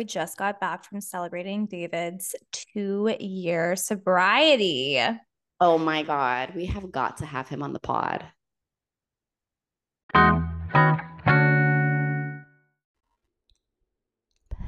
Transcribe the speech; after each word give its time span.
literally 0.00 0.04
just 0.04 0.38
got 0.38 0.60
back 0.60 0.84
from 0.84 1.00
celebrating 1.00 1.66
David's 1.66 2.34
two 2.52 3.14
year 3.20 3.76
sobriety. 3.76 5.00
Oh 5.60 5.78
my 5.78 6.02
God. 6.02 6.54
We 6.54 6.66
have 6.66 6.90
got 6.90 7.18
to 7.18 7.26
have 7.26 7.48
him 7.48 7.62
on 7.62 7.72
the 7.72 7.80
pod. 7.80 8.24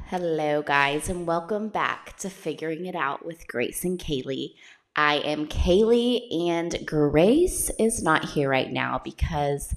Hello, 0.07 0.61
guys, 0.61 1.09
and 1.09 1.25
welcome 1.25 1.69
back 1.69 2.15
to 2.17 2.29
Figuring 2.29 2.85
It 2.85 2.95
Out 2.95 3.25
with 3.25 3.47
Grace 3.47 3.83
and 3.83 3.97
Kaylee. 3.97 4.53
I 4.95 5.15
am 5.15 5.47
Kaylee, 5.47 6.49
and 6.49 6.77
Grace 6.85 7.71
is 7.79 8.03
not 8.03 8.23
here 8.23 8.47
right 8.47 8.71
now 8.71 9.01
because 9.03 9.73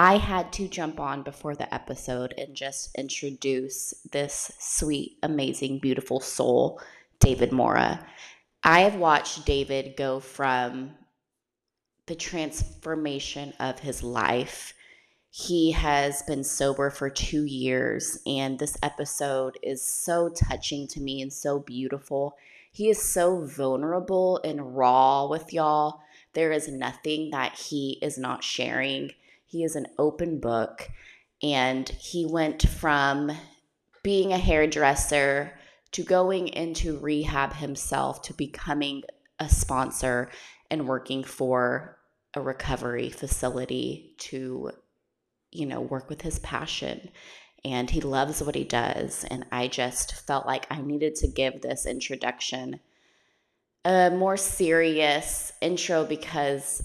I 0.00 0.18
had 0.18 0.52
to 0.52 0.68
jump 0.68 1.00
on 1.00 1.24
before 1.24 1.56
the 1.56 1.74
episode 1.74 2.32
and 2.38 2.54
just 2.54 2.94
introduce 2.94 3.92
this 4.12 4.52
sweet, 4.60 5.18
amazing, 5.24 5.80
beautiful 5.80 6.20
soul, 6.20 6.80
David 7.18 7.50
Mora. 7.50 8.06
I 8.62 8.82
have 8.82 8.94
watched 8.94 9.44
David 9.44 9.96
go 9.96 10.20
from 10.20 10.92
the 12.06 12.14
transformation 12.14 13.52
of 13.58 13.80
his 13.80 14.04
life. 14.04 14.72
He 15.30 15.72
has 15.72 16.22
been 16.22 16.44
sober 16.44 16.90
for 16.90 17.10
two 17.10 17.44
years, 17.44 18.20
and 18.24 18.56
this 18.56 18.76
episode 18.84 19.58
is 19.64 19.82
so 19.82 20.28
touching 20.28 20.86
to 20.88 21.00
me 21.00 21.20
and 21.22 21.32
so 21.32 21.58
beautiful. 21.58 22.36
He 22.70 22.88
is 22.88 23.02
so 23.02 23.44
vulnerable 23.44 24.40
and 24.44 24.76
raw 24.76 25.26
with 25.26 25.52
y'all. 25.52 26.02
There 26.34 26.52
is 26.52 26.68
nothing 26.68 27.30
that 27.32 27.54
he 27.54 27.98
is 28.00 28.16
not 28.16 28.44
sharing 28.44 29.10
he 29.48 29.64
is 29.64 29.74
an 29.74 29.86
open 29.98 30.38
book. 30.38 30.88
And 31.42 31.88
he 31.88 32.26
went 32.26 32.68
from 32.68 33.32
being 34.02 34.32
a 34.32 34.38
hairdresser 34.38 35.58
to 35.92 36.02
going 36.02 36.48
into 36.48 36.98
rehab 36.98 37.54
himself 37.54 38.22
to 38.22 38.34
becoming 38.34 39.02
a 39.40 39.48
sponsor 39.48 40.30
and 40.70 40.86
working 40.86 41.24
for 41.24 41.98
a 42.34 42.42
recovery 42.42 43.08
facility 43.08 44.14
to, 44.18 44.70
you 45.50 45.64
know, 45.64 45.80
work 45.80 46.10
with 46.10 46.22
his 46.22 46.38
passion. 46.40 47.10
And 47.64 47.88
he 47.88 48.00
loves 48.00 48.42
what 48.42 48.54
he 48.54 48.64
does. 48.64 49.24
And 49.30 49.46
I 49.50 49.68
just 49.68 50.26
felt 50.26 50.46
like 50.46 50.66
I 50.70 50.82
needed 50.82 51.14
to 51.16 51.28
give 51.28 51.62
this 51.62 51.86
introduction 51.86 52.80
a 53.84 54.10
more 54.10 54.36
serious 54.36 55.52
intro 55.62 56.04
because 56.04 56.84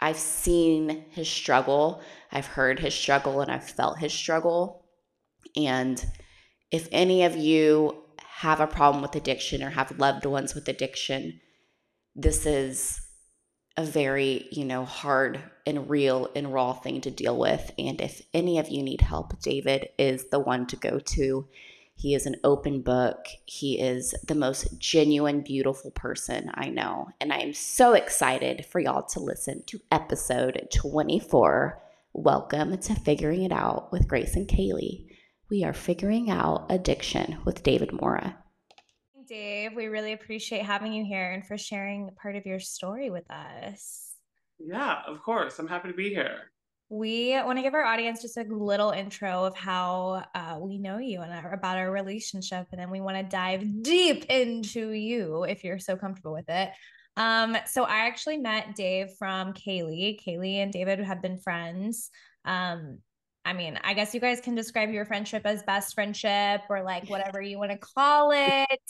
I've 0.00 0.18
seen 0.18 1.04
his 1.10 1.28
struggle, 1.28 2.00
I've 2.30 2.46
heard 2.46 2.80
his 2.80 2.94
struggle, 2.94 3.40
and 3.40 3.50
I've 3.50 3.68
felt 3.68 3.98
his 3.98 4.12
struggle. 4.12 4.84
And 5.56 6.04
if 6.70 6.88
any 6.92 7.24
of 7.24 7.36
you 7.36 8.04
have 8.22 8.60
a 8.60 8.66
problem 8.66 9.02
with 9.02 9.16
addiction 9.16 9.62
or 9.62 9.70
have 9.70 9.98
loved 9.98 10.24
ones 10.24 10.54
with 10.54 10.68
addiction, 10.68 11.40
this 12.14 12.46
is 12.46 13.00
a 13.76 13.84
very, 13.84 14.48
you 14.50 14.64
know, 14.64 14.84
hard 14.84 15.40
and 15.66 15.88
real 15.88 16.28
and 16.34 16.52
raw 16.52 16.72
thing 16.72 17.00
to 17.00 17.10
deal 17.10 17.38
with. 17.38 17.72
And 17.78 18.00
if 18.00 18.22
any 18.34 18.58
of 18.58 18.68
you 18.68 18.82
need 18.82 19.00
help, 19.00 19.40
David 19.40 19.88
is 19.98 20.30
the 20.30 20.40
one 20.40 20.66
to 20.66 20.76
go 20.76 20.98
to. 20.98 21.46
He 21.98 22.14
is 22.14 22.26
an 22.26 22.36
open 22.44 22.82
book. 22.82 23.26
He 23.44 23.80
is 23.80 24.14
the 24.28 24.36
most 24.36 24.78
genuine, 24.78 25.40
beautiful 25.40 25.90
person 25.90 26.48
I 26.54 26.68
know. 26.68 27.08
And 27.20 27.32
I 27.32 27.38
am 27.38 27.52
so 27.52 27.94
excited 27.94 28.64
for 28.66 28.78
y'all 28.78 29.02
to 29.06 29.18
listen 29.18 29.64
to 29.66 29.80
episode 29.90 30.68
24. 30.72 31.82
Welcome 32.12 32.78
to 32.78 32.94
Figuring 32.94 33.42
It 33.42 33.50
Out 33.50 33.90
with 33.90 34.06
Grace 34.06 34.36
and 34.36 34.46
Kaylee. 34.46 35.06
We 35.50 35.64
are 35.64 35.72
figuring 35.72 36.30
out 36.30 36.66
addiction 36.70 37.38
with 37.44 37.64
David 37.64 37.90
Mora. 37.92 38.44
Dave, 39.26 39.74
we 39.74 39.86
really 39.86 40.12
appreciate 40.12 40.64
having 40.64 40.92
you 40.92 41.04
here 41.04 41.32
and 41.32 41.44
for 41.44 41.58
sharing 41.58 42.10
part 42.22 42.36
of 42.36 42.46
your 42.46 42.60
story 42.60 43.10
with 43.10 43.28
us. 43.28 44.14
Yeah, 44.60 44.98
of 45.04 45.20
course. 45.20 45.58
I'm 45.58 45.66
happy 45.66 45.88
to 45.88 45.94
be 45.94 46.10
here 46.10 46.52
we 46.90 47.32
want 47.42 47.58
to 47.58 47.62
give 47.62 47.74
our 47.74 47.84
audience 47.84 48.22
just 48.22 48.38
a 48.38 48.44
little 48.44 48.90
intro 48.92 49.44
of 49.44 49.54
how 49.56 50.24
uh, 50.34 50.58
we 50.58 50.78
know 50.78 50.98
you 50.98 51.20
and 51.20 51.32
our, 51.32 51.52
about 51.52 51.76
our 51.76 51.90
relationship. 51.90 52.66
And 52.72 52.80
then 52.80 52.90
we 52.90 53.00
want 53.00 53.18
to 53.18 53.22
dive 53.22 53.82
deep 53.82 54.24
into 54.30 54.90
you 54.92 55.44
if 55.44 55.64
you're 55.64 55.78
so 55.78 55.96
comfortable 55.96 56.32
with 56.32 56.48
it. 56.48 56.70
Um, 57.18 57.58
so 57.66 57.84
I 57.84 58.06
actually 58.06 58.38
met 58.38 58.74
Dave 58.74 59.10
from 59.18 59.52
Kaylee. 59.52 60.18
Kaylee 60.24 60.62
and 60.62 60.72
David 60.72 61.00
have 61.00 61.20
been 61.20 61.36
friends. 61.36 62.10
Um, 62.44 62.98
I 63.44 63.52
mean, 63.52 63.78
I 63.82 63.92
guess 63.92 64.14
you 64.14 64.20
guys 64.20 64.40
can 64.40 64.54
describe 64.54 64.90
your 64.90 65.04
friendship 65.04 65.42
as 65.44 65.62
best 65.64 65.94
friendship 65.94 66.62
or 66.70 66.82
like 66.82 67.08
whatever 67.10 67.42
you 67.42 67.58
want 67.58 67.72
to 67.72 67.78
call 67.78 68.30
it. 68.32 68.82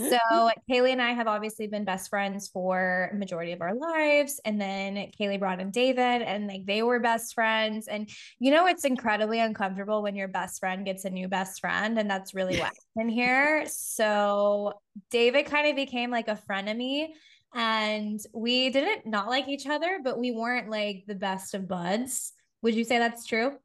So 0.00 0.50
Kaylee 0.70 0.92
and 0.92 1.02
I 1.02 1.12
have 1.12 1.26
obviously 1.26 1.66
been 1.66 1.84
best 1.84 2.08
friends 2.08 2.48
for 2.48 3.10
majority 3.14 3.52
of 3.52 3.60
our 3.60 3.74
lives. 3.74 4.40
And 4.44 4.60
then 4.60 5.10
Kaylee 5.18 5.40
brought 5.40 5.60
in 5.60 5.72
David 5.72 6.22
and 6.22 6.46
like 6.46 6.66
they 6.66 6.82
were 6.82 7.00
best 7.00 7.34
friends. 7.34 7.88
And 7.88 8.08
you 8.38 8.52
know, 8.52 8.66
it's 8.66 8.84
incredibly 8.84 9.40
uncomfortable 9.40 10.02
when 10.02 10.14
your 10.14 10.28
best 10.28 10.60
friend 10.60 10.84
gets 10.84 11.04
a 11.04 11.10
new 11.10 11.26
best 11.26 11.60
friend. 11.60 11.98
And 11.98 12.08
that's 12.08 12.32
really 12.32 12.58
what 12.58 12.72
happened 12.96 13.12
here. 13.12 13.64
So 13.66 14.74
David 15.10 15.46
kind 15.46 15.68
of 15.68 15.74
became 15.74 16.10
like 16.10 16.28
a 16.28 16.38
frenemy. 16.48 17.08
And 17.54 18.20
we 18.32 18.70
didn't 18.70 19.06
not 19.06 19.26
like 19.26 19.48
each 19.48 19.66
other, 19.66 20.00
but 20.04 20.18
we 20.18 20.30
weren't 20.30 20.70
like 20.70 21.04
the 21.08 21.14
best 21.14 21.54
of 21.54 21.66
buds. 21.66 22.32
Would 22.62 22.74
you 22.74 22.84
say 22.84 22.98
that's 22.98 23.26
true? 23.26 23.56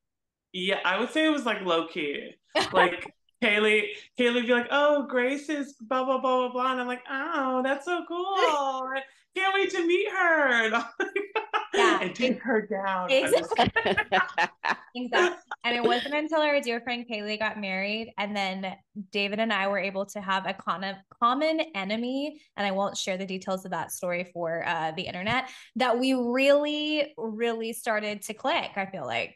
Yeah, 0.52 0.80
I 0.86 1.00
would 1.00 1.12
say 1.12 1.26
it 1.26 1.30
was 1.32 1.46
like 1.46 1.62
low 1.62 1.88
key. 1.88 2.32
Like 2.72 3.14
Kaylee, 3.44 3.90
Kaylee 4.18 4.36
would 4.36 4.48
be 4.48 4.54
like, 4.54 4.68
"Oh, 4.72 5.06
Grace 5.06 5.50
is 5.50 5.74
blah 5.74 6.06
blah 6.06 6.20
blah 6.20 6.48
blah 6.48 6.52
blah," 6.52 6.72
and 6.72 6.82
I'm 6.82 6.88
like, 6.88 7.04
"Oh, 7.10 7.62
that's 7.62 7.86
so 7.86 8.06
cool! 8.08 8.94
Can't 9.36 9.54
wait 9.54 9.70
to 9.72 9.86
meet 9.86 10.10
her." 10.10 10.70
yeah, 11.74 12.00
and 12.02 12.16
take 12.16 12.42
her 12.42 12.62
down. 12.62 13.12
Exactly. 13.12 13.66
exactly. 14.96 15.42
And 15.66 15.76
it 15.76 15.84
wasn't 15.84 16.14
until 16.14 16.40
our 16.42 16.62
dear 16.62 16.80
friend 16.80 17.06
Kaylee 17.10 17.38
got 17.38 17.60
married, 17.60 18.14
and 18.18 18.34
then 18.34 18.78
David 19.12 19.40
and 19.40 19.52
I 19.52 19.68
were 19.68 19.80
able 19.80 20.06
to 20.08 20.22
have 20.22 20.46
a 20.46 20.54
con- 20.54 20.96
common 21.20 21.60
enemy, 21.76 22.40
and 22.56 22.66
I 22.66 22.72
won't 22.72 22.96
share 22.96 23.18
the 23.18 23.26
details 23.26 23.66
of 23.66 23.72
that 23.72 23.92
story 23.92 24.30
for 24.34 24.66
uh, 24.66 24.94
the 24.96 25.02
internet. 25.02 25.50
That 25.76 26.00
we 26.00 26.14
really, 26.14 27.14
really 27.18 27.74
started 27.74 28.22
to 28.24 28.34
click. 28.34 28.72
I 28.78 28.86
feel 28.86 29.06
like. 29.06 29.36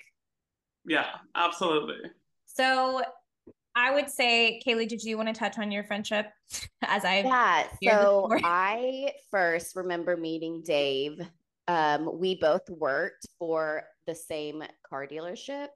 Yeah, 0.85 1.07
absolutely. 1.35 2.09
So 2.45 3.03
I 3.77 3.93
would 3.93 4.09
say, 4.09 4.59
Kaylee, 4.65 4.87
did 4.87 5.03
you 5.03 5.17
want 5.17 5.29
to 5.29 5.35
touch 5.35 5.59
on 5.59 5.71
your 5.71 5.83
friendship 5.83 6.31
as 6.81 7.05
I? 7.05 7.21
Yeah. 7.79 8.01
So 8.01 8.29
I 8.43 9.11
first 9.29 9.75
remember 9.75 10.17
meeting 10.17 10.63
Dave. 10.65 11.21
Um, 11.67 12.09
we 12.19 12.35
both 12.35 12.67
worked 12.69 13.27
for 13.37 13.83
the 14.07 14.15
same 14.15 14.63
car 14.89 15.05
dealership 15.05 15.67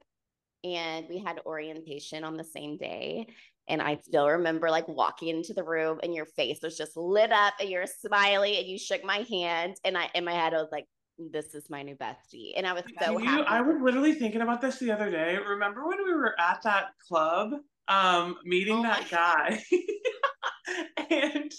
and 0.64 1.06
we 1.08 1.18
had 1.18 1.40
orientation 1.46 2.24
on 2.24 2.36
the 2.36 2.42
same 2.42 2.76
day. 2.76 3.28
And 3.68 3.80
I 3.80 3.98
still 4.02 4.28
remember 4.28 4.68
like 4.68 4.88
walking 4.88 5.28
into 5.28 5.54
the 5.54 5.62
room 5.62 6.00
and 6.02 6.12
your 6.12 6.26
face 6.26 6.58
was 6.60 6.76
just 6.76 6.96
lit 6.96 7.30
up 7.30 7.54
and 7.60 7.68
you're 7.68 7.86
smiling 7.86 8.56
and 8.56 8.66
you 8.66 8.78
shook 8.78 9.04
my 9.04 9.24
hand. 9.30 9.76
And 9.84 9.96
I, 9.96 10.10
in 10.16 10.24
my 10.24 10.32
head, 10.32 10.54
I 10.54 10.56
was 10.56 10.72
like, 10.72 10.86
this 11.30 11.54
is 11.54 11.70
my 11.70 11.84
new 11.84 11.94
bestie. 11.94 12.52
And 12.56 12.66
I 12.66 12.72
was 12.72 12.82
so 13.00 13.18
you, 13.18 13.24
happy. 13.24 13.46
I 13.46 13.60
was 13.60 13.76
literally 13.80 14.14
thinking 14.14 14.40
about 14.40 14.60
this 14.60 14.78
the 14.78 14.90
other 14.90 15.08
day. 15.08 15.38
Remember 15.38 15.86
when 15.86 15.98
we 16.04 16.12
were 16.12 16.34
at 16.40 16.62
that 16.64 16.86
club 17.06 17.52
um 17.88 18.36
meeting 18.44 18.78
oh 18.78 18.82
that 18.82 19.10
guy 19.10 19.62
and 21.10 21.52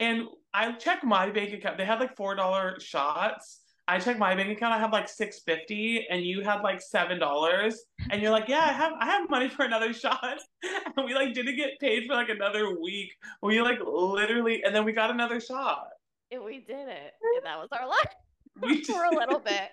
and 0.00 0.26
I 0.52 0.72
checked 0.72 1.04
my 1.04 1.30
bank 1.30 1.52
account. 1.54 1.78
They 1.78 1.84
had 1.84 2.00
like 2.00 2.16
four 2.16 2.34
dollar 2.34 2.78
shots. 2.80 3.60
I 3.88 3.98
checked 3.98 4.18
my 4.18 4.34
bank 4.34 4.50
account. 4.50 4.74
I 4.74 4.78
have 4.78 4.92
like 4.92 5.08
six 5.08 5.40
fifty, 5.46 6.06
and 6.10 6.24
you 6.24 6.42
had 6.42 6.60
like 6.60 6.80
seven 6.80 7.18
dollars. 7.18 7.80
And 8.10 8.20
you're 8.20 8.30
like, 8.30 8.48
yeah, 8.48 8.60
I 8.60 8.72
have 8.72 8.92
I 9.00 9.06
have 9.06 9.30
money 9.30 9.48
for 9.48 9.64
another 9.64 9.92
shot. 10.04 10.38
And 10.62 11.06
we 11.06 11.14
like 11.14 11.34
didn't 11.34 11.56
get 11.56 11.78
paid 11.80 12.06
for 12.06 12.14
like 12.14 12.28
another 12.28 12.78
week. 12.78 13.12
We 13.42 13.62
like 13.62 13.78
literally, 13.84 14.62
and 14.64 14.74
then 14.74 14.84
we 14.84 14.92
got 14.92 15.10
another 15.10 15.40
shot. 15.40 15.88
And 16.30 16.44
we 16.44 16.60
did 16.60 16.88
it. 16.88 17.12
And 17.36 17.44
that 17.44 17.58
was 17.58 17.68
our 17.72 17.88
life 17.88 18.84
for 18.86 19.04
a 19.04 19.14
little 19.14 19.40
bit. 19.40 19.70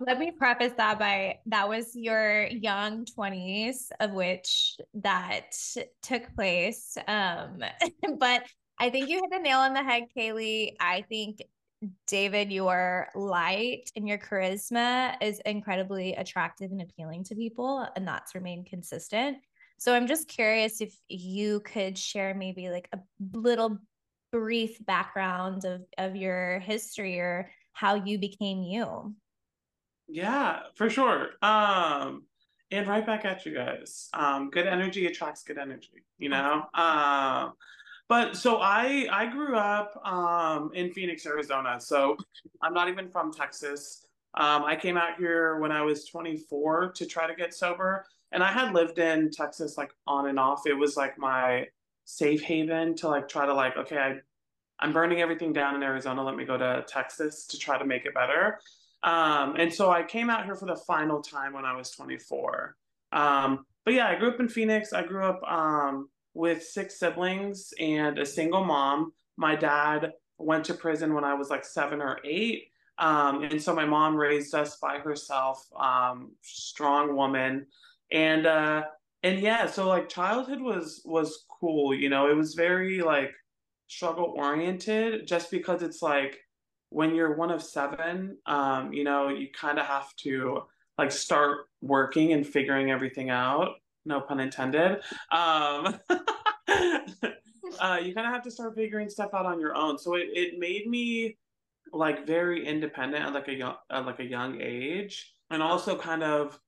Let 0.00 0.18
me 0.18 0.30
preface 0.30 0.72
that 0.76 0.98
by 0.98 1.40
that 1.46 1.68
was 1.68 1.94
your 1.94 2.46
young 2.46 3.04
20s 3.04 3.88
of 4.00 4.12
which 4.12 4.76
that 4.94 5.52
took 6.02 6.34
place. 6.34 6.96
Um, 7.06 7.58
but 8.18 8.44
I 8.78 8.90
think 8.90 9.08
you 9.08 9.16
hit 9.20 9.30
the 9.30 9.38
nail 9.38 9.58
on 9.58 9.74
the 9.74 9.82
head, 9.82 10.04
Kaylee. 10.16 10.74
I 10.80 11.04
think 11.08 11.42
David, 12.06 12.50
your 12.50 13.08
light 13.14 13.90
and 13.94 14.08
your 14.08 14.18
charisma 14.18 15.16
is 15.20 15.40
incredibly 15.44 16.14
attractive 16.14 16.70
and 16.70 16.80
appealing 16.80 17.24
to 17.24 17.34
people, 17.34 17.86
and 17.94 18.08
that's 18.08 18.34
remained 18.34 18.66
consistent. 18.66 19.38
So 19.78 19.94
I'm 19.94 20.06
just 20.06 20.28
curious 20.28 20.80
if 20.80 20.96
you 21.08 21.60
could 21.60 21.98
share 21.98 22.34
maybe 22.34 22.70
like 22.70 22.88
a 22.92 22.98
little 23.32 23.78
brief 24.32 24.84
background 24.84 25.64
of 25.64 25.82
of 25.98 26.16
your 26.16 26.58
history 26.60 27.18
or 27.18 27.50
how 27.72 27.96
you 27.96 28.18
became 28.18 28.62
you. 28.62 29.14
Yeah, 30.08 30.60
for 30.74 30.90
sure. 30.90 31.30
Um, 31.42 32.24
and 32.70 32.86
right 32.86 33.04
back 33.06 33.24
at 33.24 33.46
you 33.46 33.54
guys. 33.54 34.08
Um, 34.12 34.50
good 34.50 34.66
energy 34.66 35.06
attracts 35.06 35.42
good 35.42 35.58
energy, 35.58 36.04
you 36.18 36.28
know. 36.28 36.64
Um, 36.74 37.52
but 38.08 38.36
so 38.36 38.58
I 38.60 39.06
I 39.10 39.26
grew 39.26 39.56
up 39.56 39.98
um, 40.06 40.70
in 40.74 40.92
Phoenix, 40.92 41.26
Arizona. 41.26 41.80
So 41.80 42.16
I'm 42.62 42.74
not 42.74 42.88
even 42.88 43.08
from 43.08 43.32
Texas. 43.32 44.06
Um, 44.34 44.64
I 44.64 44.76
came 44.76 44.96
out 44.96 45.16
here 45.18 45.58
when 45.58 45.70
I 45.72 45.82
was 45.82 46.04
24 46.06 46.92
to 46.92 47.06
try 47.06 47.26
to 47.26 47.34
get 47.34 47.54
sober, 47.54 48.04
and 48.32 48.42
I 48.42 48.50
had 48.52 48.74
lived 48.74 48.98
in 48.98 49.30
Texas 49.30 49.78
like 49.78 49.92
on 50.06 50.28
and 50.28 50.38
off. 50.38 50.66
It 50.66 50.74
was 50.74 50.96
like 50.96 51.18
my 51.18 51.66
safe 52.04 52.42
haven 52.42 52.94
to 52.96 53.08
like 53.08 53.28
try 53.28 53.46
to 53.46 53.54
like 53.54 53.76
okay, 53.76 53.96
I 53.98 54.16
I'm 54.80 54.92
burning 54.92 55.20
everything 55.20 55.52
down 55.52 55.76
in 55.76 55.82
Arizona. 55.82 56.22
Let 56.24 56.36
me 56.36 56.44
go 56.44 56.58
to 56.58 56.84
Texas 56.88 57.46
to 57.46 57.58
try 57.58 57.78
to 57.78 57.84
make 57.84 58.04
it 58.04 58.14
better. 58.14 58.58
Um, 59.04 59.56
and 59.58 59.72
so 59.72 59.90
I 59.90 60.02
came 60.02 60.30
out 60.30 60.46
here 60.46 60.56
for 60.56 60.66
the 60.66 60.76
final 60.76 61.20
time 61.20 61.52
when 61.52 61.66
I 61.66 61.76
was 61.76 61.90
24. 61.90 62.74
Um, 63.12 63.66
but 63.84 63.92
yeah, 63.94 64.08
I 64.08 64.14
grew 64.14 64.30
up 64.30 64.40
in 64.40 64.48
Phoenix. 64.48 64.94
I 64.94 65.02
grew 65.02 65.24
up 65.24 65.42
um, 65.46 66.08
with 66.32 66.62
six 66.62 66.98
siblings 66.98 67.72
and 67.78 68.18
a 68.18 68.24
single 68.24 68.64
mom. 68.64 69.12
My 69.36 69.56
dad 69.56 70.12
went 70.38 70.64
to 70.66 70.74
prison 70.74 71.12
when 71.12 71.22
I 71.22 71.34
was 71.34 71.50
like 71.50 71.66
seven 71.66 72.00
or 72.00 72.18
eight. 72.24 72.68
Um, 72.98 73.42
and 73.42 73.60
so 73.60 73.74
my 73.74 73.84
mom 73.84 74.16
raised 74.16 74.54
us 74.54 74.76
by 74.76 74.98
herself, 74.98 75.62
um, 75.78 76.32
strong 76.40 77.14
woman. 77.14 77.66
And, 78.10 78.46
uh, 78.46 78.84
and 79.22 79.40
yeah, 79.40 79.66
so 79.66 79.86
like 79.86 80.08
childhood 80.08 80.60
was, 80.60 81.02
was 81.04 81.44
cool. 81.60 81.94
You 81.94 82.08
know, 82.08 82.30
it 82.30 82.36
was 82.36 82.54
very 82.54 83.02
like 83.02 83.32
struggle 83.86 84.34
oriented 84.36 85.26
just 85.26 85.50
because 85.50 85.82
it's 85.82 86.00
like 86.00 86.38
when 86.94 87.14
you're 87.14 87.34
one 87.34 87.50
of 87.50 87.62
seven, 87.62 88.38
um, 88.46 88.92
you 88.92 89.04
know, 89.04 89.28
you 89.28 89.48
kind 89.52 89.78
of 89.78 89.86
have 89.86 90.14
to 90.16 90.62
like 90.96 91.10
start 91.10 91.66
working 91.82 92.32
and 92.32 92.46
figuring 92.46 92.90
everything 92.90 93.30
out 93.30 93.74
no 94.04 94.20
pun 94.20 94.40
intended. 94.40 95.00
Um, 95.30 95.98
uh, 96.68 97.98
you 98.02 98.14
kind 98.14 98.26
of 98.26 98.32
have 98.32 98.42
to 98.42 98.50
start 98.50 98.74
figuring 98.74 99.08
stuff 99.08 99.30
out 99.34 99.46
on 99.46 99.60
your 99.60 99.74
own. 99.74 99.98
So 99.98 100.14
it, 100.14 100.28
it 100.32 100.58
made 100.58 100.86
me 100.86 101.36
like 101.92 102.26
very 102.26 102.66
independent 102.66 103.24
at 103.24 103.32
like 103.32 103.48
a 103.48 103.54
young 103.54 103.76
at 103.90 104.06
like 104.06 104.20
a 104.20 104.24
young 104.24 104.60
age, 104.60 105.34
and 105.50 105.62
also 105.62 105.96
kind 105.96 106.22
of 106.22 106.58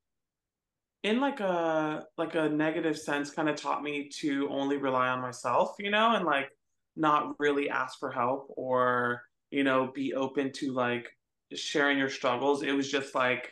in 1.03 1.21
like 1.21 1.41
a 1.41 2.05
like 2.17 2.35
a 2.35 2.49
negative 2.49 2.99
sense, 2.99 3.31
kind 3.31 3.49
of 3.49 3.57
taught 3.57 3.83
me 3.83 4.09
to 4.21 4.49
only 4.51 4.77
rely 4.77 5.09
on 5.09 5.21
myself, 5.21 5.75
you 5.79 5.91
know, 5.91 6.15
and 6.15 6.25
like 6.25 6.49
not 6.97 7.35
really 7.39 7.69
ask 7.69 7.99
for 7.99 8.11
help 8.11 8.47
or 8.57 9.23
you 9.57 9.65
know 9.65 9.91
be 9.95 10.13
open 10.13 10.53
to 10.53 10.73
like 10.75 11.09
sharing 11.55 11.97
your 11.97 12.11
struggles. 12.11 12.63
It 12.63 12.73
was 12.73 12.91
just 12.91 13.15
like 13.15 13.51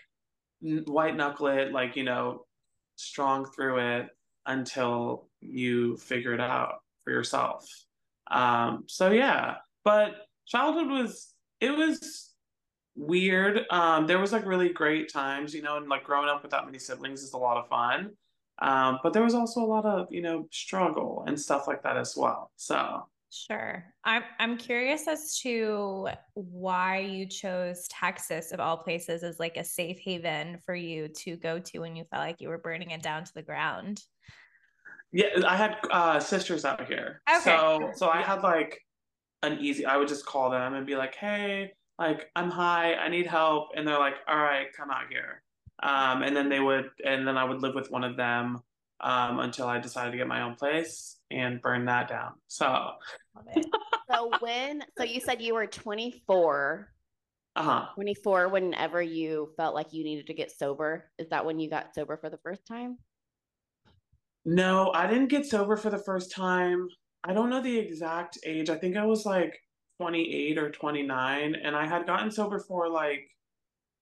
white 0.60 1.16
knuckle 1.16 1.46
it, 1.46 1.72
like 1.72 1.96
you 1.96 2.04
know 2.04 2.44
strong 2.96 3.46
through 3.46 3.78
it 3.78 4.08
until 4.44 5.28
you 5.40 5.96
figure 5.96 6.34
it 6.34 6.40
out 6.40 6.74
for 7.04 7.10
yourself. 7.10 7.66
Um, 8.30 8.84
so 8.86 9.12
yeah, 9.12 9.56
but 9.82 10.10
childhood 10.46 10.88
was 10.88 11.32
it 11.60 11.70
was 11.70 12.34
weird. 12.96 13.62
Um, 13.70 14.06
there 14.06 14.18
was 14.18 14.30
like 14.30 14.44
really 14.44 14.68
great 14.74 15.10
times, 15.10 15.54
you 15.54 15.62
know, 15.62 15.78
and 15.78 15.88
like 15.88 16.04
growing 16.04 16.28
up 16.28 16.42
with 16.42 16.50
that 16.50 16.66
many 16.66 16.78
siblings 16.78 17.22
is 17.22 17.32
a 17.32 17.38
lot 17.38 17.56
of 17.56 17.68
fun. 17.68 18.10
Um, 18.60 18.98
but 19.02 19.14
there 19.14 19.24
was 19.24 19.34
also 19.34 19.60
a 19.60 19.72
lot 19.76 19.86
of 19.86 20.08
you 20.10 20.20
know 20.20 20.48
struggle 20.52 21.24
and 21.26 21.40
stuff 21.40 21.66
like 21.66 21.82
that 21.84 21.96
as 21.96 22.14
well. 22.14 22.50
So 22.56 23.06
Sure. 23.34 23.84
I'm 24.04 24.22
I'm 24.38 24.56
curious 24.56 25.08
as 25.08 25.38
to 25.40 26.08
why 26.34 26.98
you 26.98 27.26
chose 27.26 27.88
Texas 27.88 28.52
of 28.52 28.60
all 28.60 28.76
places 28.76 29.24
as 29.24 29.40
like 29.40 29.56
a 29.56 29.64
safe 29.64 29.98
haven 29.98 30.58
for 30.64 30.74
you 30.74 31.08
to 31.08 31.36
go 31.36 31.58
to 31.58 31.80
when 31.80 31.96
you 31.96 32.04
felt 32.12 32.22
like 32.22 32.40
you 32.40 32.48
were 32.48 32.58
burning 32.58 32.92
it 32.92 33.02
down 33.02 33.24
to 33.24 33.34
the 33.34 33.42
ground. 33.42 34.00
Yeah, 35.10 35.26
I 35.44 35.56
had 35.56 35.76
uh, 35.90 36.20
sisters 36.20 36.64
out 36.64 36.86
here. 36.86 37.22
Okay. 37.28 37.42
So 37.42 37.90
so 37.96 38.08
I 38.08 38.22
had 38.22 38.42
like 38.42 38.80
an 39.42 39.58
easy 39.60 39.84
I 39.84 39.96
would 39.96 40.08
just 40.08 40.24
call 40.24 40.50
them 40.50 40.74
and 40.74 40.86
be 40.86 40.94
like, 40.94 41.16
"Hey, 41.16 41.72
like 41.98 42.30
I'm 42.36 42.50
high, 42.50 42.94
I 42.94 43.08
need 43.08 43.26
help." 43.26 43.70
And 43.74 43.86
they're 43.86 43.98
like, 43.98 44.14
"All 44.28 44.38
right, 44.38 44.68
come 44.76 44.92
out 44.92 45.08
here." 45.10 45.42
Um, 45.82 46.22
and 46.22 46.36
then 46.36 46.48
they 46.48 46.60
would 46.60 46.88
and 47.04 47.26
then 47.26 47.36
I 47.36 47.42
would 47.42 47.62
live 47.62 47.74
with 47.74 47.90
one 47.90 48.04
of 48.04 48.16
them 48.16 48.60
um, 49.00 49.40
until 49.40 49.66
I 49.66 49.78
decided 49.80 50.12
to 50.12 50.16
get 50.16 50.28
my 50.28 50.42
own 50.42 50.54
place 50.54 51.18
and 51.30 51.60
burn 51.60 51.84
that 51.86 52.08
down. 52.08 52.32
So, 52.48 52.92
so 54.10 54.30
when, 54.40 54.82
so 54.96 55.04
you 55.04 55.20
said 55.20 55.42
you 55.42 55.54
were 55.54 55.66
24. 55.66 56.88
Uh-huh. 57.56 57.86
24 57.94 58.48
whenever 58.48 59.00
you 59.00 59.52
felt 59.56 59.74
like 59.74 59.92
you 59.92 60.02
needed 60.02 60.26
to 60.26 60.34
get 60.34 60.50
sober. 60.50 61.10
Is 61.18 61.28
that 61.28 61.44
when 61.44 61.60
you 61.60 61.70
got 61.70 61.94
sober 61.94 62.16
for 62.16 62.28
the 62.28 62.38
first 62.38 62.66
time? 62.66 62.98
No, 64.44 64.90
I 64.92 65.06
didn't 65.06 65.28
get 65.28 65.46
sober 65.46 65.76
for 65.76 65.90
the 65.90 65.98
first 65.98 66.32
time. 66.32 66.88
I 67.22 67.32
don't 67.32 67.48
know 67.48 67.62
the 67.62 67.78
exact 67.78 68.38
age. 68.44 68.68
I 68.70 68.76
think 68.76 68.96
I 68.96 69.06
was 69.06 69.24
like 69.24 69.58
28 70.00 70.58
or 70.58 70.70
29 70.70 71.54
and 71.54 71.76
I 71.76 71.86
had 71.86 72.06
gotten 72.06 72.30
sober 72.30 72.58
for 72.58 72.88
like 72.90 73.30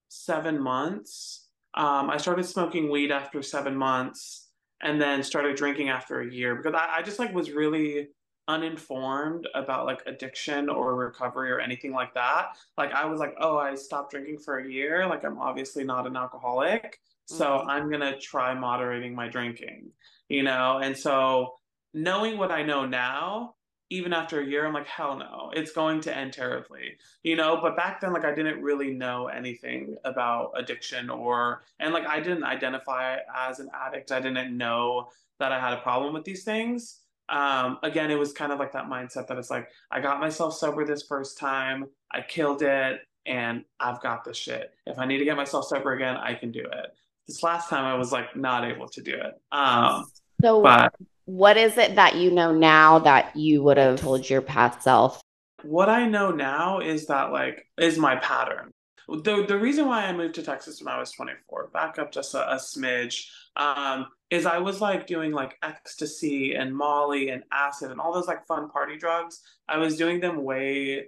7 0.09 0.61
months. 0.61 1.49
Um, 1.75 2.11
I 2.11 2.17
started 2.17 2.45
smoking 2.45 2.91
weed 2.91 3.13
after 3.13 3.43
7 3.43 3.77
months 3.77 4.49
and 4.83 5.01
then 5.01 5.23
started 5.23 5.57
drinking 5.57 5.91
after 5.91 6.21
a 6.21 6.31
year 6.31 6.57
because 6.57 6.75
I, 6.75 6.97
I 6.99 7.03
just 7.03 7.19
like 7.19 7.33
was 7.33 7.53
really 7.53 8.09
uninformed 8.53 9.49
about 9.55 9.87
like 9.87 10.03
addiction 10.07 10.69
or 10.69 10.95
recovery 10.95 11.51
or 11.51 11.61
anything 11.61 11.93
like 11.93 12.13
that. 12.15 12.49
Like 12.77 12.93
I 12.93 13.07
was 13.07 13.19
like, 13.19 13.35
oh, 13.41 13.57
I 13.57 13.75
stopped 13.75 14.11
drinking 14.11 14.39
for 14.39 14.59
a 14.59 14.71
year. 14.71 15.07
Like 15.07 15.25
I'm 15.25 15.39
obviously 15.39 15.85
not 15.85 16.07
an 16.07 16.17
alcoholic. 16.17 17.01
So 17.27 17.47
mm-hmm. 17.47 17.71
I'm 17.71 17.89
going 17.89 18.01
to 18.01 18.19
try 18.19 18.55
moderating 18.55 19.15
my 19.15 19.29
drinking, 19.29 19.91
you 20.29 20.43
know? 20.43 20.81
And 20.83 20.97
so 20.97 21.55
knowing 21.95 22.37
what 22.37 22.51
I 22.51 22.63
know 22.63 22.85
now, 22.85 23.55
even 23.91 24.13
after 24.13 24.41
a 24.41 24.47
year, 24.47 24.67
I'm 24.67 24.73
like, 24.73 24.87
hell 24.87 25.17
no, 25.19 25.51
it's 25.55 25.73
going 25.73 26.01
to 26.03 26.17
end 26.17 26.33
terribly, 26.33 26.97
you 27.23 27.37
know? 27.37 27.61
But 27.61 27.77
back 27.77 28.01
then, 28.01 28.13
like, 28.13 28.25
I 28.25 28.35
didn't 28.35 28.63
really 28.63 28.91
know 28.93 29.29
anything 29.29 29.97
about 30.05 30.53
addiction 30.57 31.11
or, 31.11 31.63
and 31.79 31.93
like, 31.93 32.07
I 32.07 32.19
didn't 32.19 32.45
identify 32.45 33.19
as 33.37 33.61
an 33.61 33.69
addict. 33.75 34.11
I 34.11 34.21
didn't 34.21 34.57
know 34.57 35.09
that 35.39 35.53
I 35.53 35.61
had 35.61 35.75
a 35.75 35.83
problem 35.83 36.15
with 36.15 36.25
these 36.25 36.45
things. 36.45 37.02
Um, 37.29 37.79
again, 37.83 38.11
it 38.11 38.19
was 38.19 38.33
kind 38.33 38.53
of 38.53 38.59
like 38.59 38.73
that 38.73 38.87
mindset 38.87 39.27
that 39.29 39.39
it's 39.39 39.51
like, 39.51 39.69
I 39.91 40.01
got 40.01 40.21
myself 40.21 40.55
sober 40.55 40.85
this 40.85 41.05
first 41.09 41.39
time, 41.39 41.87
I 42.11 42.21
killed 42.21 42.63
it, 42.63 43.01
and 43.27 43.65
I've 43.81 44.03
got 44.03 44.25
this 44.25 44.37
shit. 44.37 44.71
If 44.87 44.99
I 44.99 45.07
need 45.07 45.19
to 45.19 45.25
get 45.25 45.37
myself 45.37 45.67
sober 45.67 45.93
again, 45.93 46.17
I 46.17 46.35
can 46.35 46.51
do 46.51 46.61
it. 46.61 46.87
This 47.27 47.43
last 47.43 47.71
time, 47.71 47.85
I 47.85 47.95
was 47.95 48.13
like, 48.13 48.37
not 48.37 48.65
able 48.65 48.89
to 48.89 49.01
do 49.01 49.15
it. 49.15 49.41
Um, 49.53 50.05
so, 50.43 50.63
but, 50.63 50.93
what 51.25 51.57
is 51.57 51.79
it 51.79 51.95
that 51.95 52.17
you 52.17 52.31
know 52.31 52.53
now 52.53 52.99
that 53.01 53.37
you 53.37 53.63
would 53.63 53.77
have 53.77 54.01
told 54.01 54.29
your 54.29 54.43
past 54.43 54.83
self? 54.83 55.21
What 55.63 55.89
I 55.89 56.07
know 56.07 56.33
now 56.33 56.81
is 56.81 57.07
that 57.07 57.33
like 57.33 57.67
is 57.79 57.97
my 57.97 58.17
pattern. 58.17 58.73
The 59.09 59.45
the 59.47 59.59
reason 59.59 59.87
why 59.87 60.05
I 60.05 60.13
moved 60.13 60.35
to 60.37 60.43
Texas 60.43 60.83
when 60.83 60.93
I 60.93 60.99
was 60.99 61.13
24, 61.13 61.71
back 61.73 61.99
up 61.99 62.13
just 62.13 62.35
a, 62.35 62.53
a 62.53 62.57
smidge, 62.57 63.27
um, 63.57 64.07
is 64.31 64.47
I 64.47 64.59
was 64.59 64.81
like 64.81 65.07
doing 65.07 65.33
like 65.33 65.57
ecstasy 65.63 66.55
and 66.55 66.75
Molly 66.75 67.29
and 67.29 67.43
acid 67.53 67.91
and 67.91 68.01
all 68.01 68.13
those 68.13 68.27
like 68.27 68.47
fun 68.47 68.71
party 68.71 68.97
drugs. 68.97 69.41
I 69.69 69.79
was 69.79 69.97
doing 69.97 70.21
them 70.21 70.43
way 70.43 71.07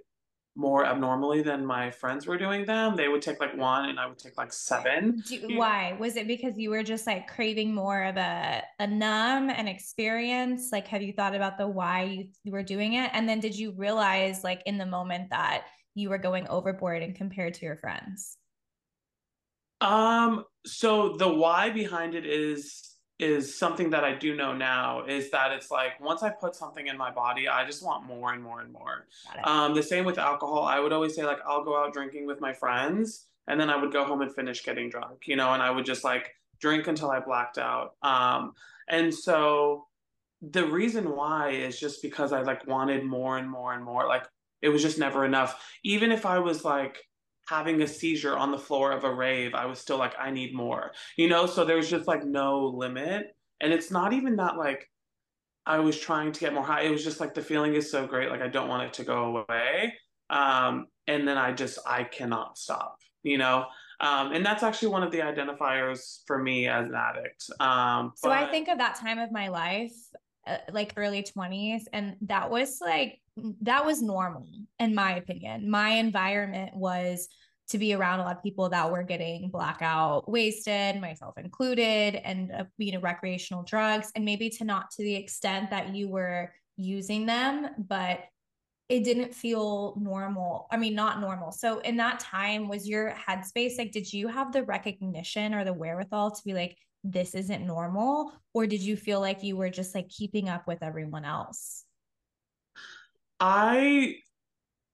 more 0.55 0.85
abnormally 0.85 1.41
than 1.41 1.65
my 1.65 1.91
friends 1.91 2.25
were 2.25 2.37
doing 2.37 2.65
them. 2.65 2.95
They 2.95 3.07
would 3.07 3.21
take 3.21 3.41
like 3.41 3.57
one 3.57 3.89
and 3.89 3.99
I 3.99 4.07
would 4.07 4.17
take 4.17 4.37
like 4.37 4.53
seven. 4.53 5.21
Do, 5.27 5.57
why? 5.57 5.97
Was 5.99 6.15
it 6.15 6.27
because 6.27 6.57
you 6.57 6.69
were 6.69 6.83
just 6.83 7.05
like 7.05 7.27
craving 7.27 7.73
more 7.73 8.03
of 8.03 8.15
a, 8.15 8.63
a 8.79 8.87
numb 8.87 9.49
and 9.49 9.67
experience? 9.67 10.69
Like, 10.71 10.87
have 10.87 11.01
you 11.01 11.11
thought 11.11 11.35
about 11.35 11.57
the 11.57 11.67
why 11.67 12.03
you, 12.03 12.27
you 12.43 12.53
were 12.53 12.63
doing 12.63 12.93
it? 12.93 13.09
And 13.13 13.27
then 13.27 13.39
did 13.39 13.57
you 13.57 13.73
realize 13.75 14.43
like 14.43 14.61
in 14.65 14.77
the 14.77 14.85
moment 14.85 15.29
that 15.31 15.65
you 15.93 16.09
were 16.09 16.17
going 16.17 16.47
overboard 16.47 17.03
and 17.03 17.15
compared 17.15 17.55
to 17.55 17.65
your 17.65 17.77
friends? 17.77 18.37
Um, 19.81 20.45
so 20.65 21.15
the 21.17 21.27
why 21.27 21.69
behind 21.69 22.15
it 22.15 22.25
is 22.25 22.81
is 23.17 23.57
something 23.57 23.89
that 23.91 24.03
I 24.03 24.13
do 24.13 24.35
know 24.35 24.53
now 24.53 25.05
is 25.05 25.31
that 25.31 25.51
it's 25.53 25.71
like 25.71 25.99
once 26.01 26.21
I 26.21 26.29
put 26.29 26.53
something 26.53 26.87
in 26.87 26.97
my 26.97 27.11
body, 27.11 27.47
I 27.47 27.65
just 27.65 27.83
want 27.83 28.05
more 28.05 28.33
and 28.33 28.43
more 28.43 28.59
and 28.59 28.73
more. 28.73 29.07
Um, 29.45 29.73
the 29.73 29.83
same 29.83 30.03
with 30.03 30.17
alcohol. 30.17 30.63
I 30.63 30.79
would 30.79 30.91
always 30.91 31.15
say 31.15 31.23
like 31.23 31.39
I'll 31.47 31.63
go 31.63 31.81
out 31.81 31.93
drinking 31.93 32.27
with 32.27 32.41
my 32.41 32.51
friends 32.51 33.27
and 33.47 33.59
then 33.59 33.69
I 33.69 33.77
would 33.77 33.93
go 33.93 34.03
home 34.03 34.21
and 34.21 34.33
finish 34.33 34.63
getting 34.63 34.89
drunk, 34.89 35.27
you 35.27 35.37
know, 35.37 35.53
and 35.53 35.63
I 35.63 35.71
would 35.71 35.85
just 35.85 36.03
like 36.03 36.33
drink 36.59 36.87
until 36.87 37.09
I 37.09 37.19
blacked 37.19 37.57
out. 37.57 37.95
Um, 38.01 38.53
and 38.89 39.13
so 39.13 39.85
the 40.41 40.65
reason 40.65 41.15
why 41.15 41.51
is 41.51 41.79
just 41.79 42.01
because 42.01 42.33
I 42.33 42.41
like 42.41 42.67
wanted 42.67 43.05
more 43.05 43.37
and 43.37 43.49
more 43.49 43.73
and 43.73 43.83
more. 43.83 44.07
Like 44.07 44.25
it 44.61 44.69
was 44.69 44.81
just 44.81 44.99
never 44.99 45.25
enough. 45.25 45.63
Even 45.83 46.11
if 46.11 46.25
I 46.25 46.39
was 46.39 46.65
like 46.65 46.97
having 47.47 47.81
a 47.81 47.87
seizure 47.87 48.37
on 48.37 48.51
the 48.51 48.57
floor 48.57 48.91
of 48.91 49.03
a 49.03 49.13
rave, 49.13 49.53
I 49.53 49.65
was 49.65 49.79
still 49.79 49.97
like, 49.97 50.13
I 50.19 50.31
need 50.31 50.53
more, 50.53 50.91
you 51.17 51.27
know? 51.27 51.45
So 51.45 51.63
there's 51.63 51.89
just 51.89 52.07
like 52.07 52.25
no 52.25 52.65
limit. 52.65 53.35
And 53.61 53.71
it's 53.71 53.91
not 53.91 54.13
even 54.13 54.35
that 54.37 54.57
like 54.57 54.89
I 55.65 55.79
was 55.79 55.99
trying 55.99 56.31
to 56.31 56.39
get 56.39 56.53
more 56.53 56.63
high. 56.63 56.81
It 56.81 56.91
was 56.91 57.03
just 57.03 57.19
like 57.19 57.33
the 57.33 57.41
feeling 57.41 57.75
is 57.75 57.89
so 57.89 58.05
great. 58.05 58.29
Like 58.29 58.41
I 58.41 58.47
don't 58.47 58.67
want 58.67 58.83
it 58.83 58.93
to 58.93 59.03
go 59.03 59.37
away. 59.37 59.93
Um, 60.29 60.87
and 61.07 61.27
then 61.27 61.37
I 61.37 61.51
just, 61.51 61.79
I 61.87 62.03
cannot 62.03 62.57
stop, 62.57 62.97
you 63.23 63.37
know? 63.37 63.65
Um, 64.01 64.33
and 64.33 64.45
that's 64.45 64.63
actually 64.63 64.89
one 64.89 65.03
of 65.03 65.11
the 65.11 65.19
identifiers 65.19 66.19
for 66.27 66.41
me 66.41 66.67
as 66.67 66.89
an 66.89 66.95
addict. 66.95 67.45
Um, 67.59 68.11
so 68.15 68.29
I 68.29 68.45
think 68.49 68.67
of 68.67 68.79
that 68.79 68.95
time 68.95 69.19
of 69.19 69.31
my 69.31 69.47
life, 69.47 69.93
uh, 70.47 70.57
like 70.71 70.93
early 70.97 71.23
20s, 71.23 71.83
and 71.93 72.15
that 72.21 72.49
was 72.49 72.79
like, 72.81 73.19
that 73.61 73.85
was 73.85 74.01
normal, 74.01 74.47
in 74.79 74.95
my 74.95 75.15
opinion. 75.15 75.69
My 75.69 75.91
environment 75.91 76.75
was 76.75 77.27
to 77.69 77.77
be 77.77 77.93
around 77.93 78.19
a 78.19 78.23
lot 78.23 78.37
of 78.37 78.43
people 78.43 78.69
that 78.69 78.91
were 78.91 79.03
getting 79.03 79.49
blackout 79.49 80.29
wasted, 80.29 81.01
myself 81.01 81.35
included, 81.37 82.15
and 82.15 82.51
uh, 82.51 82.63
you 82.77 82.91
know 82.91 82.99
recreational 82.99 83.63
drugs, 83.63 84.11
and 84.15 84.23
maybe 84.23 84.49
to 84.51 84.63
not 84.63 84.91
to 84.91 85.03
the 85.03 85.15
extent 85.15 85.71
that 85.71 85.95
you 85.95 86.07
were 86.07 86.53
using 86.77 87.25
them, 87.25 87.69
but 87.77 88.19
it 88.87 89.03
didn't 89.03 89.33
feel 89.33 89.95
normal. 89.99 90.67
I 90.71 90.77
mean, 90.77 90.93
not 90.93 91.19
normal. 91.19 91.51
So 91.51 91.79
in 91.79 91.97
that 91.97 92.19
time, 92.19 92.67
was 92.67 92.87
your 92.87 93.15
headspace 93.27 93.79
like? 93.79 93.91
Did 93.91 94.11
you 94.13 94.27
have 94.27 94.53
the 94.53 94.63
recognition 94.63 95.55
or 95.55 95.63
the 95.63 95.73
wherewithal 95.73 96.31
to 96.31 96.41
be 96.43 96.53
like, 96.53 96.77
this 97.05 97.35
isn't 97.35 97.65
normal, 97.65 98.31
or 98.53 98.65
did 98.65 98.81
you 98.81 98.97
feel 98.97 99.21
like 99.21 99.43
you 99.43 99.55
were 99.55 99.69
just 99.69 99.93
like 99.93 100.09
keeping 100.09 100.49
up 100.49 100.67
with 100.67 100.81
everyone 100.81 101.25
else? 101.25 101.83
I 103.39 104.15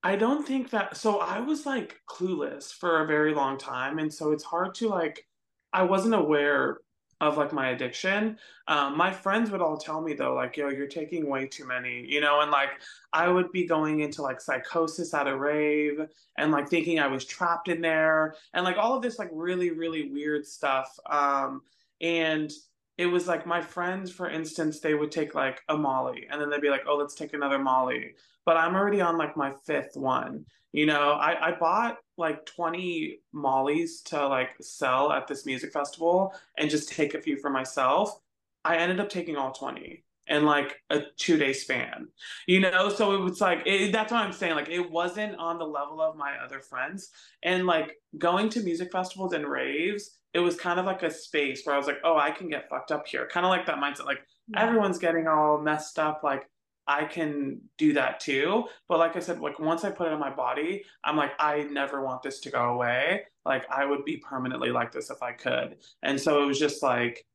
I 0.03 0.15
don't 0.15 0.45
think 0.45 0.71
that 0.71 0.97
so 0.97 1.19
I 1.19 1.39
was 1.39 1.65
like 1.65 2.01
clueless 2.09 2.73
for 2.73 3.01
a 3.01 3.07
very 3.07 3.33
long 3.33 3.57
time 3.57 3.99
and 3.99 4.11
so 4.11 4.31
it's 4.31 4.43
hard 4.43 4.73
to 4.75 4.89
like 4.89 5.25
I 5.71 5.83
wasn't 5.83 6.15
aware 6.15 6.79
of 7.21 7.37
like 7.37 7.53
my 7.53 7.69
addiction. 7.69 8.37
Um, 8.67 8.97
my 8.97 9.11
friends 9.11 9.51
would 9.51 9.61
all 9.61 9.77
tell 9.77 10.01
me 10.01 10.15
though, 10.15 10.33
like, 10.33 10.57
yo, 10.57 10.69
you're 10.69 10.87
taking 10.87 11.29
way 11.29 11.45
too 11.45 11.65
many, 11.65 12.03
you 12.07 12.19
know, 12.19 12.41
and 12.41 12.49
like 12.49 12.71
I 13.13 13.29
would 13.29 13.51
be 13.51 13.65
going 13.67 13.99
into 13.99 14.23
like 14.23 14.41
psychosis 14.41 15.13
at 15.13 15.27
a 15.27 15.37
rave 15.37 16.01
and 16.39 16.51
like 16.51 16.67
thinking 16.67 16.99
I 16.99 17.05
was 17.05 17.23
trapped 17.23 17.67
in 17.67 17.79
there 17.79 18.33
and 18.55 18.65
like 18.65 18.77
all 18.77 18.95
of 18.95 19.03
this 19.03 19.19
like 19.19 19.29
really, 19.31 19.69
really 19.69 20.09
weird 20.09 20.47
stuff. 20.47 20.97
Um, 21.07 21.61
and 22.01 22.51
it 22.97 23.05
was 23.05 23.27
like 23.27 23.45
my 23.45 23.61
friends, 23.61 24.11
for 24.11 24.29
instance, 24.29 24.79
they 24.79 24.93
would 24.93 25.11
take 25.11 25.33
like 25.33 25.61
a 25.69 25.77
Molly 25.77 26.27
and 26.29 26.41
then 26.41 26.49
they'd 26.49 26.61
be 26.61 26.69
like, 26.69 26.83
oh, 26.87 26.97
let's 26.97 27.15
take 27.15 27.33
another 27.33 27.57
Molly 27.57 28.13
but 28.45 28.57
I'm 28.57 28.75
already 28.75 29.01
on 29.01 29.17
like 29.17 29.37
my 29.37 29.53
fifth 29.65 29.95
one. 29.95 30.45
You 30.71 30.85
know, 30.85 31.11
I, 31.11 31.49
I 31.49 31.59
bought 31.59 31.97
like 32.17 32.45
20 32.45 33.19
mollies 33.33 34.01
to 34.03 34.27
like 34.27 34.51
sell 34.61 35.11
at 35.11 35.27
this 35.27 35.45
music 35.45 35.73
festival 35.73 36.33
and 36.57 36.69
just 36.69 36.91
take 36.91 37.13
a 37.13 37.21
few 37.21 37.37
for 37.37 37.49
myself. 37.49 38.19
I 38.63 38.77
ended 38.77 38.99
up 38.99 39.09
taking 39.09 39.35
all 39.35 39.51
20 39.51 40.03
in 40.27 40.45
like 40.45 40.77
a 40.89 41.01
two 41.17 41.37
day 41.37 41.51
span, 41.51 42.07
you 42.47 42.61
know? 42.61 42.89
So 42.89 43.15
it 43.15 43.19
was 43.19 43.41
like, 43.41 43.63
it, 43.65 43.91
that's 43.91 44.11
what 44.11 44.21
I'm 44.21 44.31
saying. 44.31 44.55
Like, 44.55 44.69
it 44.69 44.89
wasn't 44.89 45.35
on 45.35 45.57
the 45.57 45.65
level 45.65 46.01
of 46.01 46.15
my 46.15 46.37
other 46.37 46.61
friends. 46.61 47.09
And 47.43 47.65
like 47.65 47.97
going 48.17 48.47
to 48.49 48.61
music 48.61 48.91
festivals 48.91 49.33
and 49.33 49.45
raves, 49.45 50.19
it 50.33 50.39
was 50.39 50.55
kind 50.55 50.79
of 50.79 50.85
like 50.85 51.03
a 51.03 51.11
space 51.11 51.61
where 51.63 51.75
I 51.75 51.77
was 51.77 51.87
like, 51.87 51.99
oh, 52.03 52.17
I 52.17 52.31
can 52.31 52.49
get 52.49 52.69
fucked 52.69 52.91
up 52.91 53.07
here. 53.07 53.27
Kind 53.31 53.45
of 53.45 53.49
like 53.49 53.65
that 53.65 53.77
mindset. 53.77 54.05
Like, 54.05 54.21
yeah. 54.47 54.63
everyone's 54.63 54.97
getting 54.97 55.27
all 55.27 55.59
messed 55.59 55.99
up. 55.99 56.21
Like, 56.23 56.47
I 56.87 57.05
can 57.05 57.61
do 57.77 57.93
that 57.93 58.19
too. 58.19 58.65
But 58.87 58.99
like 58.99 59.15
I 59.15 59.19
said, 59.19 59.39
like 59.39 59.59
once 59.59 59.83
I 59.83 59.91
put 59.91 60.07
it 60.07 60.13
on 60.13 60.19
my 60.19 60.33
body, 60.33 60.83
I'm 61.03 61.15
like, 61.15 61.31
I 61.39 61.63
never 61.63 62.03
want 62.03 62.23
this 62.23 62.39
to 62.41 62.49
go 62.49 62.73
away. 62.73 63.23
Like 63.45 63.65
I 63.69 63.85
would 63.85 64.03
be 64.03 64.17
permanently 64.17 64.71
like 64.71 64.91
this 64.91 65.09
if 65.09 65.21
I 65.21 65.31
could. 65.33 65.77
And 66.03 66.19
so 66.19 66.43
it 66.43 66.45
was 66.45 66.59
just 66.59 66.81
like, 66.81 67.25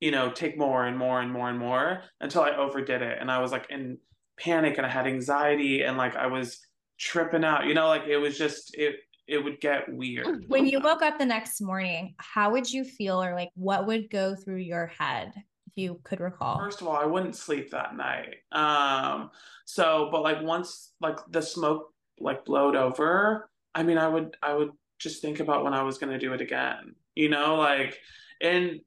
you 0.00 0.10
know, 0.10 0.30
take 0.30 0.58
more 0.58 0.86
and 0.86 0.98
more 0.98 1.20
and 1.20 1.30
more 1.30 1.48
and 1.48 1.58
more 1.58 2.02
until 2.20 2.42
I 2.42 2.56
overdid 2.56 3.02
it. 3.02 3.18
And 3.20 3.30
I 3.30 3.40
was 3.40 3.52
like 3.52 3.66
in 3.70 3.98
panic 4.38 4.78
and 4.78 4.86
I 4.86 4.90
had 4.90 5.06
anxiety 5.06 5.82
and 5.82 5.96
like 5.96 6.16
I 6.16 6.26
was 6.26 6.60
tripping 6.98 7.44
out, 7.44 7.66
you 7.66 7.74
know, 7.74 7.88
like 7.88 8.06
it 8.08 8.16
was 8.16 8.36
just, 8.36 8.74
it, 8.74 8.96
it 9.26 9.38
would 9.38 9.60
get 9.60 9.92
weird. 9.92 10.44
When 10.48 10.66
you 10.66 10.80
woke 10.80 11.02
up 11.02 11.18
the 11.18 11.26
next 11.26 11.60
morning, 11.60 12.14
how 12.18 12.50
would 12.50 12.70
you 12.70 12.84
feel 12.84 13.22
or 13.22 13.34
like 13.34 13.50
what 13.54 13.86
would 13.86 14.10
go 14.10 14.34
through 14.34 14.58
your 14.58 14.86
head? 14.86 15.32
If 15.66 15.72
you 15.76 16.00
could 16.04 16.20
recall? 16.20 16.58
First 16.58 16.80
of 16.80 16.86
all, 16.86 16.96
I 16.96 17.06
wouldn't 17.06 17.34
sleep 17.34 17.70
that 17.70 17.96
night. 17.96 18.36
Um, 18.52 19.30
so, 19.64 20.08
but 20.12 20.22
like 20.22 20.42
once 20.42 20.92
like 21.00 21.18
the 21.30 21.42
smoke 21.42 21.92
like 22.20 22.44
blowed 22.44 22.76
over, 22.76 23.48
I 23.74 23.82
mean, 23.82 23.98
I 23.98 24.08
would 24.08 24.36
I 24.42 24.54
would 24.54 24.70
just 24.98 25.20
think 25.20 25.40
about 25.40 25.64
when 25.64 25.74
I 25.74 25.82
was 25.82 25.98
gonna 25.98 26.18
do 26.18 26.32
it 26.32 26.40
again. 26.40 26.94
You 27.14 27.28
know, 27.28 27.56
like 27.56 27.98
and 28.40 28.80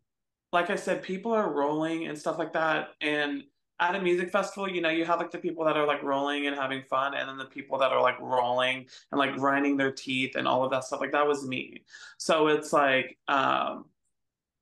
like 0.53 0.70
I 0.70 0.75
said, 0.75 1.03
people 1.03 1.34
are 1.34 1.51
rolling 1.51 2.08
and 2.08 2.17
stuff 2.17 2.38
like 2.38 2.53
that. 2.53 2.89
And 3.01 3.44
at 3.79 3.96
a 3.96 4.01
music 4.01 4.31
festival, 4.31 4.67
you 4.67 4.81
know, 4.81 4.89
you 4.89 5.05
have 5.05 5.19
like 5.19 5.31
the 5.31 5.38
people 5.38 5.63
that 5.65 5.77
are 5.77 5.86
like 5.86 6.01
rolling 6.01 6.48
and 6.48 6.55
having 6.55 6.81
fun, 6.84 7.13
and 7.13 7.29
then 7.29 7.38
the 7.38 7.46
people 7.46 7.77
that 7.77 7.91
are 7.91 8.01
like 8.01 8.19
rolling 8.19 8.88
and 9.12 9.19
like 9.19 9.36
grinding 9.36 9.77
their 9.77 9.91
teeth 9.91 10.36
and 10.36 10.48
all 10.48 10.63
of 10.63 10.72
that 10.72 10.84
stuff. 10.84 11.00
Like 11.00 11.12
that 11.12 11.27
was 11.27 11.48
me. 11.48 11.84
So 12.17 12.48
it's 12.48 12.74
like, 12.74 13.17
um, 13.27 13.86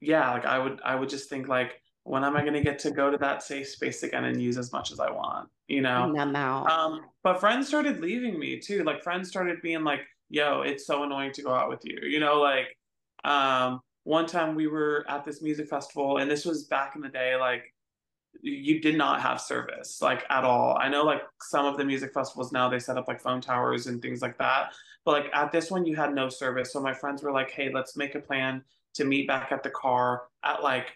yeah, 0.01 0.31
like 0.31 0.45
I 0.45 0.59
would 0.59 0.81
I 0.83 0.95
would 0.95 1.09
just 1.09 1.29
think 1.29 1.47
like 1.47 1.81
when 2.03 2.23
am 2.23 2.35
I 2.35 2.41
going 2.41 2.53
to 2.53 2.61
get 2.61 2.77
to 2.79 2.91
go 2.91 3.09
to 3.09 3.17
that 3.17 3.41
safe 3.41 3.67
space 3.67 4.03
again 4.03 4.25
and 4.25 4.41
use 4.41 4.57
as 4.57 4.71
much 4.71 4.91
as 4.91 4.99
I 4.99 5.09
want? 5.09 5.49
You 5.67 5.81
know, 5.81 6.11
numb 6.11 6.35
out. 6.35 6.69
Um, 6.69 7.01
but 7.23 7.39
friends 7.39 7.67
started 7.67 8.01
leaving 8.01 8.37
me 8.37 8.59
too. 8.59 8.83
Like 8.83 9.01
friends 9.01 9.29
started 9.29 9.61
being 9.61 9.83
like, 9.83 10.01
"Yo, 10.29 10.61
it's 10.61 10.85
so 10.85 11.03
annoying 11.03 11.31
to 11.33 11.41
go 11.41 11.53
out 11.53 11.69
with 11.69 11.79
you." 11.83 11.99
You 12.03 12.19
know, 12.19 12.41
like 12.41 12.77
um, 13.23 13.79
one 14.03 14.25
time 14.27 14.55
we 14.55 14.67
were 14.67 15.05
at 15.07 15.23
this 15.23 15.41
music 15.41 15.69
festival, 15.69 16.17
and 16.17 16.29
this 16.29 16.45
was 16.45 16.65
back 16.65 16.95
in 16.95 17.01
the 17.01 17.09
day. 17.09 17.37
Like 17.37 17.73
you 18.41 18.81
did 18.81 18.97
not 18.97 19.21
have 19.21 19.39
service 19.41 20.01
like 20.01 20.23
at 20.29 20.43
all. 20.43 20.77
I 20.79 20.89
know 20.89 21.03
like 21.03 21.21
some 21.41 21.65
of 21.65 21.77
the 21.77 21.85
music 21.85 22.13
festivals 22.13 22.51
now 22.51 22.69
they 22.69 22.79
set 22.79 22.97
up 22.97 23.07
like 23.07 23.21
phone 23.21 23.41
towers 23.41 23.87
and 23.87 24.01
things 24.01 24.21
like 24.21 24.37
that. 24.37 24.73
But 25.03 25.11
like 25.11 25.31
at 25.33 25.51
this 25.51 25.71
one 25.71 25.85
you 25.85 25.95
had 25.95 26.13
no 26.13 26.29
service. 26.29 26.71
So 26.73 26.81
my 26.81 26.93
friends 26.93 27.23
were 27.23 27.31
like, 27.31 27.51
"Hey, 27.51 27.71
let's 27.73 27.95
make 27.97 28.15
a 28.15 28.19
plan 28.19 28.63
to 28.95 29.05
meet 29.05 29.27
back 29.27 29.51
at 29.51 29.63
the 29.63 29.69
car 29.69 30.23
at 30.43 30.63
like 30.63 30.93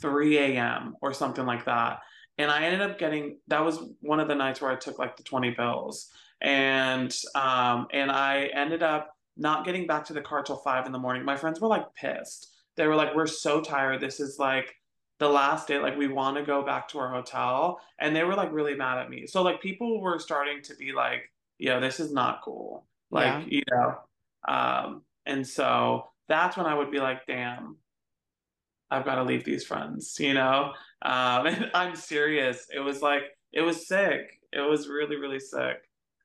3 0.00 0.38
a.m. 0.38 0.96
or 1.00 1.12
something 1.12 1.46
like 1.46 1.64
that. 1.64 2.00
And 2.38 2.50
I 2.50 2.64
ended 2.64 2.82
up 2.82 2.98
getting 2.98 3.38
that 3.48 3.64
was 3.64 3.78
one 4.00 4.20
of 4.20 4.28
the 4.28 4.34
nights 4.34 4.60
where 4.60 4.70
I 4.70 4.76
took 4.76 4.98
like 4.98 5.16
the 5.16 5.22
20 5.22 5.52
pills. 5.52 6.10
And 6.42 7.14
um 7.34 7.86
and 7.92 8.10
I 8.10 8.50
ended 8.54 8.82
up 8.82 9.16
not 9.36 9.64
getting 9.64 9.86
back 9.86 10.04
to 10.06 10.12
the 10.12 10.20
car 10.20 10.42
till 10.42 10.56
five 10.56 10.86
in 10.86 10.92
the 10.92 10.98
morning. 10.98 11.24
My 11.24 11.36
friends 11.36 11.60
were 11.60 11.68
like 11.68 11.94
pissed. 11.94 12.52
They 12.76 12.86
were 12.86 12.94
like, 12.94 13.14
We're 13.14 13.26
so 13.26 13.60
tired. 13.60 14.00
This 14.00 14.20
is 14.20 14.38
like 14.38 14.74
the 15.18 15.28
last 15.28 15.68
day, 15.68 15.78
like 15.78 15.96
we 15.96 16.08
want 16.08 16.36
to 16.36 16.42
go 16.42 16.62
back 16.62 16.88
to 16.88 16.98
our 16.98 17.12
hotel. 17.12 17.80
And 17.98 18.14
they 18.14 18.24
were 18.24 18.34
like 18.34 18.52
really 18.52 18.74
mad 18.74 18.98
at 18.98 19.10
me. 19.10 19.26
So 19.26 19.42
like 19.42 19.60
people 19.60 20.00
were 20.00 20.18
starting 20.18 20.62
to 20.64 20.74
be 20.76 20.92
like, 20.92 21.30
yo, 21.58 21.80
this 21.80 22.00
is 22.00 22.12
not 22.12 22.42
cool. 22.42 22.86
Like, 23.10 23.44
yeah. 23.46 23.58
you 23.58 23.62
know. 23.70 23.94
Um, 24.48 25.02
and 25.24 25.46
so 25.46 26.08
that's 26.28 26.56
when 26.56 26.66
I 26.66 26.74
would 26.74 26.90
be 26.90 26.98
like, 26.98 27.26
damn, 27.26 27.76
I've 28.90 29.04
got 29.04 29.16
to 29.16 29.24
leave 29.24 29.44
these 29.44 29.64
friends, 29.64 30.16
you 30.20 30.34
know? 30.34 30.72
Um, 31.02 31.46
and 31.46 31.70
I'm 31.74 31.96
serious. 31.96 32.66
It 32.74 32.80
was 32.80 33.00
like, 33.00 33.22
it 33.52 33.62
was 33.62 33.88
sick. 33.88 34.40
It 34.52 34.60
was 34.60 34.88
really, 34.88 35.16
really 35.16 35.40
sick. 35.40 35.78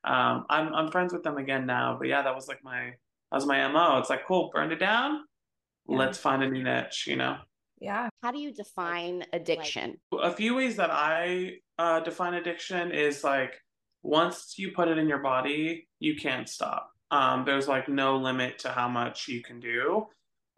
Um, 0.04 0.46
I'm, 0.50 0.74
I'm 0.74 0.92
friends 0.92 1.14
with 1.14 1.24
them 1.24 1.38
again 1.38 1.66
now, 1.66 1.96
but 1.98 2.08
yeah, 2.08 2.24
that 2.24 2.36
was 2.36 2.48
like 2.48 2.64
my, 2.64 2.94
that 3.32 3.36
was 3.36 3.46
my 3.46 3.66
MO. 3.68 4.00
It's 4.00 4.10
like, 4.10 4.26
cool, 4.28 4.50
burned 4.54 4.72
it 4.72 4.80
down. 4.80 5.22
Yeah. 5.88 5.98
Let's 5.98 6.18
find 6.18 6.44
a 6.44 6.50
new 6.50 6.64
niche, 6.64 7.06
you 7.08 7.16
know? 7.16 7.38
Yeah. 7.82 8.10
How 8.22 8.32
do 8.32 8.40
you 8.40 8.54
define 8.54 9.26
addiction? 9.34 9.98
A 10.22 10.32
few 10.32 10.56
ways 10.56 10.76
that 10.76 10.92
I 10.92 11.56
uh, 11.80 12.00
define 12.02 12.36
addiction 12.36 12.92
is 12.92 13.24
like, 13.24 13.56
once 14.04 14.54
you 14.58 14.72
put 14.72 14.88
it 14.88 15.00
in 15.00 15.10
your 15.10 15.20
body, 15.20 15.88
you 16.00 16.16
can't 16.16 16.48
stop. 16.48 16.92
Um, 17.10 17.44
there's 17.44 17.68
like 17.68 17.90
no 17.90 18.18
limit 18.18 18.60
to 18.60 18.70
how 18.70 18.88
much 18.88 19.28
you 19.28 19.42
can 19.42 19.60
do. 19.60 20.06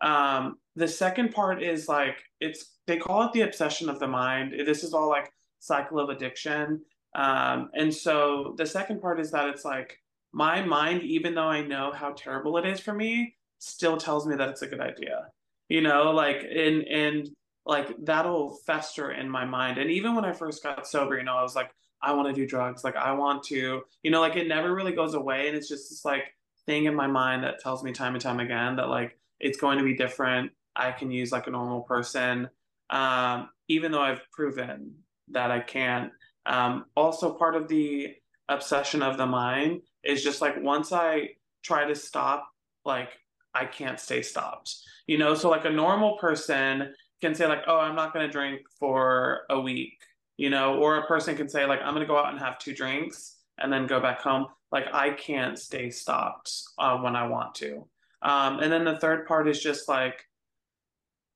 Um, 0.01 0.57
the 0.75 0.87
second 0.87 1.33
part 1.33 1.63
is 1.63 1.87
like 1.87 2.21
it's 2.41 2.77
they 2.87 2.97
call 2.97 3.23
it 3.23 3.33
the 3.33 3.41
obsession 3.41 3.89
of 3.89 3.99
the 3.99 4.07
mind. 4.07 4.53
This 4.65 4.83
is 4.83 4.93
all 4.93 5.09
like 5.09 5.31
cycle 5.59 5.99
of 5.99 6.09
addiction. 6.09 6.81
Um, 7.15 7.69
and 7.73 7.93
so 7.93 8.53
the 8.57 8.65
second 8.65 9.01
part 9.01 9.19
is 9.19 9.31
that 9.31 9.47
it's 9.47 9.63
like 9.63 9.97
my 10.33 10.63
mind, 10.63 11.03
even 11.03 11.35
though 11.35 11.47
I 11.47 11.61
know 11.61 11.91
how 11.93 12.11
terrible 12.11 12.57
it 12.57 12.65
is 12.65 12.79
for 12.79 12.93
me, 12.93 13.35
still 13.59 13.97
tells 13.97 14.27
me 14.27 14.35
that 14.35 14.49
it's 14.49 14.61
a 14.61 14.67
good 14.67 14.81
idea. 14.81 15.27
You 15.69 15.81
know, 15.81 16.11
like 16.11 16.43
and 16.43 16.83
and 16.87 17.29
like 17.65 17.93
that'll 18.03 18.57
fester 18.65 19.11
in 19.11 19.29
my 19.29 19.45
mind. 19.45 19.77
And 19.77 19.89
even 19.89 20.15
when 20.15 20.25
I 20.25 20.33
first 20.33 20.63
got 20.63 20.87
sober, 20.87 21.17
you 21.17 21.23
know, 21.23 21.35
I 21.35 21.43
was 21.43 21.55
like, 21.55 21.71
I 22.01 22.13
want 22.13 22.27
to 22.27 22.33
do 22.33 22.45
drugs. 22.45 22.83
Like 22.83 22.97
I 22.97 23.13
want 23.13 23.43
to, 23.45 23.81
you 24.03 24.11
know, 24.11 24.19
like 24.19 24.35
it 24.35 24.47
never 24.47 24.75
really 24.75 24.91
goes 24.91 25.13
away. 25.13 25.47
And 25.47 25.55
it's 25.55 25.69
just 25.69 25.89
this 25.89 26.03
like 26.03 26.35
thing 26.65 26.85
in 26.85 26.95
my 26.95 27.07
mind 27.07 27.43
that 27.43 27.59
tells 27.59 27.83
me 27.83 27.91
time 27.91 28.13
and 28.13 28.21
time 28.21 28.39
again 28.39 28.75
that 28.75 28.89
like 28.89 29.17
it's 29.39 29.57
going 29.57 29.77
to 29.77 29.83
be 29.83 29.95
different. 29.95 30.51
I 30.75 30.91
can 30.91 31.11
use 31.11 31.31
like 31.31 31.47
a 31.47 31.51
normal 31.51 31.81
person, 31.81 32.49
um, 32.89 33.49
even 33.67 33.91
though 33.91 34.01
I've 34.01 34.29
proven 34.31 34.95
that 35.29 35.51
I 35.51 35.59
can't. 35.59 36.11
Um, 36.45 36.85
also, 36.95 37.33
part 37.33 37.55
of 37.55 37.67
the 37.67 38.15
obsession 38.49 39.01
of 39.01 39.17
the 39.17 39.25
mind 39.25 39.81
is 40.03 40.23
just 40.23 40.41
like 40.41 40.61
once 40.61 40.91
I 40.91 41.29
try 41.63 41.85
to 41.85 41.95
stop, 41.95 42.47
like 42.83 43.09
I 43.53 43.65
can't 43.65 43.99
stay 43.99 44.21
stopped. 44.21 44.75
You 45.07 45.17
know, 45.17 45.35
so 45.35 45.49
like 45.49 45.65
a 45.65 45.69
normal 45.69 46.17
person 46.17 46.93
can 47.21 47.35
say 47.35 47.47
like, 47.47 47.63
"Oh, 47.67 47.77
I'm 47.77 47.95
not 47.95 48.13
going 48.13 48.25
to 48.25 48.31
drink 48.31 48.61
for 48.79 49.41
a 49.49 49.59
week," 49.59 49.97
you 50.37 50.49
know, 50.49 50.77
or 50.77 50.97
a 50.97 51.07
person 51.07 51.35
can 51.35 51.49
say 51.49 51.65
like, 51.65 51.79
"I'm 51.81 51.93
going 51.93 52.05
to 52.05 52.11
go 52.11 52.17
out 52.17 52.31
and 52.31 52.39
have 52.39 52.59
two 52.59 52.73
drinks 52.73 53.37
and 53.57 53.71
then 53.71 53.87
go 53.87 53.99
back 53.99 54.21
home." 54.21 54.47
Like 54.71 54.85
I 54.93 55.11
can't 55.11 55.59
stay 55.59 55.89
stopped 55.89 56.51
uh, 56.79 56.97
when 56.97 57.15
I 57.15 57.27
want 57.27 57.55
to. 57.55 57.87
Um, 58.21 58.59
and 58.59 58.71
then 58.71 58.85
the 58.85 58.97
third 58.97 59.27
part 59.27 59.47
is 59.47 59.61
just 59.61 59.87
like 59.89 60.25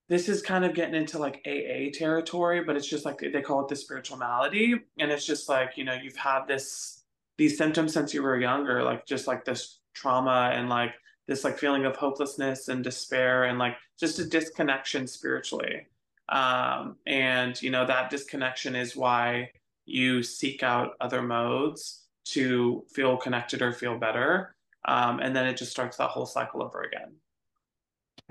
this 0.10 0.30
is 0.30 0.42
kind 0.42 0.64
of 0.64 0.74
getting 0.74 0.96
into 0.96 1.20
like 1.20 1.46
AA 1.46 1.92
territory, 1.94 2.64
but 2.64 2.78
it's 2.78 2.88
just 2.88 3.06
like 3.06 3.20
they 3.20 3.42
call 3.42 3.62
it 3.62 3.68
the 3.68 3.76
spiritual 3.76 4.18
malady. 4.18 4.76
And 5.00 5.12
it's 5.12 5.26
just 5.26 5.50
like, 5.50 5.72
you 5.76 5.84
know, 5.84 5.94
you've 6.02 6.16
had 6.16 6.48
this 6.48 7.04
these 7.38 7.58
symptoms 7.58 7.94
since 7.94 8.14
you 8.14 8.24
were 8.24 8.40
younger, 8.40 8.84
like 8.84 9.06
just 9.06 9.28
like 9.28 9.46
this 9.46 9.80
trauma 9.94 10.52
and 10.54 10.70
like 10.70 10.94
this 11.28 11.44
like 11.44 11.58
feeling 11.58 11.86
of 11.86 11.96
hopelessness 11.96 12.70
and 12.70 12.84
despair 12.84 13.46
and 13.46 13.60
like 13.60 13.76
just 14.00 14.20
a 14.20 14.26
disconnection 14.26 15.08
spiritually. 15.08 15.88
Um, 16.30 16.98
and 17.06 17.62
you 17.62 17.70
know, 17.70 17.86
that 17.86 18.10
disconnection 18.10 18.76
is 18.76 18.96
why 18.96 19.52
you 19.86 20.24
seek 20.24 20.64
out 20.64 20.96
other 21.00 21.22
modes 21.22 22.06
to 22.26 22.84
feel 22.94 23.18
connected 23.18 23.62
or 23.62 23.72
feel 23.72 23.98
better. 23.98 24.56
Um, 24.86 25.20
and 25.20 25.36
then 25.36 25.48
it 25.48 25.58
just 25.58 25.72
starts 25.72 25.98
that 25.98 26.10
whole 26.10 26.26
cycle 26.26 26.64
over 26.64 26.82
again. 26.82 27.14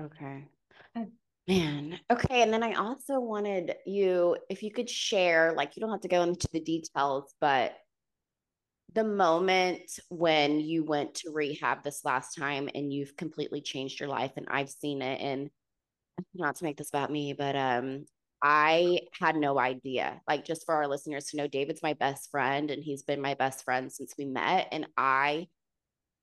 Okay. 0.01 0.45
Man. 1.47 1.97
Okay. 2.11 2.41
And 2.41 2.51
then 2.51 2.61
I 2.61 2.73
also 2.73 3.19
wanted 3.21 3.75
you, 3.85 4.35
if 4.49 4.61
you 4.61 4.69
could 4.69 4.89
share, 4.89 5.53
like, 5.55 5.75
you 5.75 5.79
don't 5.79 5.91
have 5.91 6.01
to 6.01 6.09
go 6.09 6.23
into 6.23 6.47
the 6.51 6.59
details, 6.59 7.33
but 7.39 7.77
the 8.93 9.03
moment 9.03 9.99
when 10.09 10.59
you 10.59 10.83
went 10.83 11.15
to 11.15 11.31
rehab 11.31 11.83
this 11.83 12.05
last 12.05 12.35
time 12.35 12.69
and 12.73 12.91
you've 12.91 13.15
completely 13.17 13.61
changed 13.61 13.99
your 13.99 14.09
life, 14.09 14.31
and 14.37 14.47
I've 14.49 14.69
seen 14.69 15.01
it, 15.01 15.21
and 15.21 15.49
not 16.33 16.55
to 16.55 16.63
make 16.63 16.77
this 16.77 16.89
about 16.89 17.11
me, 17.11 17.33
but 17.33 17.55
um, 17.55 18.05
I 18.41 19.01
had 19.19 19.35
no 19.35 19.59
idea. 19.59 20.21
Like, 20.27 20.45
just 20.45 20.65
for 20.65 20.75
our 20.75 20.87
listeners 20.87 21.25
to 21.27 21.37
know, 21.37 21.47
David's 21.47 21.83
my 21.83 21.93
best 21.93 22.31
friend, 22.31 22.71
and 22.71 22.83
he's 22.83 23.03
been 23.03 23.21
my 23.21 23.33
best 23.33 23.63
friend 23.63 23.91
since 23.91 24.13
we 24.17 24.25
met. 24.25 24.67
And 24.71 24.87
I 24.97 25.47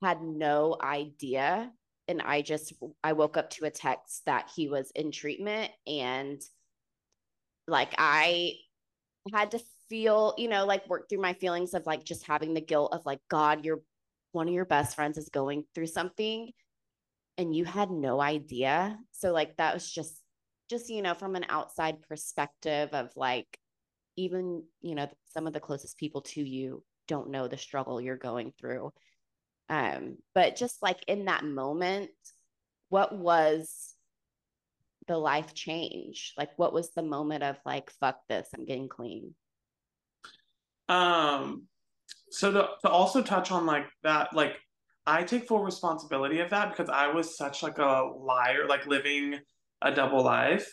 had 0.02 0.22
no 0.22 0.76
idea. 0.82 1.70
And 2.08 2.22
I 2.22 2.42
just, 2.42 2.72
I 3.02 3.12
woke 3.12 3.36
up 3.36 3.50
to 3.50 3.66
a 3.66 3.70
text 3.70 4.22
that 4.26 4.50
he 4.54 4.68
was 4.68 4.90
in 4.94 5.10
treatment. 5.10 5.70
And 5.86 6.42
like, 7.66 7.94
I 7.98 8.54
had 9.32 9.52
to 9.52 9.60
feel, 9.88 10.34
you 10.38 10.48
know, 10.48 10.66
like 10.66 10.88
work 10.88 11.08
through 11.08 11.20
my 11.20 11.32
feelings 11.34 11.74
of 11.74 11.86
like 11.86 12.04
just 12.04 12.26
having 12.26 12.54
the 12.54 12.60
guilt 12.60 12.92
of 12.92 13.06
like, 13.06 13.20
God, 13.28 13.64
you're 13.64 13.82
one 14.32 14.48
of 14.48 14.54
your 14.54 14.64
best 14.64 14.96
friends 14.96 15.16
is 15.18 15.28
going 15.28 15.64
through 15.74 15.86
something 15.86 16.50
and 17.38 17.54
you 17.54 17.64
had 17.64 17.90
no 17.90 18.20
idea. 18.20 18.98
So, 19.12 19.32
like, 19.32 19.56
that 19.56 19.74
was 19.74 19.90
just 19.90 20.20
just 20.70 20.88
you 20.88 21.02
know 21.02 21.14
from 21.14 21.36
an 21.36 21.44
outside 21.48 22.00
perspective 22.08 22.88
of 22.92 23.10
like 23.16 23.58
even 24.16 24.62
you 24.80 24.94
know 24.94 25.08
some 25.32 25.46
of 25.46 25.52
the 25.52 25.60
closest 25.60 25.98
people 25.98 26.22
to 26.22 26.42
you 26.42 26.82
don't 27.06 27.30
know 27.30 27.48
the 27.48 27.58
struggle 27.58 28.00
you're 28.00 28.16
going 28.16 28.52
through. 28.58 28.92
Um 29.68 30.18
but 30.34 30.56
just 30.56 30.82
like 30.82 31.04
in 31.06 31.26
that 31.26 31.44
moment 31.44 32.10
what 32.88 33.16
was 33.16 33.94
the 35.06 35.18
life 35.18 35.52
change? 35.54 36.32
Like 36.38 36.50
what 36.56 36.72
was 36.72 36.90
the 36.92 37.02
moment 37.02 37.42
of 37.42 37.56
like 37.66 37.90
fuck 38.00 38.18
this 38.28 38.48
i'm 38.56 38.64
getting 38.64 38.88
clean 38.88 39.34
um 40.88 41.62
so 42.30 42.52
to, 42.52 42.68
to 42.82 42.88
also 42.88 43.22
touch 43.22 43.50
on 43.50 43.64
like 43.64 43.86
that 44.02 44.34
like 44.34 44.56
i 45.06 45.22
take 45.22 45.46
full 45.46 45.62
responsibility 45.62 46.40
of 46.40 46.50
that 46.50 46.70
because 46.70 46.90
i 46.90 47.06
was 47.06 47.36
such 47.36 47.62
like 47.62 47.78
a 47.78 48.10
liar 48.18 48.66
like 48.68 48.86
living 48.86 49.38
a 49.84 49.94
double 49.94 50.24
life, 50.24 50.68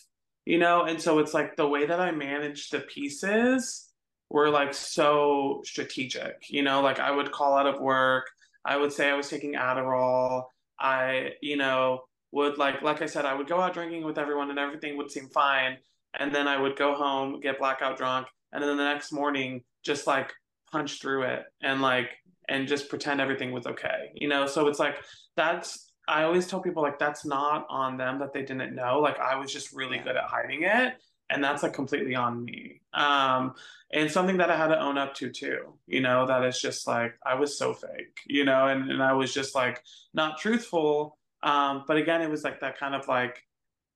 you 0.45 0.57
know? 0.57 0.85
And 0.85 0.99
so 0.99 1.19
it's 1.19 1.33
like 1.33 1.55
the 1.55 1.67
way 1.67 1.85
that 1.85 1.99
I 1.99 2.11
managed 2.11 2.71
the 2.71 2.79
pieces 2.79 3.89
were 4.29 4.49
like 4.49 4.73
so 4.73 5.61
strategic, 5.65 6.49
you 6.49 6.63
know? 6.63 6.81
Like 6.81 6.99
I 6.99 7.11
would 7.11 7.31
call 7.31 7.57
out 7.57 7.67
of 7.67 7.81
work, 7.81 8.25
I 8.65 8.77
would 8.77 8.93
say 8.93 9.09
I 9.09 9.15
was 9.15 9.29
taking 9.29 9.53
Adderall. 9.53 10.45
I, 10.79 11.31
you 11.41 11.57
know, 11.57 12.01
would 12.31 12.57
like, 12.57 12.81
like 12.81 13.03
I 13.03 13.05
said, 13.05 13.25
I 13.25 13.35
would 13.35 13.47
go 13.47 13.61
out 13.61 13.73
drinking 13.73 14.03
with 14.03 14.17
everyone 14.17 14.49
and 14.49 14.57
everything 14.57 14.97
would 14.97 15.11
seem 15.11 15.29
fine. 15.29 15.77
And 16.19 16.33
then 16.33 16.47
I 16.47 16.59
would 16.59 16.75
go 16.75 16.95
home, 16.95 17.39
get 17.39 17.59
blackout 17.59 17.97
drunk. 17.97 18.27
And 18.51 18.63
then 18.63 18.77
the 18.77 18.83
next 18.83 19.11
morning, 19.11 19.63
just 19.83 20.07
like 20.07 20.33
punch 20.71 21.01
through 21.01 21.23
it 21.23 21.43
and 21.61 21.81
like, 21.81 22.09
and 22.49 22.67
just 22.67 22.89
pretend 22.89 23.21
everything 23.21 23.51
was 23.51 23.65
okay, 23.65 24.11
you 24.15 24.27
know? 24.27 24.45
So 24.45 24.67
it's 24.67 24.79
like, 24.79 24.97
that's 25.35 25.91
I 26.07 26.23
always 26.23 26.47
tell 26.47 26.59
people 26.59 26.83
like 26.83 26.99
that's 26.99 27.25
not 27.25 27.65
on 27.69 27.97
them 27.97 28.19
that 28.19 28.33
they 28.33 28.41
didn't 28.41 28.75
know. 28.75 28.99
Like 28.99 29.19
I 29.19 29.35
was 29.35 29.53
just 29.53 29.73
really 29.73 29.97
good 29.97 30.17
at 30.17 30.25
hiding 30.25 30.63
it. 30.63 30.95
And 31.29 31.41
that's 31.41 31.63
like 31.63 31.71
completely 31.71 32.15
on 32.15 32.43
me. 32.43 32.81
Um, 32.93 33.53
and 33.93 34.11
something 34.11 34.37
that 34.37 34.49
I 34.49 34.57
had 34.57 34.67
to 34.67 34.79
own 34.79 34.97
up 34.97 35.13
to 35.15 35.29
too, 35.29 35.77
you 35.87 36.01
know, 36.01 36.27
that 36.27 36.43
is 36.43 36.59
just 36.59 36.87
like 36.87 37.13
I 37.25 37.35
was 37.35 37.57
so 37.57 37.73
fake, 37.73 38.19
you 38.25 38.43
know, 38.43 38.67
and, 38.67 38.91
and 38.91 39.01
I 39.01 39.13
was 39.13 39.33
just 39.33 39.55
like 39.55 39.81
not 40.13 40.37
truthful. 40.39 41.17
Um, 41.41 41.85
but 41.87 41.95
again, 41.95 42.21
it 42.21 42.29
was 42.29 42.43
like 42.43 42.59
that 42.59 42.77
kind 42.77 42.93
of 42.93 43.07
like, 43.07 43.41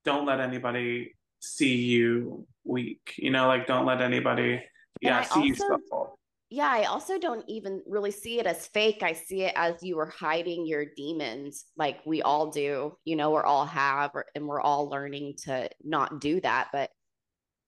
don't 0.05 0.25
let 0.25 0.39
anybody 0.39 1.15
see 1.41 1.75
you 1.75 2.47
weak, 2.63 3.15
you 3.17 3.31
know, 3.31 3.47
like 3.47 3.67
don't 3.67 3.85
let 3.85 4.01
anybody 4.01 4.63
yeah, 5.01 5.19
I 5.19 5.23
see 5.23 5.29
also, 5.29 5.43
you 5.45 5.55
struggle 5.55 6.19
yeah, 6.49 6.69
I 6.69 6.83
also 6.83 7.17
don't 7.17 7.43
even 7.47 7.81
really 7.87 8.11
see 8.11 8.39
it 8.39 8.45
as 8.45 8.67
fake. 8.67 9.01
I 9.01 9.13
see 9.13 9.43
it 9.43 9.53
as 9.55 9.81
you 9.81 9.97
were 9.97 10.05
hiding 10.05 10.65
your 10.65 10.85
demons, 10.95 11.65
like 11.75 11.99
we 12.05 12.21
all 12.21 12.51
do, 12.51 12.95
you 13.03 13.15
know, 13.15 13.31
we're 13.31 13.43
all 13.43 13.65
have, 13.65 14.11
and 14.35 14.47
we're 14.47 14.61
all 14.61 14.87
learning 14.87 15.35
to 15.45 15.69
not 15.83 16.21
do 16.21 16.39
that. 16.41 16.69
But 16.71 16.91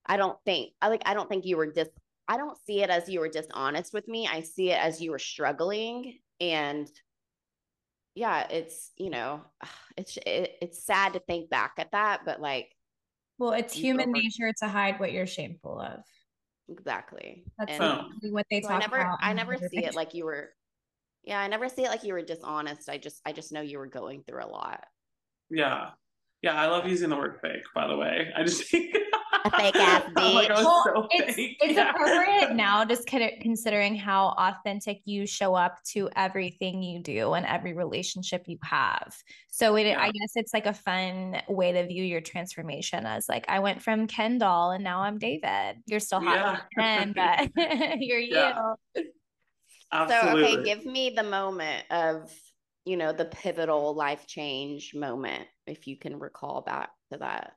I 0.06 0.18
don't 0.18 0.38
think, 0.46 0.74
I 0.82 0.90
like, 0.90 1.02
I 1.06 1.16
don't 1.16 1.28
think 1.28 1.46
you 1.46 1.58
were 1.58 1.72
just, 1.72 1.90
I 2.28 2.38
don't 2.38 2.58
see 2.66 2.84
it 2.84 2.90
as 2.90 3.10
you 3.10 3.20
were 3.20 3.30
dishonest 3.30 3.94
with 3.94 4.08
me. 4.08 4.28
I 4.32 4.42
see 4.42 4.72
it 4.72 4.80
as 4.80 5.02
you 5.02 5.12
were 5.12 5.20
struggling. 5.20 6.20
And 6.40 6.88
yeah, 8.14 8.48
it's, 8.48 8.92
you 8.96 9.10
know, 9.10 9.42
it's, 9.98 10.18
it, 10.18 10.52
it's 10.62 10.86
sad 10.86 11.14
to 11.14 11.20
think 11.20 11.50
back 11.50 11.74
at 11.80 11.92
that, 11.94 12.22
but 12.26 12.40
like, 12.40 12.70
well, 13.40 13.52
it's 13.52 13.74
human 13.74 14.12
nature 14.12 14.54
to 14.60 14.68
hide 14.68 15.00
what 15.00 15.12
you're 15.12 15.28
shameful 15.28 15.80
of. 15.80 16.04
Exactly. 16.70 17.46
That's 17.58 17.80
and 17.80 18.34
what 18.34 18.46
they 18.52 18.62
so 18.62 18.70
talk 18.70 18.78
I 18.78 18.80
never, 18.80 18.98
about. 18.98 19.18
I 19.22 19.34
never 19.34 19.58
see 19.58 19.86
it 19.86 19.96
like 19.96 20.14
you 20.14 20.26
were. 20.26 20.50
Yeah, 21.24 21.40
I 21.40 21.48
never 21.48 21.70
see 21.70 21.84
it 21.84 21.90
like 21.90 22.04
you 22.04 22.14
were 22.14 22.22
dishonest. 22.22 22.90
I 22.90 22.98
just, 22.98 23.22
I 23.26 23.32
just 23.34 23.52
know 23.52 23.62
you 23.62 23.80
were 23.80 23.88
going 23.88 24.24
through 24.24 24.44
a 24.44 24.48
lot. 24.48 24.86
Yeah, 25.50 25.90
yeah. 26.42 26.60
I 26.60 26.68
love 26.68 26.88
using 26.88 27.10
the 27.10 27.18
word 27.18 27.40
fake. 27.42 27.64
By 27.76 27.88
the 27.88 27.98
way, 27.98 28.32
I 28.36 28.44
just 28.44 28.70
think 28.70 28.96
a 29.48 29.58
fake 29.58 29.76
ass 29.76 30.04
bitch. 30.16 30.34
Like, 30.34 30.50
well, 30.50 30.84
so 30.86 31.08
it's, 31.12 31.36
it's 31.38 31.74
yeah. 31.74 31.92
appropriate 31.92 32.52
now, 32.56 32.86
just 32.86 33.08
considering 33.08 33.96
how 33.96 34.36
authentic 34.38 35.02
you 35.06 35.26
show 35.26 35.56
up 35.56 35.84
to 35.92 36.10
everything 36.16 36.84
you 36.84 37.02
do 37.02 37.34
and 37.34 37.46
every 37.46 37.74
relationship 37.74 38.44
you 38.48 38.58
have. 38.64 39.16
So 39.50 39.76
it, 39.76 39.88
yeah. 39.88 40.02
I 40.02 40.12
guess 40.12 40.32
it's 40.36 40.54
like 40.54 40.66
a 40.66 40.74
fun 40.74 41.42
way 41.48 41.72
to 41.72 41.88
view 41.88 42.04
your 42.04 42.22
transformation 42.22 43.06
as 43.06 43.28
like 43.28 43.46
I 43.48 43.60
went 43.60 43.82
from 43.82 44.08
Ken 44.08 44.38
doll 44.38 44.72
and 44.72 44.84
now 44.84 45.02
I'm 45.02 45.18
David. 45.18 45.78
You're 45.86 46.00
still 46.00 46.22
hot 46.22 46.62
yeah. 46.78 47.06
Ken, 47.06 47.14
but 47.14 47.52
you're 48.00 48.20
you. 48.20 48.54
Absolutely. 49.92 50.52
So 50.52 50.60
okay, 50.60 50.64
give 50.64 50.86
me 50.86 51.12
the 51.16 51.24
moment 51.24 51.86
of 51.90 52.32
you 52.86 52.98
know 52.98 53.12
the 53.12 53.26
pivotal 53.26 53.94
life 53.96 54.28
change 54.28 54.94
moment 54.94 55.46
if 55.66 55.88
you 55.88 55.98
can 55.98 56.20
recall 56.20 56.62
back 56.62 56.90
to 57.12 57.20
that. 57.20 57.54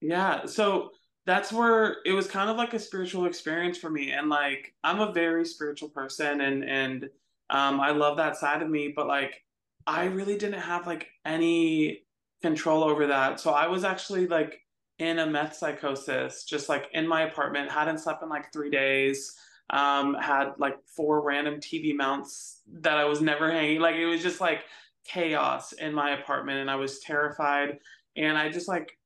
Yeah. 0.00 0.46
So 0.46 0.90
that's 1.24 1.52
where 1.52 1.98
it 2.04 2.12
was 2.12 2.26
kind 2.26 2.50
of 2.50 2.56
like 2.56 2.74
a 2.74 2.78
spiritual 2.78 3.26
experience 3.26 3.78
for 3.78 3.90
me. 3.90 4.12
And 4.12 4.28
like 4.28 4.74
i'm 4.82 5.00
a 5.00 5.12
very 5.12 5.44
spiritual 5.44 5.88
person 5.88 6.40
and 6.40 6.64
and 6.64 7.04
um 7.50 7.80
i 7.80 7.90
love 7.90 8.16
that 8.16 8.36
side 8.36 8.62
of 8.62 8.68
me 8.68 8.92
but 8.94 9.06
like 9.06 9.42
i 9.86 10.04
really 10.04 10.36
didn't 10.36 10.60
have 10.60 10.86
like 10.86 11.08
any 11.24 12.02
control 12.40 12.82
over 12.82 13.06
that. 13.06 13.40
So 13.40 13.52
i 13.52 13.66
was 13.66 13.84
actually 13.84 14.26
like 14.26 14.60
in 14.98 15.20
a 15.20 15.26
meth 15.26 15.54
psychosis 15.54 16.44
just 16.44 16.68
like 16.68 16.86
in 16.92 17.06
my 17.06 17.22
apartment 17.22 17.70
hadn't 17.70 17.98
slept 17.98 18.22
in 18.22 18.28
like 18.28 18.52
three 18.52 18.70
days 18.70 19.34
um 19.70 20.14
had 20.14 20.52
like 20.58 20.76
four 20.84 21.22
random 21.22 21.54
tv 21.56 21.96
mounts 21.96 22.60
that 22.80 22.98
i 22.98 23.04
was 23.04 23.22
never 23.22 23.50
hanging 23.50 23.80
like 23.80 23.96
it 23.96 24.04
was 24.04 24.22
just 24.22 24.40
like 24.40 24.64
chaos 25.04 25.72
in 25.72 25.94
my 25.94 26.10
apartment 26.10 26.58
and 26.58 26.70
i 26.70 26.76
was 26.76 27.00
terrified. 27.00 27.78
And 28.16 28.36
i 28.36 28.50
just 28.50 28.68
like 28.68 28.98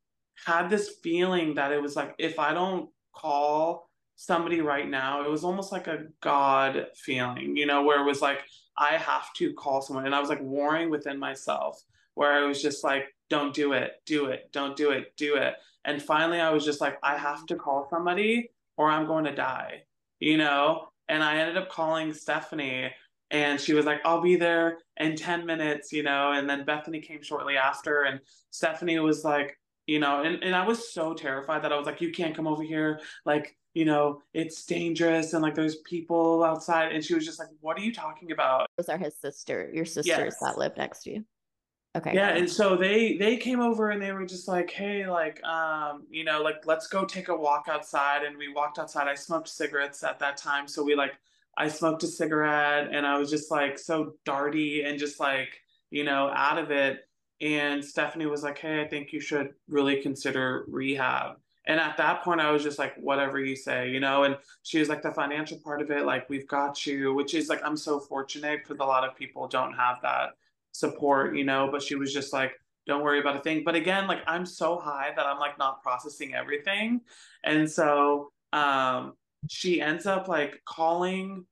had 0.45 0.69
this 0.69 0.97
feeling 1.03 1.55
that 1.55 1.73
it 1.73 1.81
was 1.81 1.97
like 1.97 2.15
if 2.19 2.39
I 2.39 2.53
don't 2.53 2.91
call 3.15 3.89
somebody 4.17 4.61
right 4.61 4.89
now, 4.89 5.25
it 5.25 5.31
was 5.31 5.45
almost 5.45 5.73
like 5.73 5.87
a 5.87 6.05
God 6.23 6.87
feeling, 6.97 7.57
you 7.57 7.67
know, 7.67 7.83
where 7.83 8.01
it 8.01 8.07
was 8.07 8.23
like 8.23 8.41
I 8.79 8.97
have 8.97 9.33
to 9.35 9.53
call 9.55 9.83
someone. 9.83 10.07
And 10.07 10.15
I 10.15 10.21
was 10.21 10.29
like 10.29 10.43
warring 10.43 10.91
within 10.91 11.19
myself, 11.19 11.81
where 12.15 12.33
I 12.33 12.47
was 12.47 12.61
just 12.61 12.85
like, 12.85 13.05
don't 13.29 13.55
do 13.55 13.73
it, 13.73 13.93
do 14.07 14.27
it, 14.27 14.51
don't 14.53 14.77
do 14.77 14.91
it, 14.91 15.17
do 15.17 15.37
it. 15.37 15.55
And 15.85 16.03
finally, 16.03 16.41
I 16.41 16.51
was 16.51 16.65
just 16.65 16.81
like, 16.81 16.99
I 17.03 17.17
have 17.17 17.47
to 17.47 17.57
call 17.57 17.89
somebody 17.89 18.51
or 18.77 18.91
I'm 18.91 19.07
going 19.07 19.25
to 19.25 19.35
die, 19.35 19.85
you 20.19 20.37
know? 20.37 20.89
And 21.09 21.23
I 21.23 21.39
ended 21.39 21.57
up 21.57 21.69
calling 21.69 22.13
Stephanie 22.13 22.91
and 23.31 23.61
she 23.61 23.73
was 23.73 23.87
like, 23.87 24.01
I'll 24.05 24.21
be 24.21 24.37
there 24.37 24.79
in 24.99 25.17
10 25.17 25.47
minutes, 25.47 25.93
you 25.93 26.03
know? 26.03 26.33
And 26.33 26.49
then 26.49 26.65
Bethany 26.65 27.01
came 27.01 27.23
shortly 27.23 27.57
after, 27.57 28.03
and 28.03 28.21
Stephanie 28.51 28.99
was 29.01 29.25
like, 29.25 29.59
you 29.87 29.99
know 29.99 30.23
and, 30.23 30.43
and 30.43 30.55
i 30.55 30.65
was 30.65 30.93
so 30.93 31.15
terrified 31.15 31.63
that 31.63 31.73
i 31.73 31.77
was 31.77 31.87
like 31.87 32.01
you 32.01 32.11
can't 32.11 32.35
come 32.35 32.47
over 32.47 32.63
here 32.63 33.01
like 33.25 33.57
you 33.75 33.85
know 33.85 34.21
it's 34.35 34.65
dangerous 34.65 35.33
and 35.33 35.43
like 35.43 35.55
there's 35.55 35.77
people 35.77 36.43
outside 36.43 36.93
and 36.93 37.05
she 37.05 37.15
was 37.15 37.25
just 37.25 37.39
like 37.39 37.49
what 37.61 37.79
are 37.79 37.83
you 37.83 37.93
talking 37.93 38.33
about 38.33 38.67
those 38.77 38.89
are 38.89 38.99
his 38.99 39.15
sister 39.17 39.71
your 39.73 39.85
sisters 39.85 40.07
yes. 40.07 40.39
that 40.41 40.59
live 40.59 40.77
next 40.77 41.03
to 41.03 41.13
you 41.13 41.25
Okay. 41.97 42.15
Yeah, 42.15 42.37
and 42.37 42.51
so 42.51 42.77
they 42.77 43.17
they 43.17 43.39
came 43.39 43.59
over 43.61 43.89
and 43.89 44.03
they 44.03 44.13
were 44.13 44.27
just 44.27 44.49
like, 44.49 44.71
"Hey, 44.71 45.09
like, 45.09 45.43
um, 45.45 46.07
you 46.11 46.25
know, 46.25 46.43
like, 46.43 46.67
let's 46.67 46.89
go 46.89 47.07
take 47.07 47.29
a 47.29 47.35
walk 47.35 47.69
outside." 47.71 48.23
And 48.23 48.37
we 48.37 48.53
walked 48.53 48.79
outside. 48.79 49.09
I 49.09 49.15
smoked 49.15 49.49
cigarettes 49.49 50.05
at 50.05 50.19
that 50.19 50.37
time, 50.37 50.69
so 50.69 50.83
we 50.83 50.95
like, 50.95 51.15
I 51.57 51.69
smoked 51.69 52.03
a 52.03 52.07
cigarette, 52.07 52.91
and 52.93 53.07
I 53.07 53.17
was 53.17 53.31
just 53.31 53.51
like 53.51 53.79
so 53.79 54.13
darty 54.27 54.85
and 54.87 54.99
just 54.99 55.21
like, 55.21 55.49
you 55.91 56.05
know, 56.05 56.31
out 56.35 56.59
of 56.59 56.71
it. 56.71 57.01
And 57.41 57.85
Stephanie 57.85 58.27
was 58.27 58.43
like, 58.43 58.59
"Hey, 58.59 58.81
I 58.81 58.89
think 58.89 59.13
you 59.13 59.21
should 59.21 59.55
really 59.69 60.01
consider 60.03 60.65
rehab." 60.69 61.37
And 61.67 61.81
at 61.81 61.97
that 61.97 62.23
point, 62.23 62.41
I 62.41 62.51
was 62.51 62.63
just 62.63 62.79
like, 62.79 62.95
"Whatever 62.97 63.41
you 63.41 63.57
say," 63.57 63.91
you 63.91 64.01
know. 64.01 64.25
And 64.25 64.39
she 64.63 64.79
was 64.79 64.89
like, 64.89 65.03
"The 65.03 65.13
financial 65.13 65.59
part 65.61 65.83
of 65.83 65.91
it, 65.91 66.05
like, 66.07 66.29
we've 66.31 66.47
got 66.49 66.87
you," 66.87 67.13
which 67.15 67.35
is 67.35 67.49
like, 67.49 67.63
I'm 67.65 67.77
so 67.77 68.01
fortunate 68.01 68.63
because 68.63 68.79
a 68.81 68.85
lot 68.85 69.05
of 69.09 69.17
people 69.17 69.49
don't 69.49 69.75
have 69.75 70.01
that 70.03 70.31
support, 70.73 71.37
you 71.37 71.45
know, 71.45 71.69
but 71.71 71.83
she 71.83 71.95
was 71.97 72.13
just 72.13 72.33
like, 72.33 72.53
don't 72.87 73.03
worry 73.03 73.21
about 73.21 73.37
a 73.37 73.41
thing. 73.41 73.63
But 73.65 73.75
again, 73.75 74.07
like 74.07 74.21
I'm 74.27 74.47
so 74.47 74.79
high 74.79 75.13
that 75.17 75.27
I'm 75.27 75.39
like 75.39 75.59
not 75.59 75.83
processing 75.83 76.35
everything. 76.35 77.01
And 77.45 77.71
so 77.71 78.33
um 78.53 79.15
she 79.49 79.81
ends 79.81 80.07
up 80.07 80.29
like 80.29 80.63
calling 80.65 81.47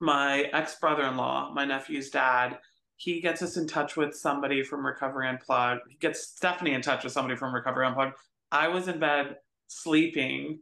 my 0.00 0.42
ex 0.52 0.76
brother 0.80 1.04
in 1.04 1.16
law, 1.16 1.52
my 1.54 1.64
nephew's 1.64 2.10
dad. 2.10 2.58
He 3.02 3.20
gets 3.20 3.42
us 3.42 3.56
in 3.56 3.66
touch 3.66 3.96
with 3.96 4.14
somebody 4.14 4.62
from 4.62 4.86
Recovery 4.86 5.26
Unplugged. 5.26 5.80
He 5.88 5.96
gets 5.96 6.24
Stephanie 6.24 6.72
in 6.72 6.82
touch 6.82 7.02
with 7.02 7.12
somebody 7.12 7.34
from 7.34 7.52
Recovery 7.52 7.84
Unplugged. 7.84 8.14
I 8.52 8.68
was 8.68 8.86
in 8.86 9.00
bed 9.00 9.38
sleeping 9.66 10.60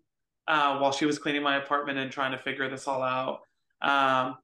uh, 0.49 0.79
while 0.79 0.91
she 0.91 1.05
was 1.05 1.19
cleaning 1.19 1.43
my 1.43 1.59
apartment 1.59 1.99
and 1.99 2.11
trying 2.11 2.33
to 2.33 2.39
figure 2.39 2.71
this 2.71 2.89
all 2.89 3.03
out. 3.03 3.41
Um, 3.83 4.37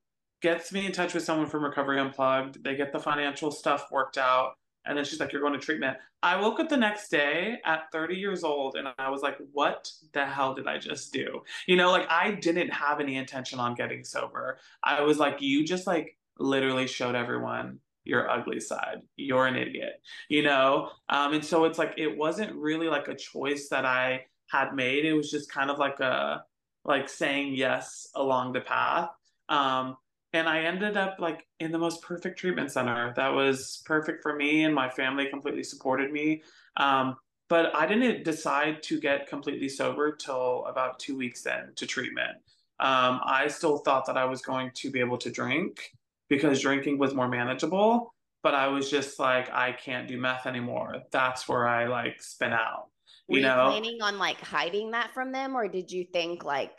gets 0.43 0.75
me 0.75 0.85
in 0.85 0.93
touch 0.93 1.15
with 1.15 1.23
someone 1.23 1.47
from 1.47 1.65
Recovery 1.65 1.99
Unplugged. 1.99 2.63
They 2.63 2.77
get 2.77 2.93
the 2.93 3.01
financial 3.01 3.51
stuff 3.51 3.87
worked 3.91 4.19
out. 4.19 4.59
And 4.85 4.99
then 4.99 5.07
she's 5.07 5.19
like, 5.19 5.33
You're 5.33 5.41
going 5.41 5.55
to 5.55 5.59
treatment. 5.59 5.97
I 6.23 6.39
woke 6.39 6.61
up 6.61 6.69
the 6.69 6.77
next 6.77 7.09
day 7.09 7.57
at 7.65 7.91
30 7.93 8.17
years 8.17 8.45
old 8.45 8.77
and 8.77 8.89
I 8.99 9.09
was 9.09 9.23
like, 9.23 9.39
What 9.53 9.91
the 10.13 10.27
hell 10.27 10.53
did 10.53 10.67
I 10.67 10.77
just 10.77 11.15
do? 11.15 11.41
You 11.67 11.77
know, 11.77 11.91
like 11.93 12.07
I 12.11 12.33
didn't 12.33 12.75
have 12.75 13.01
any 13.01 13.17
intention 13.17 13.59
on 13.59 13.75
getting 13.75 14.05
sober. 14.05 14.59
I 14.85 15.01
was 15.01 15.19
like, 15.19 15.41
You 15.41 15.65
just 15.65 15.87
like 15.87 16.19
literally 16.39 16.87
showed 16.87 17.15
everyone 17.15 17.81
your 18.07 18.31
ugly 18.31 18.61
side. 18.61 19.03
You're 19.17 19.47
an 19.47 19.57
idiot, 19.57 20.01
you 20.29 20.43
know? 20.43 20.91
Um, 21.09 21.35
and 21.35 21.45
so 21.45 21.65
it's 21.65 21.79
like, 21.79 21.95
it 21.97 22.17
wasn't 22.17 22.55
really 22.55 22.89
like 22.89 23.09
a 23.09 23.15
choice 23.15 23.69
that 23.69 23.85
I 23.85 24.27
had 24.49 24.75
made. 24.75 25.05
It 25.05 25.15
was 25.15 25.31
just 25.31 25.51
kind 25.51 25.71
of 25.71 25.79
like 25.79 26.01
a, 26.01 26.45
like 26.85 27.09
saying 27.09 27.55
yes 27.55 28.09
along 28.15 28.53
the 28.53 28.61
path. 28.61 29.11
Um, 29.49 29.97
and 30.33 30.49
I 30.49 30.61
ended 30.61 30.97
up 30.97 31.17
like 31.19 31.47
in 31.61 31.73
the 31.73 31.79
most 31.79 32.03
perfect 32.03 32.39
treatment 32.39 32.71
center 32.71 33.13
that 33.17 33.29
was 33.29 33.83
perfect 33.87 34.23
for 34.23 34.37
me 34.37 34.65
and 34.65 34.75
my 34.75 34.89
family 34.89 35.27
completely 35.29 35.63
supported 35.63 36.13
me. 36.13 36.43
Um, 36.77 37.17
but 37.49 37.75
I 37.75 37.87
didn't 37.87 38.25
decide 38.25 38.83
to 38.85 39.01
get 39.01 39.29
completely 39.29 39.69
sober 39.69 40.15
till 40.15 40.67
about 40.67 40.99
two 40.99 41.17
weeks 41.17 41.47
in 41.47 41.73
to 41.77 41.87
treatment. 41.87 42.37
Um, 42.79 43.21
I 43.25 43.47
still 43.49 43.79
thought 43.79 44.05
that 44.07 44.19
I 44.19 44.25
was 44.27 44.43
going 44.43 44.71
to 44.75 44.91
be 44.91 45.01
able 45.01 45.17
to 45.19 45.31
drink 45.31 45.93
because 46.29 46.61
drinking 46.61 46.99
was 46.99 47.15
more 47.15 47.29
manageable, 47.29 48.15
but 48.43 48.55
I 48.55 48.69
was 48.69 48.91
just 48.91 49.19
like, 49.19 49.53
I 49.53 49.73
can't 49.73 50.09
do 50.09 50.19
meth 50.21 50.47
anymore. 50.47 51.03
That's 51.13 51.49
where 51.49 51.67
I 51.67 51.87
like 51.87 52.23
spin 52.23 52.53
out. 52.53 52.87
Were 53.29 53.39
you 53.39 53.43
know, 53.43 53.67
planning 53.71 54.01
on 54.03 54.19
like 54.19 54.41
hiding 54.41 54.93
that 54.93 55.13
from 55.15 55.33
them, 55.33 55.57
or 55.57 55.69
did 55.69 55.91
you 55.91 56.05
think 56.13 56.45
like, 56.45 56.73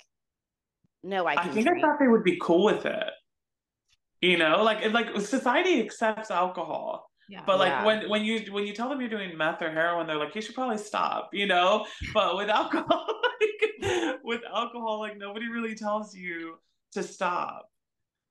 no, 1.03 1.25
I 1.25 1.35
I 1.35 1.47
think 1.47 1.67
drink? 1.67 1.83
I 1.83 1.87
thought 1.87 1.99
they 1.99 2.07
would 2.07 2.23
be 2.23 2.37
cool 2.41 2.63
with 2.65 2.85
it. 2.85 3.09
You 4.21 4.37
know, 4.37 4.63
like 4.63 4.91
like 4.93 5.19
society 5.21 5.79
accepts 5.81 6.31
alcohol. 6.31 7.09
Yeah. 7.29 7.41
But 7.45 7.59
like 7.59 7.69
Yeah. 7.69 7.85
when 7.85 8.09
when 8.09 8.23
you 8.23 8.51
when 8.51 8.65
you 8.65 8.73
tell 8.73 8.89
them 8.89 8.99
you're 9.01 9.09
doing 9.09 9.37
meth 9.37 9.61
or 9.61 9.71
heroin, 9.71 10.07
they're 10.07 10.17
like, 10.17 10.33
you 10.35 10.41
should 10.41 10.55
probably 10.55 10.77
stop, 10.77 11.29
you 11.33 11.45
know. 11.45 11.85
But 12.13 12.37
with 12.37 12.49
alcohol, 12.49 13.05
like, 13.81 14.19
with 14.23 14.41
alcohol, 14.53 14.99
like 14.99 15.17
nobody 15.17 15.47
really 15.49 15.75
tells 15.75 16.15
you 16.15 16.57
to 16.93 17.03
stop, 17.03 17.69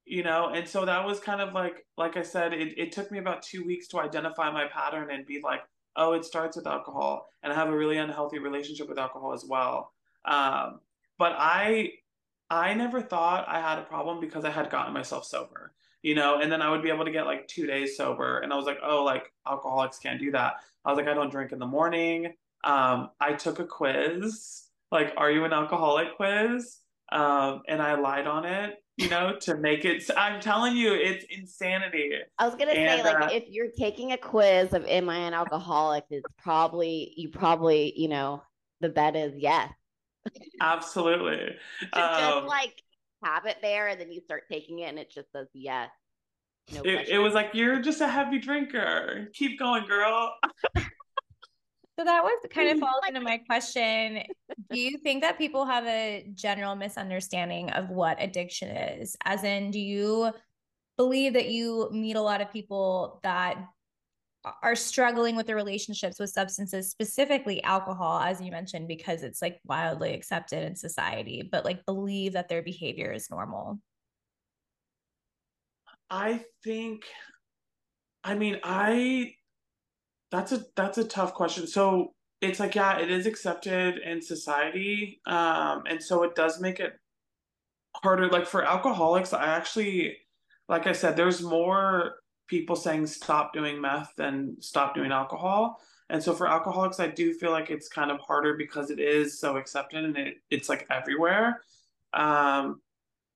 you 0.06 0.22
know. 0.22 0.48
And 0.54 0.68
so 0.68 0.84
that 0.84 1.04
was 1.04 1.20
kind 1.20 1.40
of 1.40 1.52
like 1.54 1.84
like 1.98 2.16
I 2.16 2.22
said, 2.22 2.52
it, 2.52 2.78
it 2.78 2.92
took 2.92 3.10
me 3.10 3.18
about 3.18 3.42
two 3.42 3.64
weeks 3.64 3.88
to 3.88 4.00
identify 4.00 4.50
my 4.50 4.66
pattern 4.66 5.10
and 5.10 5.26
be 5.26 5.40
like, 5.42 5.60
oh, 5.96 6.12
it 6.12 6.24
starts 6.24 6.56
with 6.56 6.66
alcohol, 6.66 7.26
and 7.42 7.52
I 7.52 7.56
have 7.56 7.68
a 7.68 7.76
really 7.76 7.98
unhealthy 7.98 8.38
relationship 8.38 8.88
with 8.88 8.98
alcohol 8.98 9.32
as 9.32 9.44
well. 9.44 9.92
Um, 10.24 10.80
but 11.18 11.32
I 11.36 11.90
I 12.50 12.74
never 12.74 13.00
thought 13.02 13.48
I 13.48 13.60
had 13.60 13.78
a 13.78 13.82
problem 13.82 14.20
because 14.20 14.44
I 14.44 14.50
had 14.50 14.70
gotten 14.70 14.94
myself 14.94 15.24
sober, 15.24 15.72
you 16.02 16.14
know, 16.14 16.40
and 16.40 16.50
then 16.50 16.62
I 16.62 16.70
would 16.70 16.82
be 16.82 16.90
able 16.90 17.04
to 17.04 17.10
get 17.10 17.26
like 17.26 17.48
two 17.48 17.66
days 17.66 17.96
sober. 17.96 18.38
And 18.38 18.52
I 18.52 18.56
was 18.56 18.66
like, 18.66 18.78
oh, 18.84 19.02
like 19.02 19.32
alcoholics 19.46 19.98
can't 19.98 20.20
do 20.20 20.30
that. 20.32 20.54
I 20.84 20.90
was 20.90 20.96
like, 20.96 21.08
I 21.08 21.14
don't 21.14 21.30
drink 21.30 21.52
in 21.52 21.58
the 21.58 21.66
morning. 21.66 22.34
Um, 22.64 23.10
I 23.20 23.32
took 23.34 23.58
a 23.58 23.64
quiz, 23.64 24.64
like, 24.92 25.12
are 25.16 25.30
you 25.30 25.44
an 25.44 25.52
alcoholic 25.52 26.16
quiz? 26.16 26.78
Um, 27.12 27.62
and 27.68 27.80
I 27.80 27.94
lied 27.94 28.26
on 28.26 28.44
it, 28.44 28.82
you 28.96 29.08
know, 29.08 29.36
to 29.42 29.56
make 29.56 29.84
it. 29.84 30.08
I'm 30.16 30.40
telling 30.40 30.76
you, 30.76 30.94
it's 30.94 31.24
insanity. 31.30 32.12
I 32.38 32.46
was 32.46 32.54
gonna 32.54 32.74
say, 32.74 33.02
like, 33.02 33.20
uh, 33.20 33.28
if 33.32 33.44
you're 33.48 33.70
taking 33.76 34.12
a 34.12 34.16
quiz 34.16 34.72
of 34.72 34.86
am 34.86 35.08
I 35.08 35.18
an 35.18 35.34
alcoholic, 35.34 36.04
it's 36.10 36.26
probably 36.38 37.12
you 37.16 37.28
probably, 37.28 37.92
you 37.96 38.08
know, 38.08 38.42
the 38.80 38.88
bet 38.88 39.16
is 39.16 39.34
yes. 39.36 39.70
Absolutely. 40.60 41.56
Just 41.94 42.22
Um, 42.22 42.46
like 42.46 42.74
have 43.22 43.46
it 43.46 43.58
there 43.62 43.88
and 43.88 44.00
then 44.00 44.12
you 44.12 44.20
start 44.20 44.44
taking 44.50 44.80
it 44.80 44.88
and 44.88 44.98
it 44.98 45.10
just 45.10 45.32
says 45.32 45.48
yes. 45.52 45.90
No 46.72 46.82
it, 46.84 47.08
it 47.08 47.18
was 47.18 47.32
like, 47.32 47.50
you're 47.54 47.80
just 47.80 48.00
a 48.00 48.08
heavy 48.08 48.38
drinker. 48.38 49.28
Keep 49.32 49.58
going, 49.58 49.86
girl. 49.86 50.34
So 51.98 52.04
that 52.04 52.22
was 52.22 52.38
kind 52.50 52.70
of 52.70 52.78
falls 52.78 53.02
into 53.08 53.20
my 53.20 53.38
question. 53.38 54.22
Do 54.70 54.78
you 54.78 54.98
think 54.98 55.22
that 55.22 55.38
people 55.38 55.64
have 55.64 55.86
a 55.86 56.26
general 56.34 56.76
misunderstanding 56.76 57.70
of 57.70 57.90
what 57.90 58.16
addiction 58.20 58.68
is? 58.68 59.16
As 59.24 59.44
in, 59.44 59.70
do 59.70 59.80
you 59.80 60.30
believe 60.96 61.34
that 61.34 61.48
you 61.48 61.88
meet 61.92 62.16
a 62.16 62.22
lot 62.22 62.40
of 62.40 62.52
people 62.52 63.20
that 63.22 63.56
are 64.62 64.76
struggling 64.76 65.34
with 65.34 65.46
their 65.46 65.56
relationships 65.56 66.20
with 66.20 66.30
substances, 66.30 66.90
specifically 66.90 67.62
alcohol, 67.64 68.20
as 68.20 68.40
you 68.40 68.50
mentioned, 68.50 68.86
because 68.86 69.22
it's 69.22 69.42
like 69.42 69.58
wildly 69.66 70.14
accepted 70.14 70.62
in 70.62 70.76
society, 70.76 71.48
but 71.50 71.64
like 71.64 71.84
believe 71.84 72.34
that 72.34 72.48
their 72.48 72.62
behavior 72.62 73.12
is 73.12 73.30
normal? 73.30 73.80
I 76.08 76.44
think 76.62 77.04
I 78.22 78.34
mean 78.36 78.60
I 78.62 79.34
that's 80.30 80.52
a 80.52 80.64
that's 80.74 80.98
a 80.98 81.04
tough 81.04 81.34
question. 81.34 81.66
So 81.66 82.14
it's 82.40 82.60
like 82.60 82.74
yeah, 82.74 82.98
it 82.98 83.10
is 83.10 83.26
accepted 83.26 83.98
in 83.98 84.20
society. 84.20 85.20
Um 85.26 85.84
and 85.88 86.02
so 86.02 86.22
it 86.22 86.34
does 86.34 86.60
make 86.60 86.80
it 86.80 86.94
harder 88.02 88.28
like 88.28 88.46
for 88.46 88.62
alcoholics 88.62 89.32
I 89.32 89.46
actually 89.46 90.18
like 90.68 90.86
I 90.86 90.92
said 90.92 91.16
there's 91.16 91.42
more 91.42 92.16
people 92.46 92.76
saying 92.76 93.06
stop 93.06 93.52
doing 93.52 93.80
meth 93.80 94.12
than 94.16 94.56
stop 94.60 94.94
doing 94.94 95.12
alcohol. 95.12 95.80
And 96.08 96.22
so 96.22 96.34
for 96.34 96.48
alcoholics 96.48 97.00
I 97.00 97.08
do 97.08 97.32
feel 97.32 97.50
like 97.50 97.70
it's 97.70 97.88
kind 97.88 98.10
of 98.10 98.20
harder 98.20 98.54
because 98.56 98.90
it 98.90 99.00
is 99.00 99.40
so 99.40 99.56
accepted 99.56 100.04
and 100.04 100.16
it 100.16 100.34
it's 100.50 100.68
like 100.68 100.86
everywhere. 100.90 101.62
Um 102.12 102.80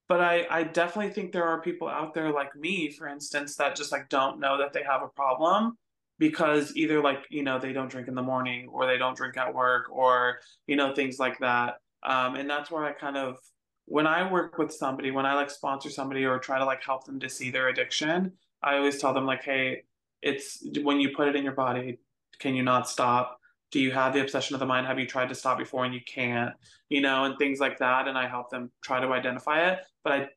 but 0.09 0.21
I, 0.21 0.45
I 0.51 0.65
definitely 0.65 1.13
think 1.13 1.31
there 1.31 1.45
are 1.45 1.63
people 1.63 1.87
out 1.87 2.15
there 2.15 2.33
like 2.33 2.57
me, 2.57 2.91
for 2.91 3.07
instance, 3.07 3.55
that 3.57 3.77
just 3.77 3.93
like 3.93 4.09
don't 4.09 4.41
know 4.41 4.59
that 4.59 4.73
they 4.73 4.83
have 4.83 5.03
a 5.03 5.09
problem 5.09 5.79
because 6.21 6.77
either 6.77 7.03
like, 7.03 7.25
you 7.31 7.43
know, 7.43 7.59
they 7.59 7.73
don't 7.73 7.91
drink 7.91 8.07
in 8.07 8.15
the 8.15 8.23
morning 8.23 8.69
or 8.73 8.87
they 8.87 8.99
don't 8.99 9.17
drink 9.17 9.37
at 9.37 9.53
work 9.53 9.87
or, 9.91 10.39
you 10.69 10.77
know, 10.77 10.95
things 10.95 11.19
like 11.19 11.39
that. 11.41 11.79
Um, 12.05 12.37
and 12.37 12.49
that's 12.49 12.71
where 12.71 12.85
I 12.85 12.93
kind 12.93 13.17
of, 13.17 13.39
when 13.87 14.07
I 14.07 14.31
work 14.31 14.57
with 14.59 14.73
somebody, 14.73 15.11
when 15.11 15.27
I 15.27 15.35
like 15.35 15.51
sponsor 15.51 15.91
somebody 15.91 16.25
or 16.25 16.39
try 16.39 16.59
to 16.59 16.65
like 16.65 16.85
help 16.85 17.07
them 17.07 17.19
to 17.21 17.29
see 17.29 17.51
their 17.51 17.69
addiction, 17.69 18.35
I 18.63 18.77
always 18.77 18.99
tell 18.99 19.13
them 19.13 19.27
like, 19.27 19.43
hey, 19.43 19.83
it's 20.23 20.63
when 20.83 21.01
you 21.01 21.17
put 21.17 21.27
it 21.27 21.35
in 21.35 21.43
your 21.43 21.55
body, 21.55 21.99
can 22.39 22.55
you 22.55 22.63
not 22.63 22.89
stop? 22.89 23.39
Do 23.73 23.81
you 23.81 23.91
have 23.91 24.13
the 24.13 24.21
obsession 24.21 24.55
of 24.55 24.61
the 24.61 24.67
mind? 24.67 24.87
Have 24.87 24.99
you 24.99 25.07
tried 25.07 25.31
to 25.31 25.35
stop 25.35 25.59
before 25.59 25.85
and 25.85 25.95
you 25.95 26.01
can't? 26.07 26.55
you 26.91 27.01
know, 27.01 27.25
and 27.25 27.39
things 27.39 27.61
like 27.61 27.79
that. 27.79 28.09
And 28.09 28.19
I 28.19 28.29
help 28.29 28.51
them 28.51 28.71
try 28.83 29.01
to 29.01 29.07
identify 29.13 29.71
it. 29.71 29.79
But 30.05 30.13
I, 30.13 30.29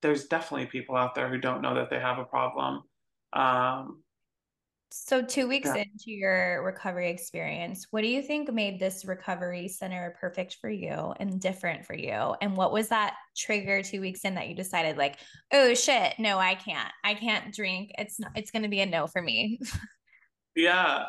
there's 0.00 0.26
definitely 0.26 0.66
people 0.66 0.96
out 0.96 1.14
there 1.14 1.28
who 1.28 1.36
don't 1.36 1.60
know 1.60 1.74
that 1.74 1.90
they 1.90 1.98
have 1.98 2.18
a 2.18 2.24
problem. 2.24 2.82
Um, 3.32 4.02
So, 5.04 5.22
two 5.22 5.46
weeks 5.46 5.66
Yeah. 5.66 5.76
into 5.76 6.10
your 6.10 6.62
recovery 6.64 7.10
experience, 7.10 7.86
what 7.90 8.02
do 8.02 8.08
you 8.08 8.22
think 8.22 8.50
made 8.52 8.80
this 8.80 9.04
recovery 9.04 9.68
center 9.68 10.16
perfect 10.20 10.56
for 10.60 10.70
you 10.70 11.12
and 11.20 11.40
different 11.40 11.84
for 11.84 11.94
you? 11.94 12.34
And 12.40 12.56
what 12.56 12.72
was 12.72 12.88
that 12.88 13.16
trigger 13.36 13.82
two 13.82 14.00
weeks 14.00 14.24
in 14.24 14.34
that 14.34 14.48
you 14.48 14.54
decided, 14.54 14.96
like, 14.96 15.18
oh 15.52 15.74
shit, 15.74 16.14
no, 16.18 16.38
I 16.38 16.54
can't, 16.54 16.92
I 17.04 17.14
can't 17.14 17.54
drink. 17.54 17.92
It's 17.98 18.18
not, 18.18 18.32
it's 18.34 18.50
going 18.50 18.62
to 18.62 18.68
be 18.68 18.80
a 18.80 18.86
no 18.86 19.06
for 19.06 19.20
me. 19.20 19.60
yeah. 20.56 21.06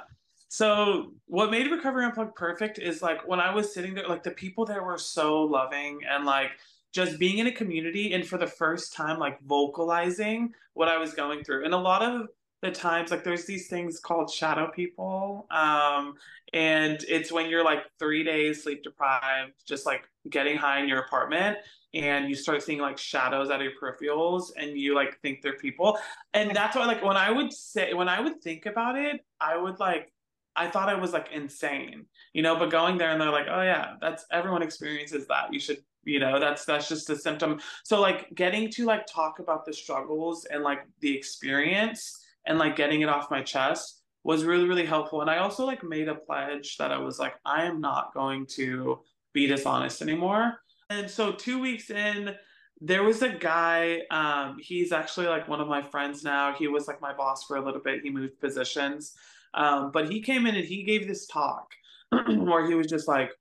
So 0.50 1.14
what 1.26 1.52
made 1.52 1.70
Recovery 1.72 2.06
Unplugged 2.06 2.36
perfect 2.36 2.80
is 2.80 3.02
like 3.02 3.28
when 3.28 3.40
I 3.40 3.54
was 3.54 3.74
sitting 3.74 3.94
there, 3.94 4.08
like 4.08 4.24
the 4.24 4.32
people 4.32 4.66
there 4.66 4.84
were 4.84 4.98
so 4.98 5.44
loving 5.44 6.00
and 6.10 6.26
like 6.26 6.52
just 6.94 7.20
being 7.20 7.40
in 7.40 7.48
a 7.48 7.52
community 7.52 8.14
and 8.14 8.26
for 8.26 8.38
the 8.38 8.48
first 8.48 8.94
time, 8.94 9.20
like 9.20 9.42
vocalizing 9.44 10.54
what 10.74 10.88
I 10.88 10.98
was 10.98 11.14
going 11.14 11.44
through. 11.44 11.66
And 11.66 11.74
a 11.74 11.78
lot 11.78 12.02
of 12.02 12.28
the 12.62 12.72
times 12.72 13.12
like 13.12 13.24
there's 13.24 13.46
these 13.46 13.68
things 13.68 14.00
called 14.00 14.30
shadow 14.32 14.70
people 14.74 15.46
um 15.52 16.16
and 16.54 17.04
it's 17.08 17.32
when 17.32 17.50
you're 17.50 17.64
like 17.64 17.84
three 18.00 18.24
days 18.24 18.64
sleep 18.64 18.84
deprived 18.84 19.54
just 19.66 19.86
like 19.86 20.04
getting 20.30 20.58
high 20.58 20.80
in 20.80 20.88
your 20.88 21.00
apartment 21.00 21.58
and 21.94 22.30
you 22.30 22.36
start 22.36 22.62
seeing 22.62 22.80
like 22.80 22.98
shadows 22.98 23.50
out 23.50 23.62
of 23.62 23.68
your 23.68 23.72
peripherals 23.82 24.52
and 24.58 24.78
you 24.78 24.94
like 24.94 25.20
think 25.22 25.42
they're 25.42 25.56
people. 25.58 25.98
And 26.34 26.54
that's 26.56 26.76
why 26.76 26.86
like 26.86 27.04
when 27.04 27.18
i 27.18 27.32
would 27.32 27.52
say 27.54 27.94
when 27.94 28.10
i 28.10 28.20
would 28.20 28.42
think 28.42 28.66
about 28.66 28.98
it 28.98 29.22
i 29.40 29.58
would 29.58 29.80
like 29.80 30.12
i 30.56 30.68
thought 30.68 30.90
i 30.90 30.96
was 30.96 31.14
like 31.14 31.30
insane 31.32 32.06
you 32.34 32.42
know 32.42 32.56
but 32.58 32.70
going 32.70 32.98
there 32.98 33.12
and 33.12 33.22
they're 33.22 33.32
like 33.32 33.48
oh 33.50 33.62
yeah 33.62 33.96
that's 34.02 34.26
everyone 34.32 34.62
experiences 34.62 35.28
that. 35.28 35.54
You 35.54 35.60
should 35.60 35.80
you 36.04 36.20
know 36.20 36.40
that's 36.40 36.66
that's 36.66 36.88
just 36.88 37.10
a 37.10 37.16
symptom. 37.16 37.60
So 37.84 38.00
like 38.00 38.34
getting 38.34 38.70
to 38.72 38.86
like 38.86 39.06
talk 39.06 39.40
about 39.40 39.66
the 39.66 39.74
struggles 39.74 40.46
and 40.46 40.64
like 40.64 40.80
the 41.02 41.16
experience 41.16 42.24
and 42.48 42.58
like 42.58 42.76
getting 42.76 43.02
it 43.02 43.10
off 43.10 43.32
my 43.32 43.44
chest 43.44 44.02
was 44.24 44.44
really 44.44 44.68
really 44.68 44.86
helpful. 44.86 45.22
And 45.22 45.30
i 45.30 45.38
also 45.38 45.66
like 45.66 45.84
made 45.84 46.08
a 46.08 46.16
pledge 46.16 46.78
that 46.78 46.92
i 46.92 46.98
was 46.98 47.20
like 47.20 47.36
i 47.46 47.66
am 47.66 47.80
not 47.80 48.14
going 48.14 48.46
to 48.56 49.00
be 49.34 49.46
dishonest 49.46 50.02
anymore. 50.02 50.54
And 50.90 51.10
so 51.10 51.32
two 51.32 51.60
weeks 51.60 51.92
in 51.92 52.36
there 52.82 53.04
was 53.04 53.22
a 53.22 53.30
guy 53.30 54.02
um, 54.12 54.58
he's 54.60 54.92
actually 54.92 55.28
like 55.28 55.48
one 55.48 55.62
of 55.62 55.68
my 55.68 55.82
friends 55.82 56.24
now. 56.24 56.54
He 56.54 56.68
was 56.68 56.88
like 56.88 57.02
my 57.02 57.14
boss 57.14 57.46
for 57.46 57.58
a 57.58 57.64
little 57.64 57.82
bit. 57.82 58.02
He 58.02 58.10
moved 58.10 58.40
positions. 58.40 59.14
Um, 59.54 59.92
but 59.92 60.12
he 60.12 60.22
came 60.22 60.46
in 60.46 60.56
and 60.56 60.66
he 60.66 60.84
gave 60.84 61.08
this 61.08 61.28
talk 61.28 61.72
where 62.12 62.68
he 62.68 62.76
was 62.76 62.88
just 62.88 63.08
like 63.08 63.32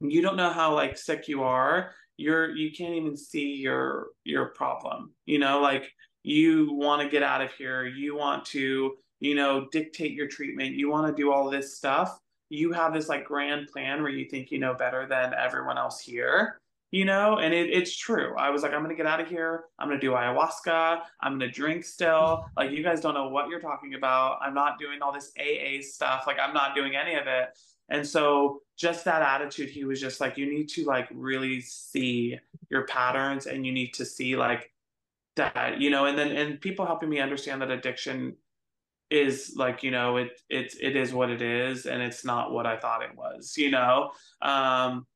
you 0.00 0.20
don't 0.22 0.36
know 0.36 0.50
how 0.50 0.74
like 0.74 0.96
sick 0.96 1.26
you 1.28 1.42
are. 1.42 1.92
You're 2.16 2.54
you 2.54 2.70
can't 2.70 2.94
even 2.94 3.16
see 3.16 3.54
your 3.54 4.08
your 4.24 4.46
problem. 4.46 5.12
You 5.24 5.38
know 5.38 5.60
like 5.60 5.90
you 6.26 6.72
want 6.72 7.00
to 7.02 7.08
get 7.08 7.22
out 7.22 7.40
of 7.40 7.52
here. 7.52 7.86
You 7.86 8.16
want 8.16 8.44
to 8.46 8.96
you 9.20 9.34
know 9.34 9.68
dictate 9.70 10.12
your 10.12 10.28
treatment. 10.28 10.74
You 10.74 10.90
want 10.90 11.06
to 11.06 11.22
do 11.22 11.32
all 11.32 11.48
this 11.48 11.76
stuff. 11.76 12.18
You 12.48 12.72
have 12.72 12.92
this 12.92 13.08
like 13.08 13.24
grand 13.24 13.68
plan 13.68 14.02
where 14.02 14.10
you 14.10 14.28
think 14.28 14.50
you 14.50 14.58
know 14.58 14.74
better 14.74 15.06
than 15.06 15.34
everyone 15.34 15.78
else 15.78 16.00
here 16.00 16.60
you 16.92 17.04
know? 17.04 17.38
And 17.38 17.52
it, 17.52 17.68
it's 17.68 17.94
true. 17.96 18.34
I 18.38 18.50
was 18.50 18.62
like 18.62 18.72
i'm 18.72 18.82
gonna 18.82 18.94
get 18.94 19.06
out 19.06 19.20
of 19.20 19.28
here. 19.28 19.64
I'm 19.78 19.88
gonna 19.88 20.00
do 20.00 20.12
ayahuasca. 20.12 21.00
I'm 21.20 21.32
gonna 21.32 21.50
drink 21.50 21.84
still. 21.84 22.46
Like 22.56 22.70
you 22.70 22.82
guys 22.82 23.00
don't 23.00 23.14
know 23.14 23.28
what 23.28 23.48
you're 23.48 23.60
talking 23.60 23.94
about. 23.94 24.38
I'm 24.40 24.54
not 24.54 24.78
doing 24.78 25.02
all 25.02 25.12
this 25.12 25.32
aa 25.38 25.82
stuff. 25.82 26.24
Like 26.26 26.38
i'm 26.40 26.54
not 26.54 26.74
doing 26.74 26.96
any 26.96 27.14
of 27.16 27.26
it. 27.26 27.50
And 27.88 28.06
so 28.06 28.62
just 28.76 29.04
that 29.04 29.22
attitude, 29.22 29.70
he 29.70 29.84
was 29.84 30.00
just 30.00 30.20
like, 30.20 30.36
you 30.36 30.46
need 30.52 30.68
to 30.70 30.84
like 30.84 31.08
really 31.12 31.60
see 31.60 32.38
your 32.68 32.84
patterns 32.86 33.46
and 33.46 33.64
you 33.64 33.72
need 33.72 33.94
to 33.94 34.04
see 34.04 34.36
like 34.36 34.72
that, 35.36 35.80
you 35.80 35.90
know, 35.90 36.06
and 36.06 36.18
then 36.18 36.32
and 36.32 36.60
people 36.60 36.86
helping 36.86 37.08
me 37.08 37.20
understand 37.20 37.62
that 37.62 37.70
addiction 37.70 38.36
is 39.10 39.54
like, 39.56 39.82
you 39.82 39.90
know, 39.90 40.16
it 40.16 40.40
it's 40.48 40.76
it 40.80 40.96
is 40.96 41.12
what 41.12 41.30
it 41.30 41.42
is 41.42 41.86
and 41.86 42.02
it's 42.02 42.24
not 42.24 42.52
what 42.52 42.66
I 42.66 42.76
thought 42.76 43.02
it 43.02 43.16
was, 43.16 43.56
you 43.56 43.70
know. 43.70 44.10
Um 44.42 45.06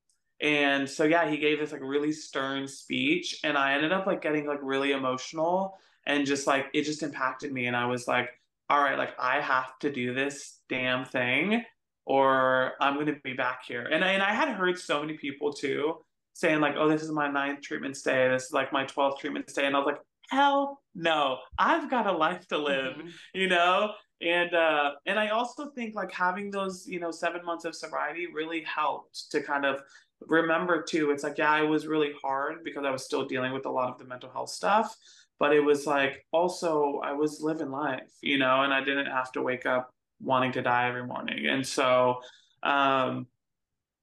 and 0.41 0.89
so 0.89 1.05
yeah, 1.05 1.29
he 1.29 1.37
gave 1.37 1.59
this 1.59 1.73
like 1.73 1.83
really 1.83 2.13
stern 2.13 2.67
speech 2.67 3.41
and 3.45 3.59
I 3.59 3.75
ended 3.75 3.93
up 3.93 4.07
like 4.07 4.23
getting 4.23 4.47
like 4.47 4.61
really 4.63 4.93
emotional 4.93 5.77
and 6.07 6.27
just 6.27 6.47
like 6.47 6.67
it 6.73 6.83
just 6.85 7.03
impacted 7.03 7.53
me 7.53 7.67
and 7.67 7.77
I 7.77 7.87
was 7.87 8.09
like, 8.09 8.31
all 8.71 8.83
right, 8.83 8.97
like 8.97 9.15
I 9.19 9.41
have 9.41 9.79
to 9.81 9.93
do 9.93 10.15
this 10.15 10.61
damn 10.69 11.05
thing 11.05 11.65
or 12.07 12.73
I'm 12.81 12.95
going 12.95 13.07
to 13.07 13.17
be 13.23 13.35
back 13.35 13.61
here. 13.67 13.83
And 13.83 14.05
I, 14.05 14.13
and 14.13 14.23
I 14.23 14.33
had 14.33 14.49
heard 14.49 14.79
so 14.79 15.01
many 15.01 15.15
people 15.17 15.53
too 15.53 15.99
saying 16.33 16.61
like, 16.61 16.75
oh, 16.79 16.89
this 16.89 17.03
is 17.03 17.11
my 17.11 17.29
ninth 17.29 17.61
treatment 17.61 17.97
stay. 17.97 18.29
This 18.29 18.45
is 18.45 18.53
like 18.53 18.73
my 18.73 18.85
12th 18.85 19.19
treatment 19.19 19.51
stay. 19.51 19.67
And 19.67 19.77
I 19.77 19.79
was 19.79 19.87
like, 19.87 20.01
hell 20.31 20.81
no, 20.95 21.39
I've 21.59 21.91
got 21.91 22.07
a 22.07 22.13
life 22.13 22.47
to 22.49 22.59
live, 22.59 22.97
mm-hmm. 22.97 23.09
you 23.35 23.49
know? 23.49 23.93
And, 24.23 24.55
uh, 24.55 24.93
and 25.07 25.19
I 25.19 25.29
also 25.29 25.71
think 25.71 25.95
like 25.95 26.13
having 26.13 26.51
those, 26.51 26.87
you 26.87 27.01
know, 27.01 27.11
seven 27.11 27.45
months 27.45 27.65
of 27.65 27.75
sobriety 27.75 28.27
really 28.33 28.63
helped 28.63 29.31
to 29.31 29.43
kind 29.43 29.65
of 29.65 29.81
remember 30.27 30.83
too. 30.83 31.11
It's 31.11 31.23
like, 31.23 31.39
yeah, 31.39 31.59
it 31.63 31.67
was 31.67 31.87
really 31.87 32.13
hard 32.23 32.63
because 32.65 32.85
I 32.85 32.91
was 32.91 33.05
still 33.05 33.25
dealing 33.25 33.53
with 33.53 33.67
a 33.67 33.71
lot 33.71 33.91
of 33.91 33.99
the 33.99 34.05
mental 34.05 34.31
health 34.31 34.51
stuff, 34.51 34.95
but 35.39 35.55
it 35.55 35.61
was 35.61 35.87
like 35.87 36.27
also 36.33 37.01
I 37.03 37.13
was 37.13 37.41
living 37.41 37.71
life, 37.71 38.11
you 38.21 38.37
know, 38.37 38.63
and 38.63 38.75
I 38.75 38.85
didn't 38.85 39.07
have 39.07 39.33
to 39.33 39.43
wake 39.43 39.65
up 39.65 39.91
wanting 40.21 40.53
to 40.53 40.63
die 40.63 40.89
every 40.89 41.07
morning. 41.07 41.47
And 41.47 41.67
so, 41.67 42.21
um, 42.63 43.27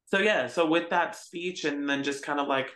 so 0.07 0.17
yeah, 0.17 0.47
so 0.47 0.65
with 0.65 0.89
that 0.89 1.15
speech 1.15 1.65
and 1.65 1.87
then 1.87 2.03
just 2.03 2.23
kind 2.23 2.39
of 2.39 2.47
like 2.47 2.69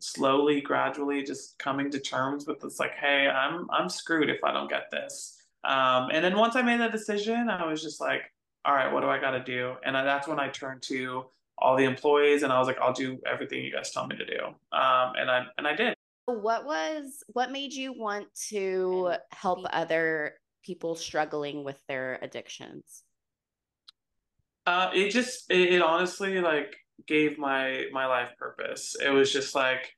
slowly, 0.00 0.60
gradually 0.60 1.22
just 1.22 1.58
coming 1.58 1.90
to 1.90 1.98
terms 1.98 2.46
with 2.46 2.60
this, 2.60 2.78
like, 2.78 2.94
hey, 2.94 3.28
I'm 3.28 3.68
I'm 3.70 3.88
screwed 3.88 4.30
if 4.30 4.42
I 4.44 4.52
don't 4.52 4.70
get 4.70 4.90
this. 4.90 5.42
Um, 5.64 6.10
and 6.12 6.24
then 6.24 6.36
once 6.36 6.56
I 6.56 6.62
made 6.62 6.80
that 6.80 6.92
decision, 6.92 7.48
I 7.48 7.66
was 7.66 7.82
just 7.82 8.00
like, 8.00 8.32
all 8.64 8.74
right, 8.74 8.92
what 8.92 9.00
do 9.00 9.08
I 9.08 9.18
got 9.18 9.32
to 9.32 9.42
do? 9.42 9.74
And 9.84 9.94
that's 9.94 10.28
when 10.28 10.38
I 10.38 10.48
turned 10.48 10.82
to 10.82 11.26
all 11.58 11.76
the 11.76 11.84
employees, 11.84 12.42
and 12.42 12.52
I 12.52 12.58
was 12.58 12.68
like, 12.68 12.78
I'll 12.80 12.92
do 12.92 13.18
everything 13.26 13.64
you 13.64 13.72
guys 13.72 13.90
tell 13.90 14.06
me 14.06 14.16
to 14.16 14.26
do. 14.26 14.44
Um, 14.72 15.12
and 15.18 15.30
I 15.30 15.46
and 15.58 15.66
I 15.66 15.74
did. 15.74 15.94
What 16.26 16.66
was 16.66 17.22
what 17.28 17.50
made 17.50 17.72
you 17.72 17.92
want 17.92 18.26
to 18.48 19.14
help 19.30 19.60
other 19.70 20.34
people 20.62 20.96
struggling 20.96 21.64
with 21.64 21.80
their 21.88 22.18
addictions? 22.20 23.04
Uh, 24.66 24.90
it 24.92 25.10
just 25.10 25.50
it, 25.50 25.74
it 25.74 25.82
honestly 25.82 26.40
like 26.40 26.76
gave 27.06 27.38
my 27.38 27.86
my 27.92 28.06
life 28.06 28.30
purpose. 28.38 28.96
It 29.02 29.10
was 29.10 29.32
just 29.32 29.54
like 29.54 29.94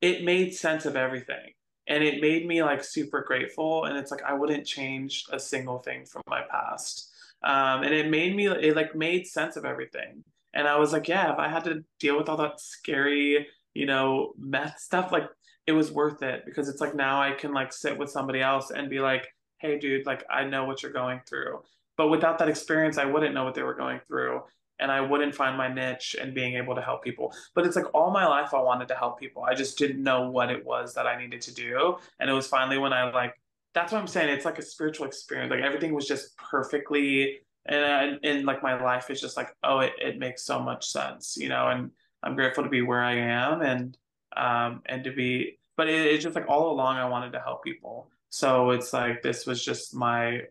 it 0.00 0.24
made 0.24 0.54
sense 0.54 0.84
of 0.84 0.96
everything 0.96 1.52
and 1.86 2.02
it 2.02 2.20
made 2.20 2.46
me 2.46 2.62
like 2.62 2.82
super 2.82 3.22
grateful 3.22 3.84
and 3.84 3.96
it's 3.96 4.12
like 4.12 4.22
i 4.22 4.32
wouldn't 4.32 4.64
change 4.64 5.24
a 5.32 5.38
single 5.38 5.78
thing 5.78 6.04
from 6.04 6.22
my 6.28 6.42
past 6.48 7.10
um, 7.44 7.82
and 7.82 7.92
it 7.92 8.08
made 8.08 8.36
me 8.36 8.46
it 8.46 8.76
like 8.76 8.94
made 8.94 9.26
sense 9.26 9.56
of 9.56 9.64
everything 9.64 10.22
and 10.54 10.68
i 10.68 10.76
was 10.76 10.92
like 10.92 11.08
yeah 11.08 11.32
if 11.32 11.38
i 11.40 11.48
had 11.48 11.64
to 11.64 11.84
deal 11.98 12.16
with 12.16 12.28
all 12.28 12.36
that 12.36 12.60
scary 12.60 13.48
you 13.74 13.84
know 13.84 14.32
meth 14.38 14.78
stuff 14.78 15.10
like 15.10 15.28
it 15.66 15.72
was 15.72 15.90
worth 15.90 16.22
it 16.22 16.42
because 16.46 16.68
it's 16.68 16.80
like 16.80 16.94
now 16.94 17.20
i 17.20 17.32
can 17.32 17.52
like 17.52 17.72
sit 17.72 17.98
with 17.98 18.10
somebody 18.10 18.40
else 18.40 18.70
and 18.70 18.88
be 18.88 19.00
like 19.00 19.26
hey, 19.62 19.78
dude, 19.78 20.04
like 20.04 20.24
I 20.28 20.44
know 20.44 20.64
what 20.64 20.82
you're 20.82 20.92
going 20.92 21.20
through. 21.26 21.62
But 21.96 22.08
without 22.08 22.38
that 22.38 22.48
experience, 22.48 22.98
I 22.98 23.04
wouldn't 23.04 23.34
know 23.34 23.44
what 23.44 23.54
they 23.54 23.62
were 23.62 23.74
going 23.74 24.00
through. 24.06 24.42
And 24.82 24.90
I 24.90 25.00
wouldn't 25.00 25.34
find 25.34 25.56
my 25.56 25.68
niche 25.72 26.16
and 26.20 26.34
being 26.34 26.54
able 26.56 26.74
to 26.74 26.82
help 26.82 27.02
people. 27.02 27.32
But 27.54 27.64
it's 27.66 27.76
like 27.76 27.86
all 27.94 28.10
my 28.10 28.26
life 28.26 28.52
I 28.52 28.60
wanted 28.60 28.88
to 28.88 28.94
help 28.94 29.18
people. 29.18 29.44
I 29.44 29.54
just 29.54 29.78
didn't 29.78 30.02
know 30.02 30.28
what 30.36 30.50
it 30.50 30.62
was 30.70 30.92
that 30.94 31.06
I 31.06 31.14
needed 31.22 31.40
to 31.42 31.54
do. 31.54 31.96
And 32.18 32.28
it 32.28 32.32
was 32.34 32.46
finally 32.46 32.78
when 32.78 32.92
I 32.92 33.10
like, 33.12 33.34
that's 33.74 33.92
what 33.92 34.00
I'm 34.00 34.06
saying. 34.08 34.28
It's 34.28 34.44
like 34.44 34.58
a 34.58 34.62
spiritual 34.62 35.06
experience. 35.06 35.50
Like 35.50 35.62
everything 35.62 35.94
was 35.94 36.06
just 36.06 36.36
perfectly, 36.36 37.38
and, 37.64 38.18
and 38.24 38.44
like 38.44 38.62
my 38.62 38.74
life 38.82 39.08
is 39.08 39.20
just 39.20 39.36
like, 39.36 39.50
oh, 39.62 39.78
it, 39.78 39.92
it 39.98 40.18
makes 40.18 40.44
so 40.44 40.60
much 40.60 40.88
sense, 40.88 41.36
you 41.38 41.48
know? 41.48 41.68
And 41.68 41.90
I'm 42.24 42.34
grateful 42.34 42.64
to 42.64 42.70
be 42.70 42.82
where 42.82 43.02
I 43.02 43.14
am 43.14 43.62
and, 43.62 43.96
um, 44.36 44.82
and 44.86 45.04
to 45.04 45.12
be, 45.12 45.58
but 45.76 45.88
it, 45.88 46.06
it's 46.08 46.24
just 46.24 46.34
like 46.34 46.48
all 46.48 46.72
along 46.72 46.96
I 46.96 47.08
wanted 47.08 47.32
to 47.32 47.40
help 47.40 47.62
people. 47.64 48.10
So 48.30 48.70
it's 48.70 48.92
like 48.92 49.22
this 49.22 49.46
was 49.46 49.64
just 49.64 49.94
my 49.94 50.42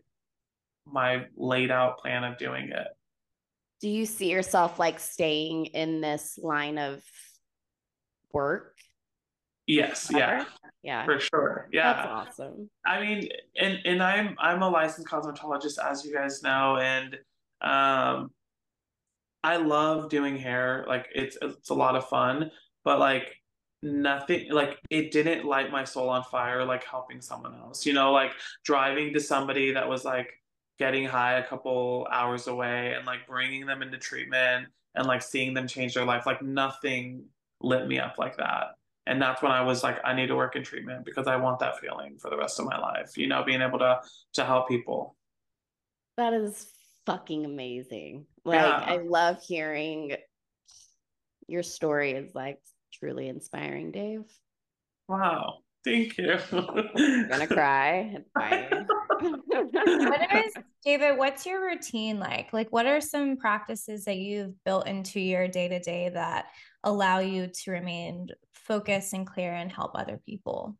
my 0.86 1.26
laid 1.36 1.70
out 1.70 1.98
plan 1.98 2.24
of 2.24 2.38
doing 2.38 2.70
it. 2.70 2.88
Do 3.82 3.88
you 3.88 4.06
see 4.06 4.30
yourself 4.30 4.78
like 4.78 5.00
staying 5.00 5.66
in 5.66 6.00
this 6.00 6.38
line 6.40 6.78
of 6.78 7.02
work? 8.32 8.76
Yes, 9.66 10.08
yeah. 10.10 10.44
Yeah. 10.84 11.04
For 11.04 11.18
sure. 11.18 11.68
Yeah. 11.72 11.92
That's 11.92 12.08
awesome. 12.08 12.70
I 12.86 13.00
mean, 13.00 13.28
and 13.60 13.78
and 13.84 14.02
I'm 14.02 14.36
I'm 14.38 14.62
a 14.62 14.68
licensed 14.68 15.08
cosmetologist 15.08 15.84
as 15.84 16.04
you 16.04 16.14
guys 16.14 16.42
know 16.42 16.76
and 16.76 17.14
um 17.60 18.30
I 19.44 19.56
love 19.56 20.08
doing 20.08 20.36
hair. 20.36 20.84
Like 20.86 21.08
it's 21.12 21.36
it's 21.42 21.70
a 21.70 21.74
lot 21.74 21.96
of 21.96 22.08
fun, 22.08 22.52
but 22.84 23.00
like 23.00 23.36
nothing 23.82 24.48
like 24.52 24.78
it 24.90 25.10
didn't 25.10 25.44
light 25.44 25.72
my 25.72 25.82
soul 25.82 26.08
on 26.08 26.22
fire 26.22 26.64
like 26.64 26.84
helping 26.84 27.20
someone 27.20 27.52
else 27.52 27.84
you 27.84 27.92
know 27.92 28.12
like 28.12 28.30
driving 28.64 29.12
to 29.12 29.18
somebody 29.18 29.72
that 29.72 29.88
was 29.88 30.04
like 30.04 30.28
getting 30.78 31.04
high 31.04 31.38
a 31.38 31.46
couple 31.46 32.06
hours 32.10 32.46
away 32.46 32.94
and 32.96 33.06
like 33.06 33.26
bringing 33.26 33.66
them 33.66 33.82
into 33.82 33.98
treatment 33.98 34.66
and 34.94 35.06
like 35.06 35.22
seeing 35.22 35.54
them 35.54 35.66
change 35.66 35.94
their 35.94 36.04
life 36.04 36.26
like 36.26 36.42
nothing 36.42 37.24
lit 37.60 37.86
me 37.86 37.98
up 37.98 38.16
like 38.18 38.36
that 38.36 38.68
and 39.06 39.20
that's 39.20 39.42
when 39.42 39.52
i 39.52 39.60
was 39.60 39.82
like 39.82 39.98
i 40.04 40.14
need 40.14 40.26
to 40.26 40.34
work 40.34 40.56
in 40.56 40.62
treatment 40.62 41.04
because 41.04 41.26
i 41.26 41.36
want 41.36 41.58
that 41.58 41.78
feeling 41.78 42.16
for 42.18 42.30
the 42.30 42.36
rest 42.36 42.58
of 42.58 42.66
my 42.66 42.78
life 42.78 43.16
you 43.16 43.26
know 43.26 43.44
being 43.44 43.62
able 43.62 43.78
to 43.78 44.00
to 44.32 44.44
help 44.44 44.68
people 44.68 45.14
that 46.16 46.32
is 46.32 46.72
fucking 47.06 47.44
amazing 47.44 48.26
like 48.44 48.60
yeah. 48.60 48.84
i 48.86 48.96
love 48.96 49.40
hearing 49.42 50.16
your 51.46 51.62
story 51.62 52.12
is 52.12 52.34
like 52.34 52.58
truly 52.92 53.28
inspiring, 53.28 53.90
Dave. 53.90 54.24
Wow. 55.08 55.58
Thank 55.84 56.16
you. 56.18 56.38
I'm 56.52 57.28
gonna 57.28 57.46
cry. 57.46 58.18
what 58.34 60.32
is 60.46 60.54
David, 60.84 61.18
what's 61.18 61.44
your 61.44 61.64
routine 61.64 62.18
like? 62.18 62.52
Like 62.52 62.68
what 62.70 62.86
are 62.86 63.00
some 63.00 63.36
practices 63.36 64.04
that 64.04 64.16
you've 64.16 64.52
built 64.64 64.86
into 64.86 65.20
your 65.20 65.48
day-to-day 65.48 66.10
that 66.10 66.46
allow 66.84 67.18
you 67.18 67.48
to 67.48 67.70
remain 67.70 68.28
focused 68.52 69.12
and 69.12 69.26
clear 69.26 69.52
and 69.52 69.70
help 69.70 69.92
other 69.94 70.20
people? 70.24 70.76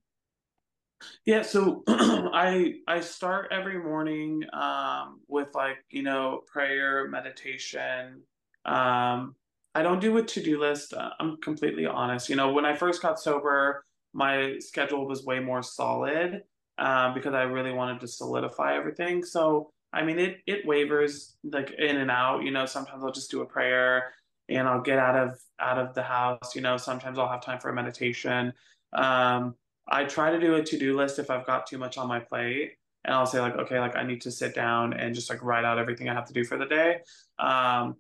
Yeah, 1.25 1.43
so 1.43 1.83
I 1.89 2.75
I 2.87 3.01
start 3.01 3.49
every 3.51 3.83
morning 3.83 4.43
um, 4.53 5.21
with 5.29 5.49
like 5.55 5.79
you 5.91 6.03
know 6.03 6.43
prayer, 6.47 7.09
meditation. 7.09 8.23
Um, 8.65 9.35
I 9.75 9.83
don't 9.83 10.01
do 10.01 10.17
a 10.19 10.23
to 10.23 10.43
do 10.43 10.61
list. 10.61 10.95
uh, 10.95 11.11
I'm 11.19 11.39
completely 11.39 11.87
honest. 11.87 12.29
You 12.29 12.37
know, 12.37 12.53
when 12.53 12.65
I 12.65 12.77
first 12.77 13.03
got 13.03 13.19
sober, 13.19 13.85
my 14.13 14.57
schedule 14.59 15.07
was 15.07 15.25
way 15.25 15.41
more 15.41 15.63
solid 15.63 16.43
um, 16.79 17.15
because 17.15 17.35
I 17.35 17.43
really 17.43 17.73
wanted 17.73 18.01
to 18.01 18.09
solidify 18.09 18.77
everything. 18.77 19.25
So 19.25 19.71
I 19.93 20.03
mean, 20.03 20.19
it 20.19 20.39
it 20.47 20.67
wavers 20.67 21.37
like 21.45 21.73
in 21.73 21.99
and 21.99 22.11
out. 22.11 22.43
You 22.43 22.51
know, 22.51 22.67
sometimes 22.67 23.03
I'll 23.05 23.13
just 23.13 23.31
do 23.31 23.43
a 23.43 23.47
prayer 23.47 24.15
and 24.49 24.67
I'll 24.67 24.81
get 24.81 24.99
out 24.99 25.17
of 25.17 25.39
out 25.61 25.79
of 25.79 25.95
the 25.95 26.03
house. 26.03 26.55
You 26.55 26.63
know, 26.63 26.77
sometimes 26.77 27.19
I'll 27.19 27.29
have 27.29 27.45
time 27.45 27.61
for 27.61 27.71
a 27.71 27.75
meditation. 27.75 28.53
Um, 28.93 29.55
I 29.89 30.05
try 30.05 30.31
to 30.31 30.41
do 30.41 30.55
a 30.55 30.63
to-do 30.63 30.97
list 30.97 31.19
if 31.19 31.31
I've 31.31 31.47
got 31.47 31.67
too 31.67 31.79
much 31.79 31.99
on 31.99 32.09
my 32.09 32.21
plate. 32.21 32.73
And 33.05 33.15
I'll 33.15 33.27
say 33.27 33.41
like, 33.41 33.57
okay, 33.57 33.81
like 33.81 33.97
I 33.97 34.05
need 34.05 34.21
to 34.23 34.31
sit 34.31 34.55
down 34.55 34.93
and 34.93 35.15
just 35.15 35.29
like 35.29 35.43
write 35.43 35.65
out 35.65 35.79
everything 35.79 36.09
I 36.09 36.15
have 36.15 36.27
to 36.27 36.33
do 36.33 36.45
for 36.45 36.57
the 36.57 36.67
day. 36.67 36.99
Um, 37.39 37.97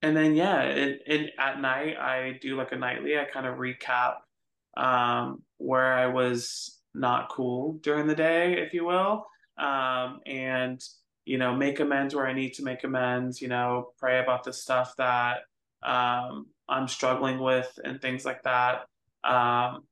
and 0.00 0.16
then 0.16 0.36
yeah, 0.36 0.62
it, 0.62 1.02
it 1.06 1.32
at 1.38 1.60
night 1.60 1.96
I 1.98 2.38
do 2.40 2.56
like 2.56 2.72
a 2.72 2.76
nightly. 2.76 3.18
I 3.18 3.24
kind 3.24 3.46
of 3.46 3.56
recap 3.56 4.14
um, 4.78 5.42
where 5.58 5.92
I 5.92 6.06
was 6.06 6.78
not 6.94 7.28
cool 7.28 7.78
during 7.82 8.06
the 8.06 8.14
day, 8.14 8.54
if 8.58 8.72
you 8.72 8.84
will, 8.84 9.26
um, 9.58 10.20
and 10.24 10.82
you 11.24 11.36
know 11.36 11.54
make 11.54 11.80
amends 11.80 12.14
where 12.14 12.26
I 12.26 12.32
need 12.32 12.54
to 12.54 12.62
make 12.62 12.84
amends. 12.84 13.42
You 13.42 13.48
know, 13.48 13.92
pray 13.98 14.20
about 14.20 14.44
the 14.44 14.52
stuff 14.52 14.94
that 14.96 15.40
um, 15.82 16.46
I'm 16.68 16.88
struggling 16.88 17.38
with 17.38 17.78
and 17.84 18.00
things 18.00 18.24
like 18.24 18.42
that. 18.44 18.86
Um, 19.24 19.82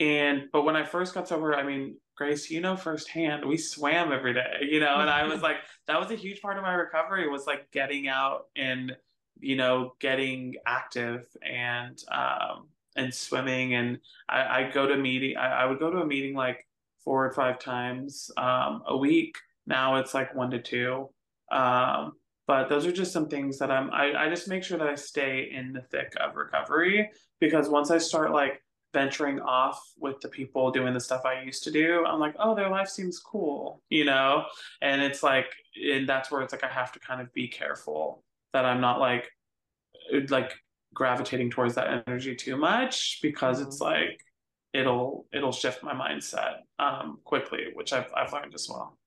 and 0.00 0.44
but 0.52 0.64
when 0.64 0.76
I 0.76 0.84
first 0.84 1.14
got 1.14 1.28
sober, 1.28 1.54
I 1.54 1.62
mean, 1.62 1.96
Grace, 2.16 2.50
you 2.50 2.60
know 2.60 2.76
firsthand, 2.76 3.44
we 3.44 3.56
swam 3.56 4.12
every 4.12 4.34
day, 4.34 4.68
you 4.70 4.80
know, 4.80 5.00
and 5.00 5.10
I 5.10 5.26
was 5.26 5.42
like, 5.48 5.56
that 5.86 6.00
was 6.00 6.10
a 6.10 6.16
huge 6.16 6.40
part 6.40 6.56
of 6.56 6.62
my 6.62 6.74
recovery 6.74 7.28
was 7.28 7.46
like 7.46 7.70
getting 7.72 8.08
out 8.08 8.46
and, 8.56 8.96
you 9.40 9.56
know, 9.56 9.94
getting 10.00 10.54
active 10.66 11.26
and 11.42 11.98
um 12.10 12.68
and 12.96 13.12
swimming. 13.12 13.74
And 13.74 13.98
I, 14.28 14.62
I 14.62 14.70
go 14.72 14.86
to 14.86 14.96
meeting 14.96 15.36
I, 15.36 15.62
I 15.62 15.64
would 15.66 15.78
go 15.78 15.90
to 15.90 15.98
a 15.98 16.06
meeting 16.06 16.34
like 16.34 16.66
four 17.04 17.24
or 17.24 17.32
five 17.32 17.58
times 17.58 18.30
um 18.36 18.82
a 18.86 18.96
week. 18.96 19.36
Now 19.66 19.96
it's 19.96 20.14
like 20.14 20.34
one 20.34 20.50
to 20.50 20.60
two. 20.60 21.08
Um 21.50 22.12
but 22.46 22.68
those 22.68 22.86
are 22.86 22.92
just 22.92 23.12
some 23.12 23.28
things 23.28 23.58
that 23.58 23.70
I'm 23.70 23.90
I, 23.90 24.26
I 24.26 24.28
just 24.28 24.48
make 24.48 24.64
sure 24.64 24.78
that 24.78 24.88
I 24.88 24.94
stay 24.94 25.50
in 25.52 25.72
the 25.72 25.82
thick 25.82 26.12
of 26.20 26.36
recovery 26.36 27.10
because 27.40 27.68
once 27.68 27.90
I 27.90 27.98
start 27.98 28.32
like 28.32 28.62
venturing 28.94 29.40
off 29.40 29.92
with 29.98 30.20
the 30.20 30.28
people 30.28 30.70
doing 30.70 30.94
the 30.94 31.00
stuff 31.00 31.26
I 31.26 31.42
used 31.42 31.64
to 31.64 31.70
do, 31.70 32.06
I'm 32.06 32.20
like, 32.20 32.34
oh, 32.38 32.54
their 32.54 32.70
life 32.70 32.88
seems 32.88 33.18
cool, 33.18 33.82
you 33.90 34.06
know? 34.06 34.44
And 34.80 35.02
it's 35.02 35.22
like, 35.22 35.46
and 35.76 36.08
that's 36.08 36.30
where 36.30 36.40
it's 36.40 36.52
like 36.52 36.64
I 36.64 36.68
have 36.68 36.92
to 36.92 37.00
kind 37.00 37.20
of 37.20 37.30
be 37.34 37.48
careful 37.48 38.22
that 38.54 38.64
I'm 38.64 38.80
not 38.80 39.00
like, 39.00 39.30
like 40.28 40.52
gravitating 40.94 41.50
towards 41.50 41.74
that 41.74 42.04
energy 42.06 42.34
too 42.34 42.56
much 42.56 43.18
because 43.22 43.58
mm-hmm. 43.58 43.68
it's 43.68 43.80
like 43.80 44.20
it'll 44.72 45.26
it'll 45.32 45.52
shift 45.52 45.82
my 45.82 45.94
mindset 45.94 46.58
um 46.78 47.18
quickly, 47.24 47.66
which 47.74 47.92
I've 47.92 48.10
I've 48.16 48.32
learned 48.32 48.54
as 48.54 48.68
well. 48.68 48.98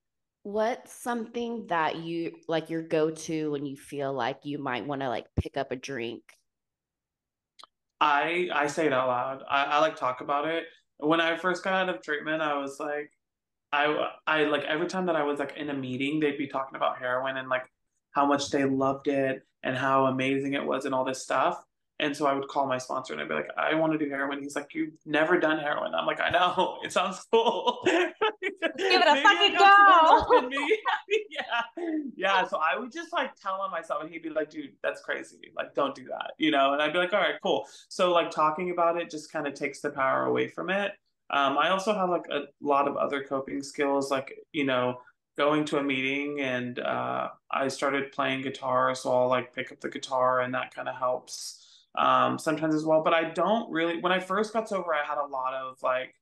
What's 0.44 0.92
something 0.92 1.66
that 1.66 1.96
you 1.96 2.36
like 2.46 2.70
your 2.70 2.82
go 2.82 3.10
to 3.10 3.50
when 3.50 3.66
you 3.66 3.76
feel 3.76 4.12
like 4.12 4.44
you 4.44 4.58
might 4.58 4.86
want 4.86 5.02
to 5.02 5.08
like 5.08 5.26
pick 5.36 5.56
up 5.56 5.72
a 5.72 5.76
drink 5.76 6.22
I 8.00 8.48
I 8.52 8.66
say 8.66 8.86
it 8.86 8.92
out 8.92 9.08
loud. 9.08 9.42
I, 9.48 9.64
I 9.64 9.78
like 9.80 9.96
talk 9.96 10.20
about 10.20 10.46
it. 10.46 10.64
When 10.98 11.20
I 11.20 11.36
first 11.36 11.64
got 11.64 11.74
out 11.74 11.94
of 11.94 12.02
treatment, 12.02 12.42
I 12.42 12.56
was 12.56 12.78
like, 12.78 13.10
I 13.72 14.10
I 14.26 14.44
like 14.44 14.64
every 14.64 14.86
time 14.86 15.06
that 15.06 15.16
I 15.16 15.24
was 15.24 15.38
like 15.38 15.56
in 15.56 15.70
a 15.70 15.74
meeting, 15.74 16.20
they'd 16.20 16.38
be 16.38 16.48
talking 16.48 16.76
about 16.76 16.98
heroin 16.98 17.36
and 17.36 17.48
like 17.48 17.64
how 18.12 18.26
much 18.26 18.50
they 18.50 18.64
loved 18.64 19.08
it 19.08 19.42
and 19.62 19.76
how 19.76 20.06
amazing 20.06 20.54
it 20.54 20.64
was 20.64 20.84
and 20.84 20.94
all 20.94 21.04
this 21.04 21.22
stuff. 21.22 21.62
And 22.00 22.16
so 22.16 22.26
I 22.26 22.32
would 22.32 22.46
call 22.46 22.66
my 22.66 22.78
sponsor 22.78 23.12
and 23.12 23.20
I'd 23.20 23.28
be 23.28 23.34
like, 23.34 23.50
I 23.56 23.74
want 23.74 23.92
to 23.92 23.98
do 23.98 24.08
heroin. 24.08 24.40
He's 24.40 24.54
like, 24.54 24.72
You've 24.72 24.94
never 25.04 25.38
done 25.40 25.58
heroin. 25.58 25.94
I'm 25.94 26.06
like, 26.06 26.20
I 26.20 26.30
know. 26.30 26.78
It 26.84 26.92
sounds 26.92 27.26
cool. 27.32 27.80
Give 27.84 28.12
it 28.78 29.08
a 29.08 29.22
fucking 29.22 29.56
go. 29.58 30.50
yeah. 31.30 31.84
Yeah. 32.16 32.46
So 32.46 32.58
I 32.58 32.78
would 32.78 32.92
just 32.92 33.12
like 33.12 33.34
tell 33.34 33.60
on 33.60 33.70
myself 33.70 34.02
and 34.02 34.10
he'd 34.10 34.22
be 34.22 34.30
like, 34.30 34.50
dude, 34.50 34.72
that's 34.82 35.00
crazy. 35.00 35.52
Like, 35.56 35.74
don't 35.74 35.94
do 35.94 36.04
that. 36.04 36.32
You 36.38 36.52
know? 36.52 36.72
And 36.72 36.80
I'd 36.80 36.92
be 36.92 36.98
like, 36.98 37.12
all 37.12 37.20
right, 37.20 37.34
cool. 37.42 37.66
So 37.88 38.12
like 38.12 38.30
talking 38.30 38.70
about 38.70 38.96
it 38.96 39.10
just 39.10 39.32
kind 39.32 39.46
of 39.46 39.54
takes 39.54 39.80
the 39.80 39.90
power 39.90 40.26
away 40.26 40.48
from 40.48 40.70
it. 40.70 40.92
Um, 41.30 41.58
I 41.58 41.70
also 41.70 41.92
have 41.94 42.08
like 42.08 42.26
a 42.30 42.44
lot 42.60 42.86
of 42.88 42.96
other 42.96 43.24
coping 43.24 43.62
skills, 43.62 44.10
like, 44.10 44.34
you 44.52 44.64
know, 44.64 45.00
going 45.36 45.64
to 45.64 45.78
a 45.78 45.82
meeting 45.82 46.40
and 46.40 46.78
uh, 46.78 47.28
I 47.50 47.68
started 47.68 48.12
playing 48.12 48.42
guitar. 48.42 48.94
So 48.94 49.12
I'll 49.12 49.28
like 49.28 49.54
pick 49.54 49.72
up 49.72 49.80
the 49.80 49.88
guitar 49.88 50.40
and 50.40 50.54
that 50.54 50.74
kind 50.74 50.88
of 50.88 50.96
helps 50.96 51.67
um, 51.98 52.38
sometimes 52.38 52.74
as 52.74 52.84
well. 52.84 53.02
But 53.02 53.14
I 53.14 53.30
don't 53.30 53.70
really. 53.70 54.00
When 54.00 54.12
I 54.12 54.20
first 54.20 54.52
got 54.52 54.68
sober, 54.68 54.94
I 54.94 55.04
had 55.06 55.18
a 55.18 55.26
lot 55.26 55.54
of 55.54 55.76
like, 55.82 56.14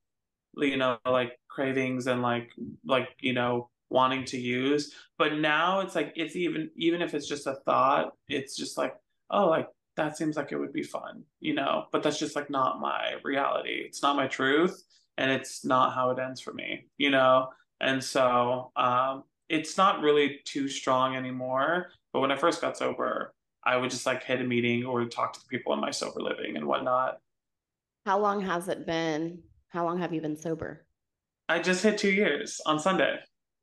you 0.57 0.77
know, 0.77 0.99
like 1.07 1.39
cravings 1.49 2.07
and 2.07 2.23
like 2.23 2.51
like 2.85 3.09
you 3.21 3.33
know 3.33 3.71
wanting 3.91 4.25
to 4.27 4.39
use. 4.39 4.95
But 5.19 5.35
now 5.35 5.81
it's 5.81 5.95
like 5.95 6.13
it's 6.17 6.35
even 6.37 6.71
even 6.77 7.03
if 7.03 7.15
it's 7.15 7.29
just 7.29 7.47
a 7.47 7.57
thought, 7.65 8.13
it's 8.29 8.57
just 8.57 8.79
like 8.79 8.95
oh 9.31 9.49
like 9.49 9.69
that 9.97 10.17
seems 10.17 10.37
like 10.37 10.53
it 10.53 10.59
would 10.59 10.73
be 10.73 10.83
fun, 10.83 11.25
you 11.41 11.55
know. 11.55 11.87
But 11.93 12.03
that's 12.03 12.19
just 12.19 12.37
like 12.37 12.51
not 12.51 12.81
my 12.81 13.15
reality. 13.25 13.83
It's 13.87 14.03
not 14.03 14.17
my 14.17 14.27
truth, 14.27 14.83
and 15.19 15.31
it's 15.31 15.65
not 15.65 15.95
how 15.95 16.11
it 16.11 16.19
ends 16.19 16.41
for 16.41 16.53
me, 16.53 16.87
you 16.99 17.11
know. 17.11 17.49
And 17.81 18.03
so 18.03 18.73
um, 18.77 19.25
it's 19.49 19.77
not 19.77 20.01
really 20.01 20.41
too 20.45 20.69
strong 20.69 21.17
anymore. 21.17 21.89
But 22.13 22.21
when 22.21 22.33
I 22.33 22.37
first 22.37 22.61
got 22.61 22.77
sober, 22.77 23.35
I 23.67 23.77
would 23.77 23.91
just 23.91 24.07
like 24.07 24.23
hit 24.23 24.41
a 24.41 24.45
meeting 24.45 24.85
or 24.85 25.05
talk 25.07 25.33
to 25.33 25.41
the 25.41 25.47
people 25.47 25.73
in 25.73 25.81
my 25.81 25.91
sober 25.91 26.21
living 26.21 26.57
and 26.57 26.67
whatnot. 26.67 27.19
How 28.07 28.21
long 28.21 28.41
has 28.43 28.69
it 28.69 28.87
been? 28.87 29.43
How 29.71 29.85
long 29.85 29.99
have 29.99 30.15
you 30.15 30.21
been 30.21 30.37
sober? 30.37 30.87
I 31.49 31.59
just 31.59 31.83
hit 31.83 31.99
two 31.99 32.13
years 32.13 32.61
on 32.65 32.79
Sunday. 32.79 33.17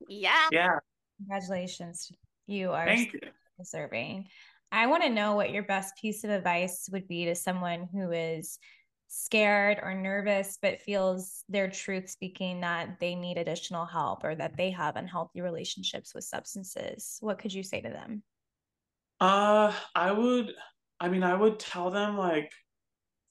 Yeah. 0.10 0.50
Yeah. 0.52 0.80
Congratulations. 1.18 2.12
You 2.48 2.72
are 2.72 2.86
Thank 2.86 3.14
you. 3.14 3.20
serving. 3.64 4.28
I 4.74 4.88
want 4.88 5.04
to 5.04 5.10
know 5.10 5.36
what 5.36 5.52
your 5.52 5.64
best 5.64 5.94
piece 6.02 6.26
of 6.26 6.32
advice 6.32 6.90
would 6.92 7.08
be 7.08 7.24
to 7.26 7.36
someone 7.36 7.88
who 7.94 8.12
is 8.12 8.60
scared 9.08 9.80
or 9.82 9.94
nervous 9.94 10.58
but 10.62 10.82
feels 10.82 11.46
their 11.48 11.70
truth 11.70 12.10
speaking 12.10 12.62
that 12.62 13.00
they 13.00 13.16
need 13.16 13.38
additional 13.38 13.86
help 13.86 14.26
or 14.26 14.36
that 14.36 14.58
they 14.58 14.72
have 14.72 14.98
unhealthy 14.98 15.40
relationships 15.40 16.14
with 16.14 16.26
substances. 16.26 17.20
What 17.22 17.40
could 17.40 17.54
you 17.54 17.64
say 17.64 17.80
to 17.80 17.90
them? 17.90 18.24
Uh, 19.24 19.72
I 19.96 20.12
would, 20.12 20.52
I 21.00 21.08
mean, 21.08 21.24
I 21.24 21.34
would 21.34 21.58
tell 21.58 21.90
them 21.90 22.18
like, 22.18 22.52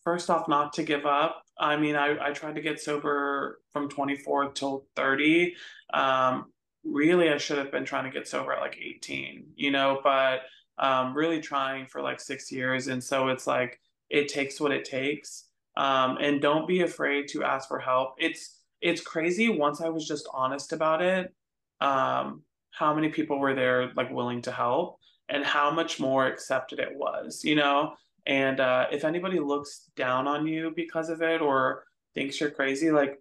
first 0.04 0.30
off, 0.30 0.48
not 0.48 0.72
to 0.74 0.82
give 0.82 1.04
up. 1.04 1.42
I 1.60 1.76
mean, 1.76 1.96
I, 1.96 2.16
I 2.28 2.30
tried 2.30 2.54
to 2.54 2.62
get 2.62 2.80
sober 2.80 3.60
from 3.74 3.90
24 3.90 4.52
till 4.52 4.86
30. 4.96 5.54
Um, 5.92 6.46
really, 6.82 7.28
I 7.28 7.36
should 7.36 7.58
have 7.58 7.70
been 7.70 7.84
trying 7.84 8.04
to 8.04 8.10
get 8.10 8.26
sober 8.26 8.54
at 8.54 8.62
like 8.62 8.78
18, 8.82 9.48
you 9.54 9.70
know, 9.70 10.00
but 10.02 10.40
um, 10.78 11.12
really 11.12 11.40
trying 11.40 11.84
for 11.84 12.00
like 12.00 12.20
six 12.20 12.50
years. 12.50 12.88
And 12.88 13.04
so 13.04 13.28
it's 13.28 13.46
like, 13.46 13.78
it 14.08 14.28
takes 14.28 14.58
what 14.58 14.72
it 14.72 14.86
takes. 14.86 15.44
Um, 15.76 16.16
and 16.22 16.40
don't 16.40 16.66
be 16.66 16.80
afraid 16.80 17.28
to 17.32 17.44
ask 17.44 17.68
for 17.68 17.78
help. 17.78 18.14
It's, 18.16 18.60
it's 18.80 19.02
crazy 19.02 19.50
once 19.50 19.82
I 19.82 19.90
was 19.90 20.08
just 20.08 20.26
honest 20.32 20.72
about 20.72 21.02
it, 21.02 21.34
um, 21.82 22.44
how 22.70 22.94
many 22.94 23.10
people 23.10 23.38
were 23.38 23.54
there 23.54 23.92
like 23.94 24.10
willing 24.10 24.40
to 24.42 24.52
help 24.52 24.98
and 25.32 25.44
how 25.44 25.70
much 25.70 25.98
more 25.98 26.26
accepted 26.26 26.78
it 26.78 26.94
was, 26.94 27.42
you 27.42 27.54
know? 27.54 27.94
And 28.26 28.60
uh, 28.60 28.86
if 28.92 29.04
anybody 29.04 29.40
looks 29.40 29.90
down 29.96 30.28
on 30.28 30.46
you 30.46 30.72
because 30.76 31.08
of 31.08 31.22
it 31.22 31.40
or 31.40 31.84
thinks 32.14 32.38
you're 32.38 32.50
crazy, 32.50 32.90
like 32.90 33.18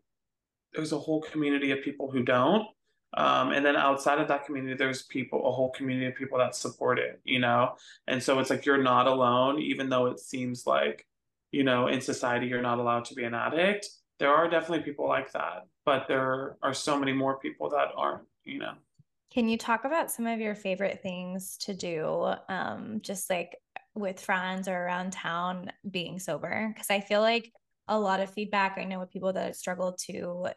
there's 0.73 0.91
a 0.91 0.99
whole 0.99 1.21
community 1.21 1.71
of 1.71 1.81
people 1.81 2.11
who 2.11 2.21
don't. 2.21 2.67
Um, 3.13 3.51
and 3.53 3.65
then 3.65 3.77
outside 3.77 4.19
of 4.19 4.27
that 4.27 4.45
community, 4.45 4.75
there's 4.75 5.03
people, 5.03 5.47
a 5.47 5.51
whole 5.51 5.71
community 5.71 6.07
of 6.07 6.15
people 6.15 6.37
that 6.37 6.55
support 6.55 6.99
it, 6.99 7.21
you 7.23 7.39
know? 7.39 7.75
And 8.07 8.21
so 8.21 8.39
it's 8.39 8.49
like 8.49 8.65
you're 8.65 8.83
not 8.83 9.07
alone, 9.07 9.59
even 9.61 9.89
though 9.89 10.07
it 10.07 10.19
seems 10.19 10.67
like, 10.67 11.07
you 11.51 11.63
know, 11.63 11.87
in 11.87 12.01
society, 12.01 12.47
you're 12.47 12.61
not 12.61 12.79
allowed 12.79 13.05
to 13.05 13.15
be 13.15 13.23
an 13.23 13.33
addict. 13.33 13.87
There 14.19 14.33
are 14.33 14.49
definitely 14.49 14.83
people 14.83 15.07
like 15.07 15.31
that, 15.31 15.65
but 15.85 16.07
there 16.09 16.57
are 16.61 16.73
so 16.73 16.99
many 16.99 17.13
more 17.13 17.39
people 17.39 17.69
that 17.69 17.89
aren't, 17.95 18.23
you 18.43 18.59
know? 18.59 18.73
Can 19.33 19.47
you 19.47 19.57
talk 19.57 19.85
about 19.85 20.11
some 20.11 20.27
of 20.27 20.39
your 20.39 20.55
favorite 20.55 21.01
things 21.01 21.57
to 21.59 21.73
do, 21.73 22.33
um, 22.49 22.99
just 23.01 23.29
like 23.29 23.55
with 23.95 24.19
friends 24.19 24.67
or 24.67 24.75
around 24.75 25.13
town 25.13 25.71
being 25.89 26.19
sober? 26.19 26.69
Because 26.73 26.89
I 26.89 26.99
feel 26.99 27.21
like 27.21 27.49
a 27.87 27.97
lot 27.97 28.19
of 28.19 28.33
feedback 28.33 28.77
I 28.77 28.83
know 28.83 28.99
with 28.99 29.11
people 29.11 29.31
that 29.33 29.55
struggle 29.55 29.95
to 30.07 30.49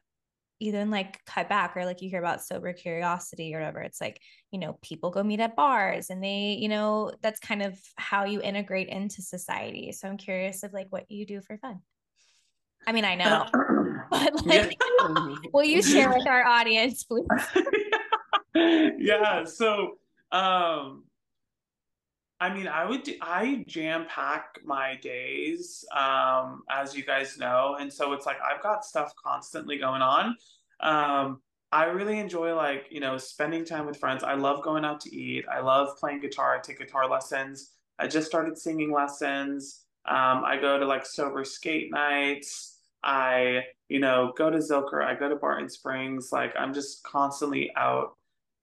even 0.61 0.91
like 0.91 1.20
cut 1.25 1.49
back 1.49 1.77
or 1.77 1.85
like 1.85 2.03
you 2.03 2.09
hear 2.09 2.18
about 2.18 2.43
sober 2.43 2.72
curiosity 2.72 3.55
or 3.55 3.59
whatever. 3.59 3.81
It's 3.81 4.01
like, 4.01 4.20
you 4.51 4.59
know, 4.59 4.79
people 4.83 5.11
go 5.11 5.22
meet 5.22 5.41
at 5.41 5.57
bars 5.57 6.11
and 6.11 6.22
they, 6.22 6.57
you 6.61 6.68
know, 6.68 7.12
that's 7.22 7.41
kind 7.41 7.62
of 7.62 7.79
how 7.97 8.25
you 8.25 8.41
integrate 8.41 8.89
into 8.89 9.22
society. 9.22 9.93
So 9.93 10.09
I'm 10.09 10.16
curious 10.16 10.62
of 10.62 10.72
like 10.72 10.87
what 10.91 11.11
you 11.11 11.27
do 11.27 11.41
for 11.41 11.59
fun. 11.59 11.81
I 12.87 12.93
mean, 12.93 13.05
I 13.05 13.14
know, 13.14 13.47
but 14.11 14.47
like, 14.47 14.77
will 15.53 15.64
you 15.64 15.83
share 15.83 16.09
with 16.16 16.27
our 16.27 16.45
audience, 16.45 17.05
please? 17.05 17.27
yeah. 18.98 19.44
So, 19.44 19.98
um, 20.32 21.05
I 22.40 22.52
mean, 22.52 22.68
I 22.68 22.84
would 22.84 23.05
do, 23.05 23.14
I 23.20 23.64
jam 23.66 24.07
pack 24.09 24.59
my 24.64 24.96
days, 24.96 25.84
um, 25.96 26.62
as 26.70 26.94
you 26.94 27.05
guys 27.05 27.38
know, 27.38 27.76
and 27.80 27.92
so 27.92 28.12
it's 28.12 28.26
like 28.26 28.36
I've 28.40 28.62
got 28.62 28.84
stuff 28.84 29.12
constantly 29.22 29.78
going 29.78 30.02
on. 30.02 30.36
Um, 30.80 31.40
I 31.72 31.84
really 31.86 32.18
enjoy 32.18 32.55
like 32.55 32.86
you 32.90 33.00
know 33.00 33.16
spending 33.18 33.64
time 33.64 33.86
with 33.86 33.96
friends. 33.96 34.22
I 34.22 34.34
love 34.34 34.62
going 34.62 34.84
out 34.84 35.00
to 35.02 35.14
eat. 35.14 35.44
I 35.50 35.61
love 35.61 35.96
playing 35.98 36.20
guitar. 36.20 36.57
I 36.57 36.61
take 36.61 36.78
guitar 36.78 37.09
lessons. 37.09 37.72
I 37.98 38.07
just 38.09 38.26
started 38.26 38.59
singing 38.59 38.92
lessons. 38.92 39.84
Um, 40.07 40.44
I 40.44 40.59
go 40.61 40.78
to 40.78 40.86
like 40.86 41.07
sober 41.07 41.44
skate 41.44 41.90
nights. 41.90 42.78
I 43.02 43.62
you 43.88 44.00
know 44.00 44.32
go 44.36 44.50
to 44.50 44.59
Zilker. 44.59 45.05
I 45.05 45.14
go 45.14 45.28
to 45.28 45.36
Barton 45.36 45.68
Springs. 45.68 46.30
Like 46.32 46.55
I'm 46.59 46.74
just 46.74 47.02
constantly 47.05 47.72
out 47.76 48.16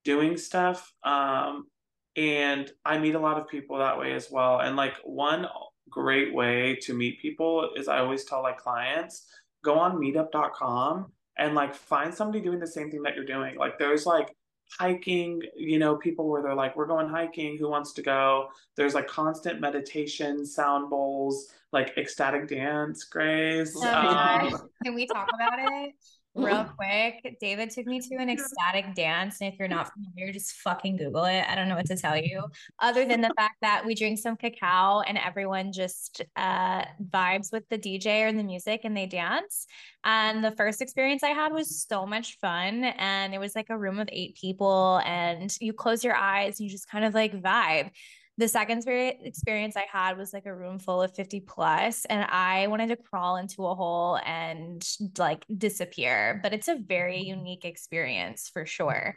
doing 0.04 0.38
stuff. 0.38 0.94
Um, 1.04 1.68
and 2.16 2.70
I 2.84 2.98
meet 2.98 3.16
a 3.16 3.20
lot 3.20 3.38
of 3.38 3.48
people 3.48 3.78
that 3.78 3.98
way 3.98 4.14
as 4.14 4.30
well. 4.30 4.60
And 4.60 4.76
like 4.76 4.96
one 5.04 5.48
great 5.90 6.34
way 6.34 6.78
to 6.84 6.94
meet 6.94 7.22
people 7.22 7.70
is 7.76 7.88
I 7.88 8.00
always 8.00 8.26
tell 8.26 8.42
like 8.42 8.58
clients 8.58 9.28
go 9.64 9.78
on 9.78 9.98
meetup.com 9.98 11.12
and 11.38 11.56
like 11.56 11.74
find 11.74 12.14
somebody 12.14 12.42
doing 12.42 12.60
the 12.60 12.68
same 12.68 12.92
thing 12.92 13.04
that 13.04 13.16
you're 13.16 13.26
doing. 13.26 13.56
Like 13.58 13.78
there's 13.80 14.06
like 14.06 14.36
hiking, 14.80 15.42
you 15.56 15.80
know, 15.80 15.96
people 15.96 16.30
where 16.30 16.42
they're 16.42 16.56
like, 16.56 16.76
we're 16.76 16.88
going 16.88 17.08
hiking, 17.08 17.58
who 17.58 17.70
wants 17.70 17.94
to 17.94 18.02
go? 18.02 18.50
There's 18.76 18.94
like 18.94 19.08
constant 19.08 19.60
meditation, 19.60 20.46
sound 20.46 20.90
bowls, 20.90 21.48
like 21.72 21.94
ecstatic 21.98 22.48
dance, 22.48 23.04
Grace. 23.04 23.74
Oh 23.76 23.88
um, 23.88 24.70
Can 24.84 24.96
we 24.96 25.08
talk 25.08 25.30
about 25.34 25.60
it? 25.60 25.94
Real 26.34 26.66
quick, 26.78 27.38
David 27.40 27.72
took 27.72 27.86
me 27.86 28.00
to 28.00 28.16
an 28.16 28.30
ecstatic 28.30 28.96
dance. 28.96 29.42
And 29.42 29.52
if 29.52 29.60
you're 29.60 29.68
not 29.68 29.92
familiar, 29.92 30.32
just 30.32 30.54
fucking 30.58 30.98
Google 30.98 31.26
it. 31.26 31.44
I 31.48 31.56
don't 31.56 31.68
know 31.68 31.76
what 31.76 31.88
to 31.88 31.98
tell 31.98 32.18
you, 32.18 32.44
other 32.80 33.06
than 33.06 33.22
the 33.22 33.34
fact 33.38 33.56
that 33.62 33.86
we 33.86 33.96
drink 33.96 34.20
some 34.20 34.38
cacao 34.38 35.02
and 35.02 35.18
everyone 35.18 35.72
just 35.72 36.22
uh, 36.36 36.84
vibes 37.10 37.52
with 37.52 37.68
the 37.70 37.78
DJ 37.78 38.28
or 38.28 38.32
the 38.32 38.44
music 38.44 38.82
and 38.84 38.96
they 38.96 39.06
dance. 39.06 39.68
And 40.04 40.44
the 40.44 40.52
first 40.52 40.82
experience 40.82 41.24
I 41.24 41.30
had 41.30 41.52
was 41.52 41.86
so 41.88 42.06
much 42.06 42.38
fun. 42.40 42.84
And 42.84 43.34
it 43.34 43.40
was 43.40 43.56
like 43.56 43.70
a 43.70 43.78
room 43.78 44.00
of 44.00 44.10
eight 44.12 44.36
people, 44.36 45.02
and 45.06 45.56
you 45.60 45.74
close 45.74 46.04
your 46.04 46.16
eyes, 46.16 46.60
and 46.60 46.66
you 46.66 46.72
just 46.72 46.90
kind 46.90 47.06
of 47.06 47.14
like 47.14 47.42
vibe 47.42 47.92
the 48.38 48.48
second 48.48 48.86
experience 48.88 49.76
I 49.76 49.86
had 49.92 50.18
was 50.18 50.34
like 50.34 50.46
a 50.46 50.56
room 50.56 50.80
full 50.80 51.02
of 51.02 51.14
50 51.14 51.42
plus, 51.42 52.06
and 52.06 52.26
I 52.30 52.68
wanted 52.68 52.88
to 52.88 52.96
crawl 52.96 53.36
into 53.38 53.66
a 53.66 53.76
hole 53.76 54.20
and 54.26 54.88
like 55.18 55.46
disappear. 55.58 56.40
But 56.42 56.54
it's 56.54 56.68
a 56.68 56.76
very 56.76 57.18
mm-hmm. 57.18 57.40
unique 57.40 57.66
experience 57.66 58.50
for 58.52 58.66
sure. 58.66 59.16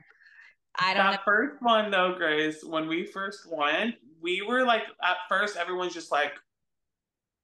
I 0.79 0.95
don't 0.95 1.05
that 1.05 1.13
know. 1.13 1.19
first 1.25 1.63
one 1.63 1.91
though, 1.91 2.15
Grace, 2.17 2.65
when 2.65 2.89
we 2.89 3.07
first 3.07 3.47
went, 3.51 3.95
we 4.21 4.43
were 4.43 4.65
like 4.65 4.83
at 5.03 5.17
first 5.29 5.57
everyone's 5.57 5.95
just 5.95 6.11
like, 6.11 6.33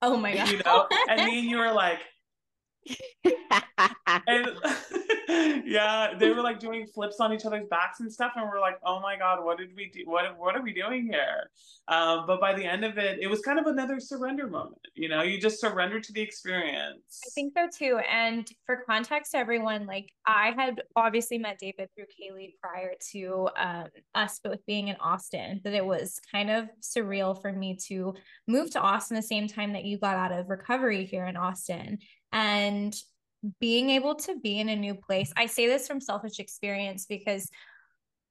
Oh 0.02 0.16
my 0.16 0.34
god. 0.34 0.48
You 0.48 0.60
know, 0.64 0.86
and 1.08 1.20
and 1.20 1.32
you 1.32 1.58
were 1.58 1.72
like, 1.72 2.00
and 4.26 4.46
yeah, 5.64 6.14
they 6.18 6.30
were 6.30 6.42
like 6.42 6.58
doing 6.58 6.86
flips 6.86 7.20
on 7.20 7.32
each 7.32 7.44
other's 7.44 7.66
backs 7.68 8.00
and 8.00 8.12
stuff, 8.12 8.32
and 8.36 8.48
we're 8.48 8.60
like, 8.60 8.78
"Oh 8.84 9.00
my 9.00 9.16
god, 9.16 9.44
what 9.44 9.58
did 9.58 9.74
we 9.76 9.90
do? 9.90 10.00
What 10.04 10.38
what 10.38 10.56
are 10.56 10.62
we 10.62 10.72
doing 10.72 11.06
here?" 11.06 11.50
Um, 11.88 12.24
but 12.26 12.40
by 12.40 12.54
the 12.54 12.64
end 12.64 12.84
of 12.84 12.98
it, 12.98 13.18
it 13.20 13.26
was 13.26 13.40
kind 13.40 13.58
of 13.58 13.66
another 13.66 14.00
surrender 14.00 14.46
moment. 14.48 14.80
You 14.94 15.08
know, 15.08 15.22
you 15.22 15.40
just 15.40 15.60
surrender 15.60 16.00
to 16.00 16.12
the 16.12 16.20
experience. 16.20 17.20
I 17.26 17.30
think 17.34 17.52
so 17.56 17.68
too. 17.68 18.00
And 18.10 18.48
for 18.66 18.82
context, 18.86 19.34
everyone, 19.34 19.86
like 19.86 20.10
I 20.26 20.52
had 20.56 20.82
obviously 20.96 21.38
met 21.38 21.58
David 21.58 21.88
through 21.94 22.06
Kaylee 22.06 22.54
prior 22.62 22.92
to 23.12 23.48
um, 23.56 23.88
us 24.14 24.40
both 24.42 24.64
being 24.66 24.88
in 24.88 24.96
Austin. 24.96 25.60
That 25.64 25.74
it 25.74 25.84
was 25.84 26.20
kind 26.32 26.50
of 26.50 26.68
surreal 26.80 27.40
for 27.40 27.52
me 27.52 27.76
to 27.88 28.14
move 28.48 28.70
to 28.72 28.80
Austin 28.80 29.16
the 29.16 29.22
same 29.22 29.48
time 29.48 29.74
that 29.74 29.84
you 29.84 29.98
got 29.98 30.16
out 30.16 30.32
of 30.32 30.48
recovery 30.48 31.04
here 31.04 31.26
in 31.26 31.36
Austin 31.36 31.98
and 32.32 32.94
being 33.60 33.90
able 33.90 34.14
to 34.16 34.38
be 34.38 34.58
in 34.58 34.68
a 34.68 34.76
new 34.76 34.94
place. 34.94 35.32
I 35.36 35.46
say 35.46 35.66
this 35.66 35.86
from 35.86 36.00
selfish 36.00 36.38
experience 36.38 37.06
because 37.06 37.50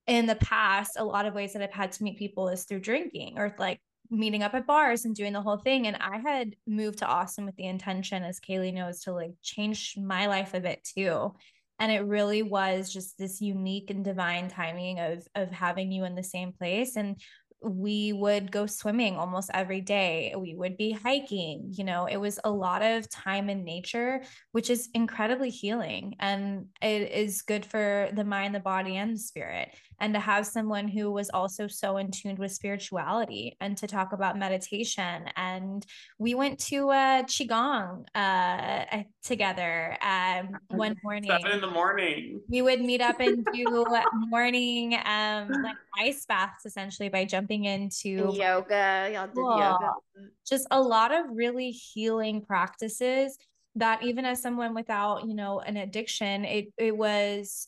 in 0.08 0.26
the 0.26 0.36
past, 0.36 0.98
a 0.98 1.04
lot 1.04 1.26
of 1.26 1.34
ways 1.34 1.54
that 1.54 1.62
I've 1.62 1.72
had 1.72 1.92
to 1.94 2.04
meet 2.04 2.18
people 2.18 2.50
is 2.50 2.66
through 2.66 2.80
drinking 2.80 3.38
or 3.38 3.56
like 3.60 3.80
meeting 4.10 4.44
up 4.44 4.56
at 4.56 4.66
bars 4.66 5.06
and 5.06 5.16
doing 5.16 5.34
the 5.34 5.42
whole 5.42 5.58
thing. 5.58 5.88
And 5.88 5.98
I 5.98 6.18
had 6.18 6.56
moved 6.66 7.00
to 7.00 7.08
Austin 7.08 7.46
with 7.46 7.56
the 7.56 7.68
intention, 7.68 8.24
as 8.24 8.40
Kaylee 8.40 8.74
knows, 8.74 9.02
to 9.02 9.14
like 9.14 9.34
change 9.44 9.96
my 9.98 10.28
life 10.28 10.54
a 10.54 10.60
bit 10.60 10.84
too. 10.84 11.34
And 11.80 11.92
it 11.92 12.06
really 12.06 12.42
was 12.42 12.92
just 12.92 13.18
this 13.18 13.40
unique 13.40 13.90
and 13.90 14.04
divine 14.04 14.50
timing 14.50 15.00
of 15.00 15.28
of 15.36 15.50
having 15.52 15.92
you 15.92 16.06
in 16.06 16.16
the 16.16 16.24
same 16.24 16.52
place. 16.54 16.96
And 16.96 17.22
we 17.62 18.14
would 18.14 18.52
go 18.52 18.66
swimming 18.66 19.18
almost 19.18 19.52
every 19.54 19.82
day. 19.82 20.34
We 20.38 20.56
would 20.56 20.78
be 20.78 20.92
hiking. 20.92 21.74
You 21.76 21.84
know, 21.84 22.06
it 22.06 22.18
was 22.18 22.40
a 22.44 22.52
lot 22.52 22.82
of 22.82 23.10
time 23.10 23.50
in 23.50 23.64
nature, 23.64 24.22
which 24.52 24.70
is 24.70 24.90
incredibly 24.94 25.50
healing 25.50 26.16
and 26.20 26.68
it 26.82 27.12
is 27.12 27.42
good 27.42 27.66
for 27.66 28.10
the 28.14 28.24
mind, 28.24 28.56
the 28.56 28.60
body, 28.60 28.96
and 28.96 29.16
the 29.16 29.20
spirit 29.20 29.70
and 30.00 30.14
to 30.14 30.20
have 30.20 30.46
someone 30.46 30.88
who 30.88 31.12
was 31.12 31.30
also 31.30 31.68
so 31.68 31.98
in 31.98 32.12
tune 32.12 32.36
with 32.36 32.52
spirituality 32.52 33.56
and 33.60 33.78
to 33.78 33.88
talk 33.88 34.14
about 34.14 34.38
meditation 34.38 35.26
and 35.36 35.86
we 36.18 36.36
went 36.36 36.60
to 36.60 36.90
a 36.90 37.24
qigong 37.26 38.06
uh, 38.16 39.04
together 39.24 39.98
um, 40.02 40.58
one 40.70 40.96
morning 41.04 41.30
seven 41.30 41.52
in 41.52 41.62
the 41.62 41.70
morning 41.70 42.40
we 42.50 42.62
would 42.62 42.82
meet 42.82 43.02
up 43.02 43.20
and 43.20 43.46
do 43.54 43.86
morning 44.30 44.96
um 45.06 45.50
like 45.64 45.78
ice 45.98 46.26
baths 46.26 46.66
essentially 46.66 47.10
by 47.10 47.26
jumping 47.26 47.49
into 47.50 48.34
yoga 48.34 49.10
y'all 49.14 49.28
did 49.28 49.38
yoga. 49.38 49.94
Mm. 50.20 50.30
Just 50.48 50.68
a 50.72 50.82
lot 50.82 51.14
of 51.14 51.26
really 51.32 51.72
healing 51.72 52.42
practices 52.42 53.38
that 53.76 54.04
even 54.04 54.26
as 54.26 54.42
someone 54.42 54.74
without 54.74 55.26
you 55.28 55.34
know 55.34 55.60
an 55.60 55.78
addiction 55.78 56.46
it 56.46 56.68
it 56.78 56.96
was 56.96 57.68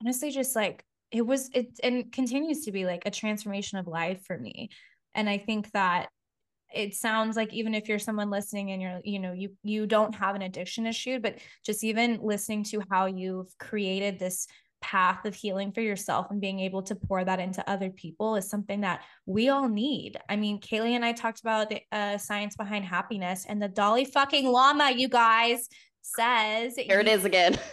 honestly 0.00 0.30
just 0.30 0.56
like 0.56 0.84
it 1.10 1.26
was 1.26 1.50
it 1.54 1.78
and 1.82 2.12
continues 2.12 2.64
to 2.64 2.72
be 2.72 2.84
like 2.84 3.02
a 3.06 3.10
transformation 3.10 3.78
of 3.78 3.86
life 3.86 4.22
for 4.26 4.38
me. 4.38 4.70
And 5.14 5.28
i 5.28 5.38
think 5.38 5.70
that 5.72 6.08
it 6.74 6.94
sounds 6.94 7.36
like 7.36 7.52
even 7.52 7.74
if 7.74 7.88
you're 7.88 7.98
someone 7.98 8.30
listening 8.30 8.72
and 8.72 8.82
you're 8.82 9.00
you 9.04 9.18
know 9.18 9.32
you 9.32 9.50
you 9.62 9.86
don't 9.86 10.14
have 10.14 10.36
an 10.36 10.42
addiction 10.42 10.86
issue 10.86 11.18
but 11.18 11.38
just 11.64 11.82
even 11.82 12.20
listening 12.22 12.62
to 12.62 12.82
how 12.90 13.06
you've 13.06 13.56
created 13.58 14.18
this 14.18 14.46
path 14.80 15.24
of 15.24 15.34
healing 15.34 15.72
for 15.72 15.80
yourself 15.80 16.26
and 16.30 16.40
being 16.40 16.60
able 16.60 16.82
to 16.82 16.94
pour 16.94 17.24
that 17.24 17.40
into 17.40 17.68
other 17.68 17.90
people 17.90 18.36
is 18.36 18.48
something 18.48 18.82
that 18.82 19.02
we 19.26 19.48
all 19.48 19.68
need. 19.68 20.18
I 20.28 20.36
mean, 20.36 20.60
Kaylee 20.60 20.92
and 20.92 21.04
I 21.04 21.12
talked 21.12 21.40
about 21.40 21.70
the 21.70 21.80
uh, 21.92 22.18
science 22.18 22.56
behind 22.56 22.84
happiness, 22.84 23.46
and 23.48 23.60
the 23.60 23.68
Dalai 23.68 24.04
fucking 24.04 24.46
Lama, 24.46 24.90
you 24.90 25.08
guys, 25.08 25.68
says 26.02 26.76
here 26.76 27.00
it 27.00 27.08
is 27.08 27.24
again. 27.24 27.58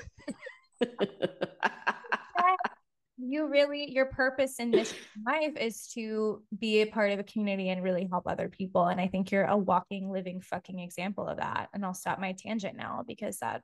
you 3.18 3.48
really 3.48 3.92
your 3.92 4.06
purpose 4.06 4.60
in 4.60 4.72
mission 4.72 4.98
in 5.16 5.24
life 5.24 5.58
is 5.58 5.88
to 5.88 6.44
be 6.58 6.82
a 6.82 6.86
part 6.86 7.12
of 7.12 7.20
a 7.20 7.24
community 7.24 7.70
and 7.70 7.82
really 7.82 8.08
help 8.12 8.28
other 8.28 8.50
people 8.50 8.88
and 8.88 9.00
i 9.00 9.08
think 9.08 9.32
you're 9.32 9.46
a 9.46 9.58
walking 9.58 10.12
living 10.12 10.42
fucking 10.42 10.80
example 10.80 11.26
of 11.26 11.38
that 11.38 11.70
and 11.74 11.86
i'll 11.86 11.94
stop 11.94 12.20
my 12.20 12.34
tangent 12.34 12.76
now 12.76 13.04
because 13.08 13.38
that 13.38 13.62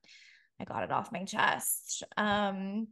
i 0.60 0.64
got 0.64 0.84
it 0.84 0.92
off 0.92 1.12
my 1.12 1.26
chest 1.26 2.04
um 2.16 2.88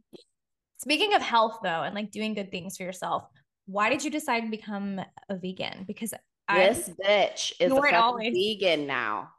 speaking 0.82 1.14
of 1.14 1.22
health 1.22 1.58
though 1.62 1.82
and 1.82 1.94
like 1.94 2.10
doing 2.10 2.34
good 2.34 2.50
things 2.50 2.76
for 2.76 2.82
yourself 2.82 3.28
why 3.70 3.88
did 3.88 4.02
you 4.02 4.10
decide 4.10 4.40
to 4.40 4.48
become 4.48 5.00
a 5.28 5.36
vegan? 5.36 5.84
Because 5.86 6.12
this 6.52 6.90
I, 6.90 7.08
bitch 7.08 7.52
is 7.60 7.70
a 7.72 8.30
vegan 8.32 8.86
now. 8.86 9.30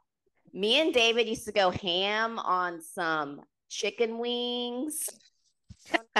Me 0.54 0.80
and 0.80 0.92
david 0.92 1.28
used 1.28 1.44
to 1.46 1.52
go 1.52 1.70
ham 1.70 2.38
on 2.38 2.80
some 2.80 3.42
chicken 3.68 4.18
wings. 4.18 5.08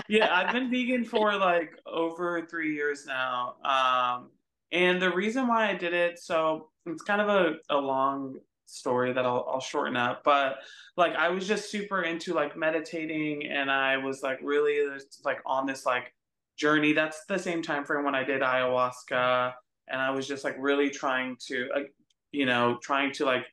Yeah, 0.09 0.35
I've 0.35 0.53
been 0.53 0.71
vegan 0.71 1.05
for 1.05 1.37
like 1.37 1.79
over 1.87 2.47
three 2.47 2.75
years 2.75 3.07
now. 3.07 3.55
Um, 3.65 4.31
and 4.73 5.01
the 5.01 5.13
reason 5.13 5.47
why 5.47 5.71
I 5.71 5.75
did 5.75 5.95
it, 5.95 6.19
so 6.19 6.71
it's 6.87 7.03
kind 7.03 7.21
of 7.21 7.29
a, 7.29 7.55
a 7.71 7.77
long 7.77 8.37
story 8.73 9.13
that 9.13 9.25
I'll, 9.25 9.47
I'll 9.49 9.61
shorten 9.61 9.97
up, 9.97 10.23
but 10.25 10.57
like 10.97 11.15
I 11.15 11.29
was 11.29 11.47
just 11.47 11.71
super 11.71 12.03
into 12.03 12.35
like 12.35 12.57
meditating 12.57 13.47
and 13.47 13.71
I 13.71 13.99
was 13.99 14.23
like 14.23 14.39
really 14.43 14.79
like 15.25 15.39
on 15.47 15.67
this 15.67 15.85
like 15.87 16.15
journey. 16.57 16.93
That's 16.93 17.25
the 17.27 17.39
same 17.39 17.63
time 17.63 17.85
frame 17.85 18.05
when 18.05 18.15
I 18.15 18.25
did 18.25 18.43
ayahuasca. 18.43 19.53
And 19.89 20.01
I 20.01 20.11
was 20.11 20.27
just 20.27 20.45
like 20.45 20.57
really 20.59 20.91
trying 20.91 21.37
to, 21.49 21.69
like, 21.75 21.93
you 22.31 22.47
know, 22.47 22.79
trying 22.83 23.13
to 23.15 23.27
like 23.27 23.45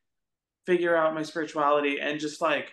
figure 0.65 0.95
out 0.95 1.13
my 1.13 1.23
spirituality 1.23 1.99
and 1.99 2.19
just 2.19 2.41
like 2.41 2.71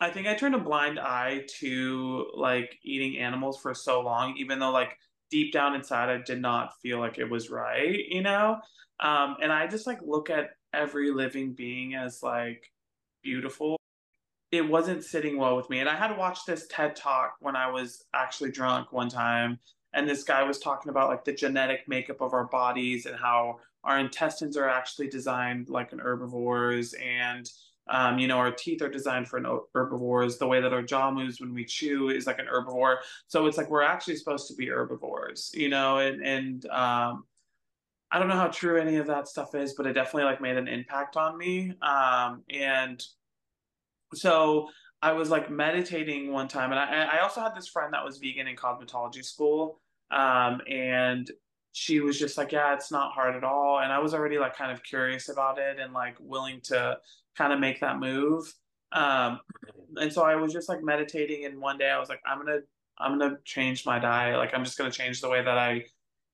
I 0.00 0.10
think 0.10 0.26
I 0.26 0.34
turned 0.34 0.54
a 0.54 0.58
blind 0.58 0.98
eye 0.98 1.44
to 1.58 2.26
like 2.34 2.78
eating 2.82 3.18
animals 3.18 3.60
for 3.60 3.74
so 3.74 4.00
long, 4.00 4.34
even 4.38 4.58
though 4.58 4.70
like 4.70 4.96
deep 5.30 5.52
down 5.52 5.74
inside 5.74 6.08
I 6.08 6.22
did 6.24 6.40
not 6.40 6.72
feel 6.82 6.98
like 6.98 7.18
it 7.18 7.30
was 7.30 7.50
right, 7.50 7.98
you 8.08 8.22
know? 8.22 8.58
Um, 8.98 9.36
and 9.42 9.52
I 9.52 9.66
just 9.66 9.86
like 9.86 10.00
look 10.02 10.30
at 10.30 10.50
every 10.72 11.10
living 11.10 11.52
being 11.52 11.94
as 11.94 12.22
like 12.22 12.70
beautiful. 13.22 13.76
It 14.50 14.68
wasn't 14.68 15.04
sitting 15.04 15.38
well 15.38 15.56
with 15.56 15.70
me. 15.70 15.78
And 15.78 15.88
I 15.88 15.94
had 15.94 16.16
watched 16.16 16.46
this 16.46 16.66
TED 16.68 16.96
talk 16.96 17.34
when 17.40 17.54
I 17.54 17.70
was 17.70 18.04
actually 18.14 18.50
drunk 18.50 18.92
one 18.92 19.08
time. 19.08 19.58
And 19.92 20.08
this 20.08 20.24
guy 20.24 20.42
was 20.42 20.58
talking 20.58 20.90
about 20.90 21.08
like 21.08 21.24
the 21.24 21.32
genetic 21.32 21.88
makeup 21.88 22.20
of 22.20 22.32
our 22.32 22.44
bodies 22.44 23.06
and 23.06 23.16
how 23.16 23.58
our 23.84 23.98
intestines 23.98 24.56
are 24.56 24.68
actually 24.68 25.08
designed 25.08 25.68
like 25.68 25.92
an 25.92 26.00
herbivore's 26.00 26.94
and 26.94 27.50
um, 27.88 28.18
you 28.18 28.28
know 28.28 28.36
our 28.36 28.52
teeth 28.52 28.82
are 28.82 28.88
designed 28.88 29.26
for 29.26 29.38
an 29.38 29.46
herbivores 29.74 30.38
the 30.38 30.46
way 30.46 30.60
that 30.60 30.72
our 30.72 30.82
jaw 30.82 31.10
moves 31.10 31.40
when 31.40 31.54
we 31.54 31.64
chew 31.64 32.10
is 32.10 32.26
like 32.26 32.38
an 32.38 32.46
herbivore 32.46 32.96
so 33.26 33.46
it's 33.46 33.56
like 33.56 33.70
we're 33.70 33.82
actually 33.82 34.16
supposed 34.16 34.46
to 34.48 34.54
be 34.54 34.68
herbivores 34.68 35.50
you 35.54 35.68
know 35.68 35.98
and 35.98 36.24
and 36.24 36.66
um, 36.66 37.24
i 38.12 38.18
don't 38.18 38.28
know 38.28 38.36
how 38.36 38.48
true 38.48 38.80
any 38.80 38.96
of 38.96 39.06
that 39.06 39.28
stuff 39.28 39.54
is 39.54 39.74
but 39.74 39.86
it 39.86 39.92
definitely 39.92 40.24
like 40.24 40.40
made 40.40 40.56
an 40.56 40.68
impact 40.68 41.16
on 41.16 41.36
me 41.36 41.72
um, 41.82 42.42
and 42.50 43.02
so 44.14 44.68
i 45.02 45.12
was 45.12 45.30
like 45.30 45.50
meditating 45.50 46.32
one 46.32 46.48
time 46.48 46.72
and 46.72 46.80
I, 46.80 47.18
I 47.18 47.20
also 47.20 47.40
had 47.40 47.54
this 47.54 47.68
friend 47.68 47.92
that 47.94 48.04
was 48.04 48.18
vegan 48.18 48.46
in 48.46 48.56
cosmetology 48.56 49.24
school 49.24 49.80
um, 50.10 50.60
and 50.68 51.30
she 51.72 52.00
was 52.00 52.18
just 52.18 52.36
like, 52.36 52.52
yeah, 52.52 52.74
it's 52.74 52.90
not 52.90 53.12
hard 53.12 53.36
at 53.36 53.44
all. 53.44 53.80
And 53.80 53.92
I 53.92 53.98
was 53.98 54.14
already 54.14 54.38
like 54.38 54.56
kind 54.56 54.72
of 54.72 54.82
curious 54.82 55.28
about 55.28 55.58
it 55.58 55.78
and 55.78 55.92
like 55.92 56.16
willing 56.18 56.60
to 56.64 56.98
kind 57.36 57.52
of 57.52 57.60
make 57.60 57.80
that 57.80 57.98
move. 57.98 58.52
Um, 58.92 59.40
and 59.96 60.12
so 60.12 60.22
I 60.22 60.34
was 60.34 60.52
just 60.52 60.68
like 60.68 60.82
meditating. 60.82 61.44
And 61.44 61.60
one 61.60 61.78
day 61.78 61.90
I 61.90 61.98
was 61.98 62.08
like, 62.08 62.20
I'm 62.26 62.44
to, 62.46 62.60
I'm 62.98 63.20
to 63.20 63.38
change 63.44 63.86
my 63.86 63.98
diet. 63.98 64.36
Like, 64.36 64.52
I'm 64.52 64.64
just 64.64 64.76
to 64.76 64.90
change 64.90 65.20
the 65.20 65.28
way 65.28 65.42
that 65.42 65.58
I 65.58 65.84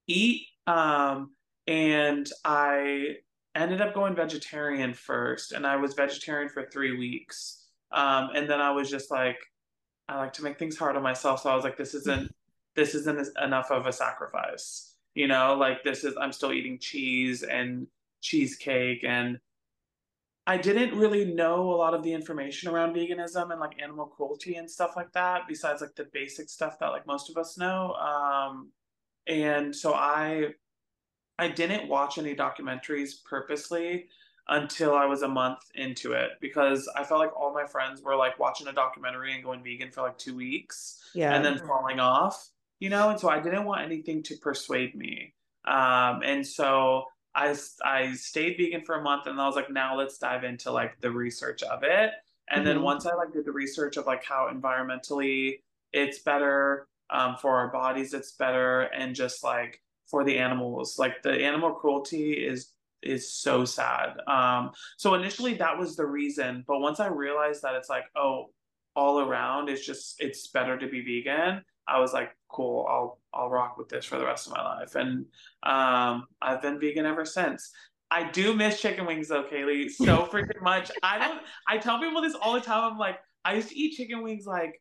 eat. 0.06 0.46
Um, 0.66 1.32
and 1.66 2.28
I 2.44 3.16
ended 3.54 3.80
up 3.80 3.94
going 3.94 4.14
vegetarian 4.14 4.92
first. 4.94 5.52
And 5.52 5.66
I 5.66 5.76
was 5.76 5.94
vegetarian 5.94 6.48
for 6.48 6.64
three 6.64 6.96
weeks. 6.96 7.64
Um, 7.90 8.30
and 8.34 8.48
then 8.48 8.60
I 8.60 8.70
was 8.70 8.90
just 8.90 9.10
like, 9.10 9.38
I 10.08 10.18
like 10.18 10.34
to 10.34 10.42
make 10.42 10.58
things 10.58 10.76
hard 10.76 10.96
on 10.96 11.02
myself. 11.02 11.40
So 11.40 11.50
I 11.50 11.54
was 11.54 11.64
like, 11.64 11.76
this 11.76 11.94
isn't, 11.94 12.34
this 12.74 12.94
isn't 12.94 13.28
enough 13.38 13.70
of 13.70 13.86
a 13.86 13.92
sacrifice 13.92 14.96
you 15.16 15.26
know 15.26 15.56
like 15.58 15.82
this 15.82 16.04
is 16.04 16.14
i'm 16.20 16.30
still 16.30 16.52
eating 16.52 16.78
cheese 16.78 17.42
and 17.42 17.88
cheesecake 18.20 19.02
and 19.02 19.38
i 20.46 20.56
didn't 20.56 20.96
really 20.96 21.24
know 21.24 21.72
a 21.72 21.74
lot 21.74 21.94
of 21.94 22.04
the 22.04 22.12
information 22.12 22.68
around 22.68 22.94
veganism 22.94 23.50
and 23.50 23.58
like 23.58 23.82
animal 23.82 24.06
cruelty 24.06 24.56
and 24.56 24.70
stuff 24.70 24.92
like 24.94 25.10
that 25.12 25.42
besides 25.48 25.80
like 25.80 25.94
the 25.96 26.06
basic 26.12 26.48
stuff 26.48 26.78
that 26.78 26.88
like 26.88 27.06
most 27.06 27.30
of 27.30 27.36
us 27.36 27.58
know 27.58 27.94
um 27.94 28.70
and 29.26 29.74
so 29.74 29.94
i 29.94 30.46
i 31.38 31.48
didn't 31.48 31.88
watch 31.88 32.18
any 32.18 32.34
documentaries 32.34 33.22
purposely 33.24 34.06
until 34.48 34.94
i 34.94 35.04
was 35.04 35.22
a 35.22 35.28
month 35.28 35.58
into 35.74 36.12
it 36.12 36.30
because 36.40 36.88
i 36.96 37.02
felt 37.02 37.20
like 37.20 37.36
all 37.36 37.52
my 37.52 37.66
friends 37.66 38.02
were 38.02 38.16
like 38.16 38.38
watching 38.38 38.68
a 38.68 38.72
documentary 38.72 39.34
and 39.34 39.42
going 39.42 39.62
vegan 39.62 39.90
for 39.90 40.02
like 40.02 40.16
two 40.18 40.36
weeks 40.36 41.02
yeah. 41.14 41.34
and 41.34 41.44
then 41.44 41.58
falling 41.58 41.98
off 41.98 42.50
you 42.78 42.90
know? 42.90 43.10
And 43.10 43.20
so 43.20 43.28
i 43.28 43.40
didn't 43.40 43.64
want 43.64 43.82
anything 43.82 44.22
to 44.24 44.36
persuade 44.36 44.94
me. 44.94 45.34
Um, 45.64 46.22
and 46.24 46.46
so 46.46 47.04
I, 47.34 47.56
I 47.84 48.12
stayed 48.14 48.56
vegan 48.56 48.82
for 48.82 48.94
a 48.96 49.02
month 49.02 49.26
and 49.26 49.40
i 49.40 49.46
was 49.46 49.56
like 49.56 49.70
now 49.70 49.96
let's 49.96 50.18
dive 50.18 50.44
into 50.44 50.70
like 50.70 51.00
the 51.00 51.10
research 51.10 51.62
of 51.62 51.82
it. 51.82 52.12
And 52.48 52.60
mm-hmm. 52.60 52.64
then 52.64 52.82
once 52.82 53.06
i 53.06 53.14
like 53.14 53.32
did 53.32 53.44
the 53.44 53.52
research 53.52 53.96
of 53.96 54.06
like 54.06 54.24
how 54.24 54.50
environmentally 54.52 55.60
it's 55.92 56.18
better 56.20 56.86
um, 57.10 57.36
for 57.40 57.56
our 57.56 57.68
bodies 57.68 58.14
it's 58.14 58.32
better 58.32 58.82
and 58.82 59.14
just 59.14 59.44
like 59.44 59.80
for 60.10 60.24
the 60.24 60.38
animals 60.38 60.98
like 60.98 61.22
the 61.22 61.32
animal 61.32 61.72
cruelty 61.72 62.32
is 62.32 62.72
is 63.02 63.32
so 63.32 63.64
sad 63.64 64.14
um 64.26 64.70
so 64.96 65.14
initially 65.14 65.54
that 65.54 65.78
was 65.78 65.96
the 65.96 66.06
reason 66.06 66.64
but 66.66 66.80
once 66.80 66.98
i 66.98 67.06
realized 67.06 67.62
that 67.62 67.74
it's 67.74 67.88
like 67.88 68.04
oh 68.16 68.46
all 68.94 69.20
around 69.20 69.68
it's 69.68 69.84
just 69.84 70.16
it's 70.20 70.48
better 70.48 70.78
to 70.78 70.88
be 70.88 71.02
vegan 71.02 71.62
I 71.88 72.00
was 72.00 72.12
like, 72.12 72.36
cool, 72.48 72.86
I'll 72.88 73.18
I'll 73.32 73.50
rock 73.50 73.78
with 73.78 73.88
this 73.88 74.04
for 74.04 74.18
the 74.18 74.24
rest 74.24 74.46
of 74.46 74.54
my 74.54 74.62
life. 74.62 74.94
And 74.94 75.26
um, 75.62 76.26
I've 76.42 76.62
been 76.62 76.80
vegan 76.80 77.06
ever 77.06 77.24
since. 77.24 77.70
I 78.10 78.28
do 78.30 78.54
miss 78.54 78.80
chicken 78.80 79.06
wings 79.06 79.28
though, 79.28 79.44
Kaylee, 79.44 79.90
so 79.90 80.26
freaking 80.32 80.62
much. 80.62 80.90
I 81.02 81.18
don't 81.18 81.42
I 81.68 81.78
tell 81.78 82.00
people 82.00 82.22
this 82.22 82.36
all 82.40 82.54
the 82.54 82.60
time. 82.60 82.92
I'm 82.92 82.98
like, 82.98 83.18
I 83.44 83.54
used 83.54 83.68
to 83.68 83.78
eat 83.78 83.96
chicken 83.96 84.22
wings 84.22 84.46
like 84.46 84.80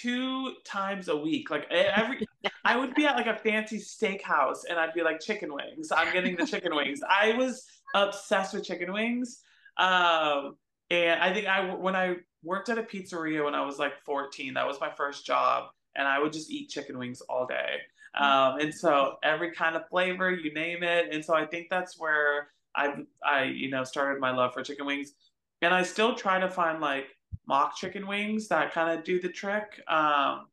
two 0.00 0.52
times 0.64 1.08
a 1.08 1.16
week. 1.16 1.50
Like 1.50 1.66
every 1.70 2.26
I 2.64 2.76
would 2.76 2.94
be 2.94 3.06
at 3.06 3.16
like 3.16 3.26
a 3.26 3.36
fancy 3.36 3.78
steakhouse 3.78 4.60
and 4.68 4.78
I'd 4.78 4.94
be 4.94 5.02
like 5.02 5.20
chicken 5.20 5.52
wings. 5.52 5.92
I'm 5.92 6.12
getting 6.12 6.36
the 6.36 6.46
chicken 6.46 6.74
wings. 6.74 7.00
I 7.08 7.32
was 7.34 7.66
obsessed 7.94 8.54
with 8.54 8.64
chicken 8.64 8.92
wings. 8.92 9.40
Um 9.76 10.56
and 10.90 11.20
I 11.20 11.32
think 11.32 11.46
I 11.46 11.74
when 11.74 11.96
I 11.96 12.16
worked 12.42 12.68
at 12.68 12.78
a 12.78 12.82
pizzeria 12.82 13.44
when 13.44 13.54
I 13.54 13.64
was 13.64 13.78
like 13.78 13.98
14, 14.04 14.54
that 14.54 14.66
was 14.66 14.80
my 14.80 14.90
first 14.90 15.24
job 15.26 15.70
and 15.94 16.06
I 16.08 16.18
would 16.18 16.32
just 16.32 16.50
eat 16.50 16.68
chicken 16.68 16.98
wings 16.98 17.20
all 17.22 17.46
day. 17.46 17.80
Um, 18.14 18.58
and 18.58 18.74
so 18.74 19.16
every 19.22 19.52
kind 19.52 19.76
of 19.76 19.88
flavor, 19.88 20.30
you 20.30 20.52
name 20.52 20.82
it. 20.82 21.08
And 21.12 21.24
so 21.24 21.34
I 21.34 21.46
think 21.46 21.68
that's 21.70 21.98
where 21.98 22.48
I, 22.74 22.94
I, 23.24 23.44
you 23.44 23.70
know, 23.70 23.84
started 23.84 24.20
my 24.20 24.32
love 24.32 24.52
for 24.52 24.62
chicken 24.62 24.86
wings. 24.86 25.12
And 25.62 25.72
I 25.72 25.82
still 25.82 26.14
try 26.14 26.38
to 26.38 26.50
find 26.50 26.80
like 26.80 27.06
mock 27.52 27.76
chicken 27.76 28.06
wings 28.06 28.48
that 28.48 28.72
kind 28.72 28.98
of 28.98 29.04
do 29.04 29.20
the 29.20 29.28
trick. 29.28 29.78
Um, 29.86 30.46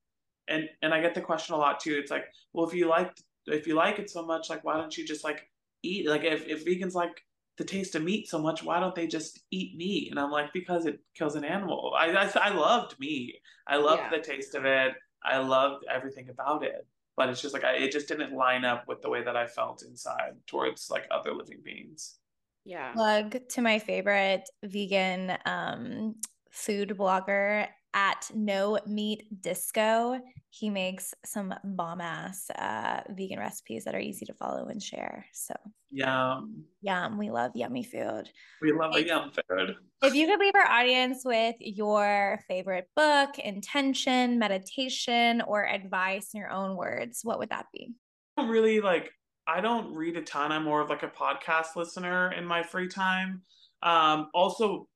and 0.50 0.68
and 0.82 0.94
I 0.94 1.00
get 1.00 1.16
the 1.16 1.22
question 1.22 1.56
a 1.56 1.58
lot 1.58 1.80
too. 1.80 1.96
It's 1.98 2.12
like, 2.12 2.26
well, 2.52 2.68
if 2.68 2.74
you 2.74 2.90
like 2.90 3.12
if 3.48 3.66
you 3.68 3.76
like 3.76 4.00
it 4.00 4.10
so 4.10 4.26
much, 4.26 4.50
like 4.50 4.66
why 4.66 4.76
don't 4.76 4.96
you 4.98 5.06
just 5.06 5.24
like 5.24 5.50
eat? 5.82 6.10
Like 6.10 6.26
if 6.26 6.46
if 6.46 6.66
vegans 6.66 6.96
like 6.96 7.24
the 7.58 7.64
taste 7.64 7.96
of 7.96 8.04
meat 8.04 8.28
so 8.28 8.38
much, 8.38 8.64
why 8.64 8.82
don't 8.82 8.96
they 8.96 9.08
just 9.08 9.40
eat 9.50 9.78
meat? 9.78 10.10
And 10.12 10.20
I'm 10.20 10.32
like, 10.32 10.52
because 10.52 10.86
it 10.86 11.00
kills 11.16 11.36
an 11.36 11.46
animal. 11.46 11.94
I 11.98 12.08
I, 12.12 12.50
I 12.50 12.50
loved 12.50 13.00
meat. 13.00 13.36
I 13.66 13.78
loved 13.78 14.04
yeah. 14.04 14.18
the 14.18 14.24
taste 14.32 14.54
of 14.56 14.66
it. 14.66 14.92
I 15.24 15.38
loved 15.38 15.86
everything 15.90 16.28
about 16.30 16.66
it. 16.66 16.86
But 17.16 17.30
it's 17.30 17.42
just 17.42 17.54
like 17.54 17.64
I, 17.64 17.76
it 17.76 17.94
just 17.94 18.10
didn't 18.10 18.34
line 18.34 18.66
up 18.66 18.84
with 18.90 19.02
the 19.02 19.10
way 19.10 19.24
that 19.24 19.38
I 19.38 19.48
felt 19.48 19.84
inside 19.84 20.34
towards 20.48 20.90
like 20.90 21.08
other 21.12 21.34
living 21.34 21.62
beings. 21.64 22.20
Yeah. 22.66 22.92
Plug 22.92 23.38
to 23.54 23.62
my 23.62 23.80
favorite 23.80 24.44
vegan 24.64 25.38
um, 25.46 26.16
food 26.60 26.90
blogger 26.98 27.68
at 27.94 28.30
No 28.36 28.78
Meat 28.86 29.24
Disco. 29.42 30.20
He 30.52 30.70
makes 30.70 31.14
some 31.26 31.54
bomb 31.64 32.02
ass 32.02 32.50
uh, 32.52 33.02
vegan 33.10 33.40
recipes 33.40 33.86
that 33.86 33.96
are 33.96 34.00
easy 34.00 34.26
to 34.26 34.34
follow 34.34 34.68
and 34.68 34.82
share. 34.82 35.26
So, 35.34 35.54
yum. 35.92 36.66
Yum. 36.82 37.18
We 37.18 37.30
love 37.30 37.52
yummy 37.56 37.84
food. 37.84 38.24
We 38.62 38.72
love 38.72 38.96
a 38.96 39.06
yum 39.06 39.32
food. 39.32 39.76
If 40.04 40.14
you 40.16 40.28
could 40.28 40.40
leave 40.40 40.56
our 40.56 40.70
audience 40.70 41.22
with 41.24 41.56
your 41.60 42.40
favorite 42.48 42.88
book, 42.96 43.38
intention, 43.40 44.40
meditation, 44.40 45.42
or 45.48 45.68
advice 45.68 46.30
in 46.34 46.40
your 46.40 46.52
own 46.52 46.76
words, 46.76 47.22
what 47.24 47.40
would 47.40 47.50
that 47.50 47.68
be? 47.74 47.94
I 48.38 48.42
don't 48.42 48.52
really 48.52 48.82
like, 48.82 49.12
I 49.48 49.62
don't 49.62 49.94
read 49.94 50.16
a 50.18 50.22
ton. 50.22 50.52
I'm 50.52 50.64
more 50.64 50.82
of 50.82 50.90
like 50.90 51.04
a 51.04 51.10
podcast 51.10 51.76
listener 51.76 52.32
in 52.34 52.46
my 52.46 52.64
free 52.64 52.88
time. 52.88 53.44
Um, 53.84 54.30
also, 54.34 54.88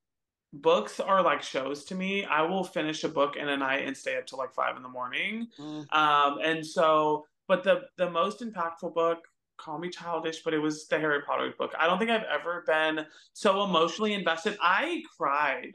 books 0.54 0.99
are 0.99 1.22
like 1.22 1.41
shows 1.41 1.84
to 1.86 1.95
me. 1.95 2.24
I 2.26 2.43
will 2.43 2.64
finish 2.64 3.04
a 3.04 3.10
book 3.10 3.36
in 3.36 3.49
a 3.49 3.58
night 3.58 3.86
and 3.86 3.97
stay 3.97 4.18
up 4.18 4.28
till 4.28 4.38
like 4.38 4.54
five 4.54 4.78
in 4.78 4.84
the 4.84 4.89
morning. 4.89 5.47
Mm. 5.60 5.91
Um, 5.93 6.39
and 6.43 6.66
so, 6.66 7.26
but 7.47 7.64
the 7.64 7.82
the 7.97 8.10
most 8.10 8.41
impactful 8.41 8.93
book, 8.93 9.20
call 9.58 9.80
me 9.80 9.89
childish, 9.89 10.43
but 10.43 10.54
it 10.54 10.60
was 10.60 10.88
the 10.88 10.99
Harry 10.99 11.22
Potter 11.24 11.54
book. 11.58 11.74
I 11.78 11.88
don't 11.88 11.97
think 11.97 12.12
I've 12.12 12.24
ever 12.24 12.64
been 12.68 13.06
so 13.34 13.64
emotionally 13.64 14.14
invested. 14.14 14.58
I 14.62 15.04
cried 15.18 15.74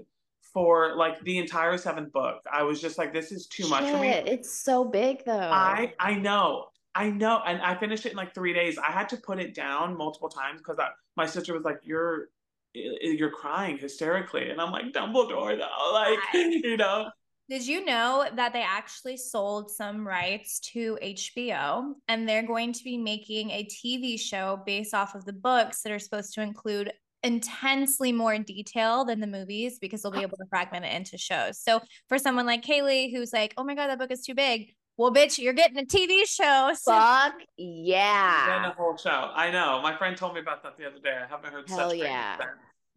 for 0.53 0.97
like 0.97 1.21
the 1.25 1.39
entire 1.39 1.77
seventh 1.77 2.13
book. 2.13 2.41
I 2.51 2.63
was 2.63 2.81
just 2.81 2.97
like, 2.97 3.13
this 3.13 3.33
is 3.33 3.47
too 3.47 3.65
Shit, 3.65 3.71
much 3.71 3.91
for 3.91 3.99
me. 3.99 4.09
It's 4.09 4.53
so 4.53 4.85
big 4.85 5.25
though. 5.25 5.39
I 5.39 5.93
I 5.99 6.15
know. 6.15 6.67
I 6.95 7.11
know, 7.11 7.43
and 7.47 7.61
I 7.63 7.77
finished 7.77 8.07
it 8.07 8.11
in 8.13 8.17
like 8.17 8.35
three 8.35 8.53
days. 8.53 8.77
I 8.77 8.91
had 8.91 9.09
to 9.11 9.17
put 9.19 9.39
it 9.39 9.55
down 9.55 9.97
multiple 9.97 10.29
times 10.29 10.59
because 10.59 10.79
my 11.17 11.27
sister 11.27 11.53
was 11.53 11.63
like, 11.63 11.81
"You're 11.85 12.31
you're 12.75 13.31
crying 13.31 13.79
hysterically 13.79 14.51
and 14.51 14.61
i'm 14.61 14.71
like 14.71 14.93
dumbledore 14.93 15.59
though 15.59 15.93
like 15.93 16.19
you 16.33 16.77
know 16.77 17.09
did 17.49 17.67
you 17.67 17.83
know 17.83 18.27
that 18.37 18.53
they 18.53 18.61
actually 18.63 19.17
sold 19.17 19.71
some 19.71 20.07
rights 20.07 20.61
to 20.75 20.99
HBO 21.03 21.95
and 22.07 22.29
they're 22.29 22.47
going 22.47 22.75
to 22.75 22.85
be 22.85 22.99
making 22.99 23.51
a 23.53 23.65
TV 23.65 24.21
show 24.21 24.61
based 24.67 24.93
off 24.93 25.15
of 25.15 25.25
the 25.25 25.33
books 25.33 25.81
that 25.81 25.91
are 25.91 25.99
supposed 25.99 26.35
to 26.35 26.43
include 26.43 26.93
intensely 27.23 28.13
more 28.13 28.39
detail 28.39 29.05
than 29.05 29.21
the 29.21 29.27
movies 29.27 29.79
because 29.79 30.03
they'll 30.03 30.13
be 30.13 30.19
ah. 30.19 30.23
able 30.23 30.37
to 30.37 30.45
fragment 30.51 30.85
it 30.85 30.93
into 30.93 31.17
shows. 31.17 31.59
So 31.59 31.81
for 32.09 32.19
someone 32.19 32.45
like 32.45 32.63
Kaylee 32.63 33.11
who's 33.11 33.33
like, 33.33 33.55
"Oh 33.57 33.65
my 33.65 33.75
god, 33.75 33.89
that 33.89 33.99
book 33.99 34.11
is 34.11 34.23
too 34.23 34.35
big." 34.35 34.75
Well, 34.99 35.15
bitch, 35.15 35.39
you're 35.39 35.53
getting 35.53 35.79
a 35.79 35.87
TV 35.87 36.27
show. 36.27 36.73
So. 36.75 36.93
Fuck 36.99 37.35
yeah! 37.57 38.47
Getting 38.49 38.65
a 38.65 38.75
whole 38.75 38.97
show. 38.97 39.31
I 39.33 39.51
know. 39.51 39.81
My 39.81 39.97
friend 39.97 40.17
told 40.17 40.35
me 40.35 40.41
about 40.41 40.65
that 40.65 40.77
the 40.77 40.87
other 40.87 40.99
day. 40.99 41.17
I 41.17 41.27
haven't 41.29 41.53
heard 41.53 41.69
Hell 41.69 41.91
such 41.91 41.99
yeah. 41.99 42.37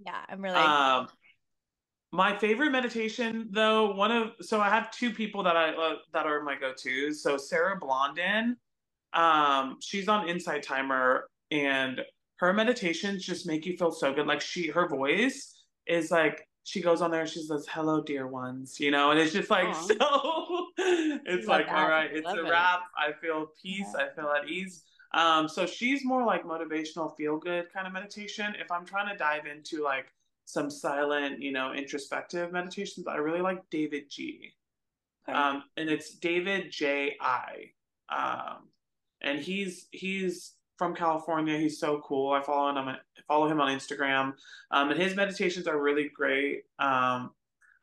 Yeah, 0.04 0.20
I'm 0.28 0.42
really. 0.42 0.56
Um, 0.56 1.08
my 2.12 2.36
favorite 2.36 2.72
meditation, 2.72 3.50
though, 3.52 3.94
one 3.94 4.12
of 4.12 4.32
so 4.42 4.60
I 4.60 4.70
have 4.70 4.90
two 4.90 5.12
people 5.12 5.44
that 5.44 5.56
I 5.56 5.70
uh, 5.70 5.96
that 6.12 6.26
are 6.26 6.42
my 6.42 6.56
go 6.56 6.74
tos. 6.74 7.22
So 7.22 7.38
Sarah 7.38 7.78
Blondin, 7.80 8.58
um, 9.14 9.78
she's 9.80 10.08
on 10.08 10.28
Insight 10.28 10.64
Timer, 10.64 11.30
and 11.52 12.02
her 12.38 12.52
meditations 12.52 13.24
just 13.24 13.46
make 13.46 13.68
you 13.68 13.78
feel 13.78 13.92
so 13.92 14.12
good. 14.12 14.26
Like 14.26 14.42
she, 14.42 14.70
her 14.70 14.90
voice 14.90 15.62
is 15.86 16.10
like 16.10 16.48
she 16.64 16.82
goes 16.82 17.04
on 17.04 17.12
there 17.12 17.22
and 17.22 17.30
she 17.30 17.44
says, 17.44 17.68
"Hello, 17.70 18.02
dear 18.02 18.26
ones," 18.26 18.80
you 18.80 18.90
know, 18.90 19.12
and 19.12 19.20
it's 19.20 19.34
just 19.34 19.52
like 19.52 19.68
Aww. 19.68 20.00
so. 20.00 20.41
it's 21.26 21.48
Love 21.48 21.60
like, 21.60 21.68
that. 21.68 21.76
all 21.76 21.90
right, 21.90 22.10
it's 22.12 22.26
Love 22.26 22.38
a 22.38 22.46
it. 22.46 22.50
wrap. 22.50 22.82
I 22.98 23.12
feel 23.14 23.52
peace. 23.62 23.88
Yeah. 23.98 24.06
I 24.06 24.16
feel 24.16 24.30
at 24.30 24.50
ease. 24.50 24.84
Um, 25.14 25.48
so 25.48 25.66
she's 25.66 26.06
more 26.06 26.26
like 26.26 26.44
motivational, 26.44 27.16
feel 27.18 27.38
good 27.38 27.72
kind 27.74 27.86
of 27.86 27.94
meditation. 27.94 28.56
If 28.60 28.72
I'm 28.72 28.86
trying 28.86 29.10
to 29.10 29.18
dive 29.18 29.46
into 29.46 29.84
like 29.84 30.08
some 30.46 30.70
silent, 30.70 31.42
you 31.42 31.52
know, 31.52 31.74
introspective 31.74 32.52
meditations, 32.52 33.08
I 33.08 33.16
really 33.16 33.42
like 33.42 33.70
David 33.70 34.10
Ji. 34.10 34.54
Okay. 35.28 35.38
Um, 35.38 35.64
and 35.78 35.90
it's 35.90 36.16
David 36.16 36.72
J 36.72 37.18
I. 37.20 37.72
Um, 38.10 38.70
and 39.22 39.40
he's 39.40 39.88
he's 39.92 40.54
from 40.78 40.96
California. 40.96 41.58
He's 41.58 41.80
so 41.80 42.02
cool. 42.06 42.32
I 42.32 42.42
follow 42.42 42.70
him 42.70 42.78
on 42.78 42.98
follow 43.28 43.48
him 43.48 43.62
on 43.62 43.70
Instagram. 43.70 44.34
Um, 44.72 44.92
and 44.92 45.00
his 45.02 45.16
meditations 45.16 45.68
are 45.68 45.80
really 45.82 46.10
great. 46.14 46.64
Um, 46.80 47.32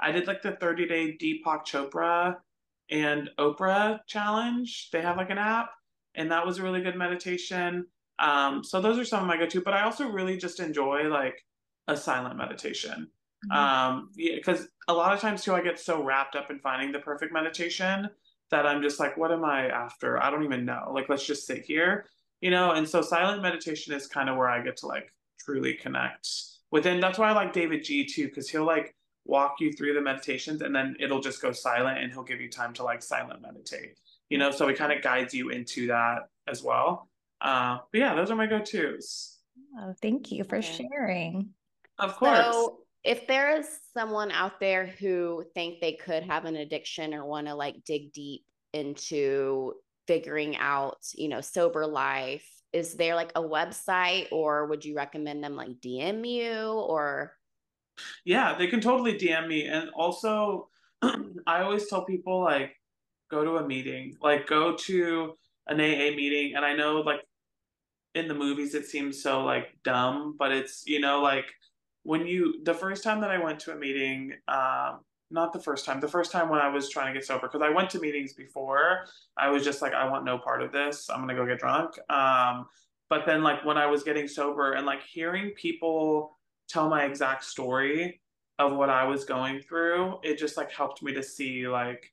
I 0.00 0.12
did 0.12 0.26
like 0.26 0.42
the 0.42 0.52
30 0.52 0.86
day 0.86 1.18
Deepak 1.20 1.66
Chopra 1.66 2.36
and 2.90 3.30
Oprah 3.38 4.00
challenge. 4.06 4.90
They 4.92 5.00
have 5.00 5.16
like 5.16 5.30
an 5.30 5.38
app, 5.38 5.70
and 6.14 6.30
that 6.30 6.46
was 6.46 6.58
a 6.58 6.62
really 6.62 6.80
good 6.80 6.96
meditation. 6.96 7.86
Um, 8.18 8.64
so 8.64 8.80
those 8.80 8.98
are 8.98 9.04
some 9.04 9.20
of 9.20 9.26
my 9.26 9.36
go-to. 9.36 9.60
But 9.60 9.74
I 9.74 9.82
also 9.82 10.08
really 10.08 10.36
just 10.36 10.60
enjoy 10.60 11.04
like 11.04 11.44
a 11.86 11.96
silent 11.96 12.36
meditation. 12.36 13.08
Mm-hmm. 13.50 13.56
Um, 13.56 14.10
because 14.16 14.66
a 14.88 14.92
lot 14.92 15.12
of 15.12 15.20
times 15.20 15.44
too, 15.44 15.54
I 15.54 15.62
get 15.62 15.78
so 15.78 16.02
wrapped 16.02 16.34
up 16.34 16.50
in 16.50 16.58
finding 16.58 16.92
the 16.92 16.98
perfect 16.98 17.32
meditation 17.32 18.08
that 18.50 18.66
I'm 18.66 18.82
just 18.82 18.98
like, 18.98 19.16
what 19.16 19.30
am 19.30 19.44
I 19.44 19.68
after? 19.68 20.22
I 20.22 20.30
don't 20.30 20.44
even 20.44 20.64
know. 20.64 20.90
Like, 20.92 21.08
let's 21.08 21.26
just 21.26 21.46
sit 21.46 21.62
here, 21.62 22.06
you 22.40 22.50
know? 22.50 22.72
And 22.72 22.88
so 22.88 23.02
silent 23.02 23.42
meditation 23.42 23.94
is 23.94 24.06
kind 24.06 24.28
of 24.28 24.36
where 24.36 24.48
I 24.48 24.62
get 24.62 24.78
to 24.78 24.86
like 24.86 25.12
truly 25.38 25.74
connect 25.74 26.28
within. 26.70 26.98
That's 26.98 27.18
why 27.18 27.28
I 27.28 27.32
like 27.32 27.52
David 27.52 27.84
Ji 27.84 28.06
too, 28.06 28.26
because 28.26 28.48
he'll 28.48 28.66
like 28.66 28.94
walk 29.28 29.56
you 29.60 29.72
through 29.72 29.94
the 29.94 30.00
meditations 30.00 30.62
and 30.62 30.74
then 30.74 30.96
it'll 30.98 31.20
just 31.20 31.40
go 31.40 31.52
silent 31.52 31.98
and 31.98 32.10
he'll 32.12 32.24
give 32.24 32.40
you 32.40 32.48
time 32.48 32.72
to 32.72 32.82
like 32.82 33.02
silent 33.02 33.40
meditate, 33.42 33.94
you 34.30 34.38
know? 34.38 34.50
So 34.50 34.66
he 34.66 34.74
kind 34.74 34.90
of 34.90 35.02
guides 35.02 35.34
you 35.34 35.50
into 35.50 35.86
that 35.88 36.22
as 36.48 36.62
well. 36.62 37.08
Uh, 37.40 37.78
but 37.92 38.00
yeah, 38.00 38.14
those 38.14 38.30
are 38.30 38.36
my 38.36 38.46
go 38.46 38.60
tos. 38.60 39.38
Oh, 39.78 39.94
thank 40.00 40.32
you 40.32 40.44
for 40.44 40.62
sharing. 40.62 41.50
Of 41.98 42.16
course. 42.16 42.38
So 42.38 42.78
if 43.04 43.26
there 43.26 43.56
is 43.56 43.68
someone 43.94 44.30
out 44.32 44.58
there 44.60 44.86
who 44.86 45.44
think 45.54 45.80
they 45.80 45.92
could 45.92 46.24
have 46.24 46.46
an 46.46 46.56
addiction 46.56 47.14
or 47.14 47.24
want 47.24 47.46
to 47.46 47.54
like 47.54 47.84
dig 47.84 48.12
deep 48.12 48.44
into 48.72 49.74
figuring 50.06 50.56
out, 50.56 50.98
you 51.14 51.28
know, 51.28 51.42
sober 51.42 51.86
life, 51.86 52.48
is 52.72 52.94
there 52.94 53.14
like 53.14 53.32
a 53.34 53.42
website 53.42 54.28
or 54.32 54.66
would 54.66 54.84
you 54.84 54.94
recommend 54.94 55.44
them 55.44 55.54
like 55.54 55.80
DM 55.80 56.26
you 56.26 56.70
or 56.70 57.32
Yeah, 58.24 58.56
they 58.56 58.66
can 58.66 58.80
totally 58.80 59.14
DM 59.14 59.46
me 59.48 59.66
and 59.66 59.90
also 59.90 60.68
I 61.02 61.62
always 61.62 61.88
tell 61.88 62.04
people 62.04 62.40
like 62.42 62.76
go 63.30 63.44
to 63.44 63.56
a 63.58 63.66
meeting, 63.66 64.16
like 64.20 64.46
go 64.46 64.74
to 64.76 65.34
an 65.66 65.80
AA 65.80 66.14
meeting 66.16 66.54
and 66.56 66.64
I 66.64 66.74
know 66.74 67.00
like 67.00 67.20
in 68.14 68.28
the 68.28 68.34
movies 68.34 68.74
it 68.74 68.86
seems 68.86 69.22
so 69.22 69.44
like 69.44 69.76
dumb, 69.84 70.36
but 70.38 70.52
it's 70.52 70.84
you 70.86 71.00
know 71.00 71.20
like 71.22 71.46
when 72.02 72.26
you 72.26 72.62
the 72.64 72.74
first 72.74 73.04
time 73.04 73.20
that 73.20 73.30
I 73.30 73.38
went 73.42 73.60
to 73.60 73.72
a 73.72 73.76
meeting, 73.76 74.32
um, 74.48 75.00
not 75.30 75.52
the 75.52 75.60
first 75.60 75.84
time, 75.84 76.00
the 76.00 76.08
first 76.08 76.32
time 76.32 76.48
when 76.48 76.60
I 76.60 76.68
was 76.68 76.88
trying 76.88 77.12
to 77.12 77.18
get 77.18 77.26
sober, 77.26 77.46
because 77.48 77.60
I 77.62 77.68
went 77.68 77.90
to 77.90 78.00
meetings 78.00 78.32
before, 78.32 79.04
I 79.36 79.50
was 79.50 79.62
just 79.62 79.82
like, 79.82 79.92
I 79.92 80.08
want 80.08 80.24
no 80.24 80.38
part 80.38 80.62
of 80.62 80.72
this. 80.72 81.10
I'm 81.10 81.20
gonna 81.20 81.34
go 81.34 81.46
get 81.46 81.58
drunk. 81.58 81.98
Um, 82.10 82.66
but 83.10 83.26
then 83.26 83.42
like 83.42 83.64
when 83.64 83.76
I 83.76 83.86
was 83.86 84.02
getting 84.02 84.28
sober 84.28 84.72
and 84.72 84.86
like 84.86 85.02
hearing 85.02 85.50
people 85.50 86.37
tell 86.68 86.88
my 86.88 87.04
exact 87.04 87.44
story 87.44 88.20
of 88.58 88.72
what 88.72 88.90
I 88.90 89.04
was 89.04 89.24
going 89.24 89.60
through, 89.60 90.18
it 90.22 90.38
just 90.38 90.56
like 90.56 90.70
helped 90.72 91.02
me 91.02 91.14
to 91.14 91.22
see 91.22 91.68
like, 91.68 92.12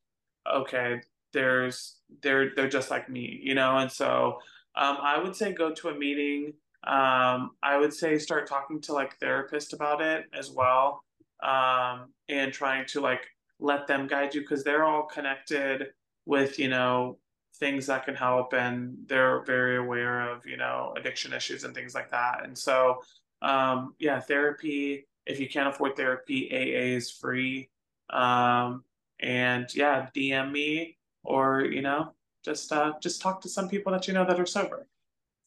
okay, 0.52 1.02
there's 1.34 1.98
they're 2.22 2.54
they're 2.56 2.70
just 2.70 2.92
like 2.92 3.10
me, 3.10 3.40
you 3.44 3.56
know. 3.56 3.78
And 3.78 3.92
so 3.92 4.38
um, 4.76 4.98
I 5.02 5.20
would 5.22 5.36
say 5.36 5.54
go 5.54 5.74
to 5.74 5.90
a 5.90 5.96
meeting 5.96 6.54
um, 6.86 7.52
I 7.64 7.78
would 7.78 7.94
say 7.94 8.20
start 8.20 8.48
talking 8.48 8.80
to 8.82 8.94
like 8.94 9.20
therapists 9.20 9.74
about 9.74 10.02
it 10.02 10.26
as 10.38 10.52
well, 10.52 11.04
um, 11.42 12.14
and 12.30 12.54
trying 12.54 12.86
to 12.88 13.02
like 13.02 13.26
let 13.60 13.88
them 13.88 14.06
guide 14.06 14.36
you 14.36 14.42
because 14.42 14.64
they're 14.64 14.84
all 14.84 15.04
connected 15.04 15.88
with 16.26 16.60
you 16.60 16.70
know 16.70 17.18
things 17.60 17.88
that 17.88 18.06
can 18.06 18.16
help 18.16 18.54
and 18.54 18.98
they're 19.08 19.42
very 19.46 19.78
aware 19.78 20.30
of 20.30 20.46
you 20.46 20.58
know 20.58 20.94
addiction 20.98 21.34
issues 21.34 21.64
and 21.64 21.74
things 21.74 21.96
like 21.96 22.12
that. 22.12 22.44
And 22.44 22.56
so 22.56 23.02
um, 23.42 23.96
yeah, 24.00 24.20
therapy. 24.20 25.08
If 25.26 25.40
you 25.40 25.50
can't 25.50 25.68
afford 25.68 25.96
therapy, 25.96 26.50
AA 26.52 26.96
is 26.96 27.12
free. 27.12 27.70
Um, 28.10 28.84
and 29.20 29.68
yeah, 29.74 30.08
DM 30.16 30.52
me 30.52 30.98
or 31.24 31.62
you 31.62 31.82
know 31.82 32.14
just 32.44 32.72
uh, 32.72 32.94
just 33.02 33.22
talk 33.22 33.42
to 33.42 33.50
some 33.50 33.68
people 33.68 33.92
that 33.92 34.08
you 34.08 34.14
know 34.14 34.26
that 34.26 34.40
are 34.40 34.46
sober. 34.46 34.88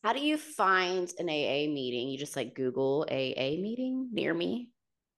How 0.04 0.12
do 0.12 0.20
you 0.20 0.36
find 0.36 1.12
an 1.18 1.28
AA 1.28 1.70
meeting? 1.72 2.08
You 2.08 2.18
just 2.18 2.36
like 2.36 2.54
Google 2.54 3.06
AA 3.10 3.58
meeting 3.60 4.08
near 4.12 4.32
me? 4.32 4.68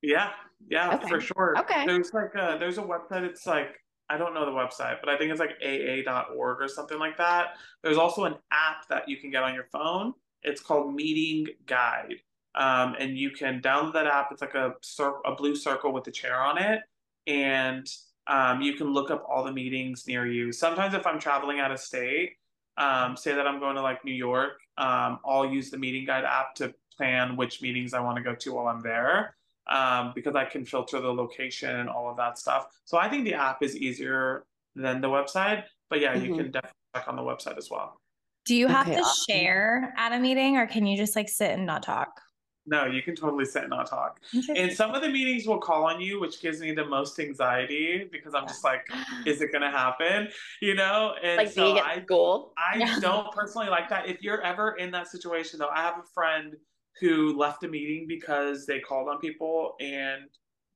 Yeah, 0.02 0.30
yeah, 0.68 0.94
okay. 0.94 1.08
for 1.08 1.20
sure. 1.20 1.58
Okay. 1.58 1.86
There's 1.86 2.12
like 2.12 2.34
a 2.34 2.56
there's 2.58 2.78
a 2.78 2.82
website. 2.82 3.22
It's 3.22 3.46
like 3.46 3.76
I 4.08 4.16
don't 4.16 4.34
know 4.34 4.44
the 4.44 4.50
website, 4.50 4.96
but 5.00 5.08
I 5.08 5.16
think 5.16 5.30
it's 5.30 5.40
like 5.40 5.56
AA.org 5.62 6.60
or 6.60 6.68
something 6.68 6.98
like 6.98 7.16
that. 7.18 7.56
There's 7.82 7.98
also 7.98 8.24
an 8.24 8.34
app 8.50 8.88
that 8.88 9.08
you 9.08 9.18
can 9.18 9.30
get 9.30 9.42
on 9.42 9.54
your 9.54 9.66
phone. 9.70 10.14
It's 10.42 10.60
called 10.60 10.94
Meeting 10.94 11.46
Guide. 11.66 12.14
Um, 12.55 12.96
and 12.98 13.16
you 13.16 13.30
can 13.30 13.61
download 13.61 13.92
that 13.94 14.07
app. 14.07 14.32
It's 14.32 14.40
like 14.40 14.55
a 14.55 14.74
cir- 14.82 15.20
a 15.24 15.34
blue 15.34 15.55
circle 15.55 15.92
with 15.92 16.07
a 16.09 16.11
chair 16.11 16.40
on 16.40 16.59
it, 16.59 16.80
and 17.26 17.86
um, 18.26 18.61
you 18.61 18.74
can 18.74 18.92
look 18.92 19.11
up 19.11 19.24
all 19.28 19.44
the 19.44 19.53
meetings 19.53 20.07
near 20.07 20.26
you. 20.26 20.53
Sometimes, 20.53 20.94
if 20.94 21.07
I'm 21.07 21.20
traveling 21.20 21.61
out 21.61 21.70
of 21.70 21.78
state, 21.78 22.32
um, 22.76 23.16
say 23.16 23.34
that 23.34 23.46
I'm 23.46 23.61
going 23.61 23.76
to 23.76 23.82
like 23.82 24.05
New 24.05 24.14
York, 24.14 24.53
um, 24.78 25.18
I'll 25.24 25.46
use 25.46 25.70
the 25.70 25.78
meeting 25.78 26.07
guide 26.07 26.24
app 26.24 26.55
to 26.57 26.74
plan 26.96 27.36
which 27.36 27.62
meetings 27.62 27.94
I 27.94 28.01
want 28.01 28.16
to 28.16 28.22
go 28.22 28.34
to 28.34 28.53
while 28.53 28.66
I'm 28.66 28.82
there 28.82 29.36
um, 29.68 30.12
because 30.14 30.34
I 30.34 30.44
can 30.44 30.64
filter 30.64 31.01
the 31.01 31.12
location 31.12 31.76
and 31.76 31.88
all 31.88 32.11
of 32.11 32.16
that 32.16 32.38
stuff. 32.38 32.66
So 32.84 32.98
I 32.98 33.09
think 33.09 33.24
the 33.24 33.34
app 33.34 33.62
is 33.62 33.76
easier 33.76 34.44
than 34.74 35.01
the 35.01 35.09
website, 35.09 35.64
but 35.88 36.01
yeah, 36.01 36.14
mm-hmm. 36.14 36.24
you 36.24 36.36
can 36.36 36.51
definitely 36.51 36.76
check 36.94 37.09
on 37.09 37.16
the 37.16 37.22
website 37.22 37.57
as 37.57 37.70
well. 37.70 38.01
Do 38.46 38.55
you 38.55 38.66
have 38.66 38.86
okay, 38.86 38.96
to 38.96 39.03
awesome. 39.03 39.24
share 39.28 39.94
at 39.96 40.12
a 40.12 40.18
meeting 40.18 40.57
or 40.57 40.66
can 40.66 40.86
you 40.86 40.96
just 40.96 41.14
like 41.14 41.28
sit 41.28 41.51
and 41.51 41.66
not 41.66 41.82
talk? 41.82 42.20
No, 42.70 42.86
you 42.86 43.02
can 43.02 43.16
totally 43.16 43.44
sit 43.44 43.62
and 43.62 43.70
not 43.70 43.90
talk. 43.90 44.20
And 44.54 44.72
some 44.72 44.94
of 44.94 45.02
the 45.02 45.08
meetings 45.08 45.44
will 45.44 45.58
call 45.58 45.86
on 45.86 46.00
you, 46.00 46.20
which 46.20 46.40
gives 46.40 46.60
me 46.60 46.70
the 46.70 46.84
most 46.84 47.18
anxiety 47.18 48.08
because 48.12 48.32
I'm 48.32 48.46
just 48.46 48.62
like, 48.62 48.86
is 49.26 49.40
it 49.40 49.50
going 49.50 49.62
to 49.62 49.70
happen? 49.70 50.28
You 50.62 50.76
know? 50.76 51.14
And 51.20 51.38
like 51.38 51.50
so 51.50 51.64
being 51.64 51.78
at 51.78 51.84
I, 51.84 52.02
school. 52.02 52.52
I 52.56 52.78
yeah. 52.78 53.00
don't 53.00 53.32
personally 53.32 53.68
like 53.68 53.88
that. 53.88 54.08
If 54.08 54.22
you're 54.22 54.40
ever 54.42 54.76
in 54.76 54.92
that 54.92 55.08
situation, 55.08 55.58
though, 55.58 55.68
I 55.68 55.80
have 55.80 55.98
a 55.98 56.06
friend 56.14 56.54
who 57.00 57.36
left 57.36 57.64
a 57.64 57.68
meeting 57.68 58.06
because 58.06 58.66
they 58.66 58.78
called 58.78 59.08
on 59.08 59.18
people 59.18 59.74
and 59.80 60.22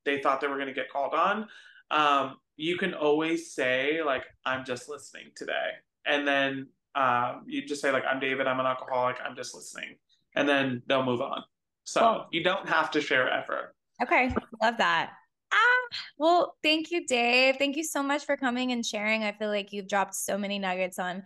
they 0.04 0.20
thought 0.20 0.40
they 0.40 0.48
were 0.48 0.56
going 0.56 0.66
to 0.66 0.74
get 0.74 0.90
called 0.90 1.14
on. 1.14 1.46
Um, 1.92 2.38
you 2.56 2.76
can 2.76 2.92
always 2.92 3.52
say, 3.52 4.02
like, 4.04 4.24
I'm 4.44 4.64
just 4.64 4.88
listening 4.88 5.26
today. 5.36 5.70
And 6.06 6.26
then 6.26 6.66
um, 6.96 7.44
you 7.46 7.64
just 7.64 7.80
say, 7.80 7.92
like, 7.92 8.04
I'm 8.10 8.18
David, 8.18 8.48
I'm 8.48 8.58
an 8.58 8.66
alcoholic, 8.66 9.16
I'm 9.24 9.36
just 9.36 9.54
listening. 9.54 9.94
And 10.34 10.48
then 10.48 10.82
they'll 10.88 11.04
move 11.04 11.20
on. 11.20 11.44
So 11.84 12.00
cool. 12.00 12.26
you 12.32 12.42
don't 12.42 12.68
have 12.68 12.90
to 12.92 13.00
share 13.00 13.28
ever. 13.28 13.74
Okay. 14.02 14.34
Love 14.62 14.78
that. 14.78 15.12
Ah, 15.52 15.96
well, 16.18 16.56
thank 16.62 16.90
you, 16.90 17.06
Dave. 17.06 17.56
Thank 17.58 17.76
you 17.76 17.84
so 17.84 18.02
much 18.02 18.24
for 18.24 18.36
coming 18.36 18.72
and 18.72 18.84
sharing. 18.84 19.22
I 19.22 19.32
feel 19.32 19.48
like 19.48 19.72
you've 19.72 19.88
dropped 19.88 20.14
so 20.14 20.36
many 20.36 20.58
nuggets 20.58 20.98
on 20.98 21.22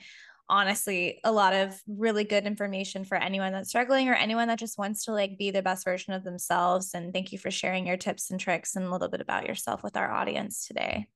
honestly 0.50 1.20
a 1.24 1.32
lot 1.32 1.52
of 1.52 1.80
really 1.86 2.24
good 2.24 2.46
information 2.46 3.04
for 3.04 3.16
anyone 3.16 3.52
that's 3.52 3.68
struggling 3.68 4.08
or 4.08 4.14
anyone 4.14 4.48
that 4.48 4.58
just 4.58 4.78
wants 4.78 5.04
to 5.04 5.12
like 5.12 5.36
be 5.36 5.50
the 5.50 5.62
best 5.62 5.84
version 5.84 6.14
of 6.14 6.24
themselves 6.24 6.94
and 6.94 7.12
thank 7.12 7.32
you 7.32 7.38
for 7.38 7.50
sharing 7.50 7.86
your 7.86 7.96
tips 7.96 8.30
and 8.30 8.40
tricks 8.40 8.74
and 8.74 8.86
a 8.86 8.90
little 8.90 9.08
bit 9.08 9.20
about 9.20 9.46
yourself 9.46 9.82
with 9.82 9.96
our 9.96 10.10
audience 10.10 10.66
today 10.66 11.06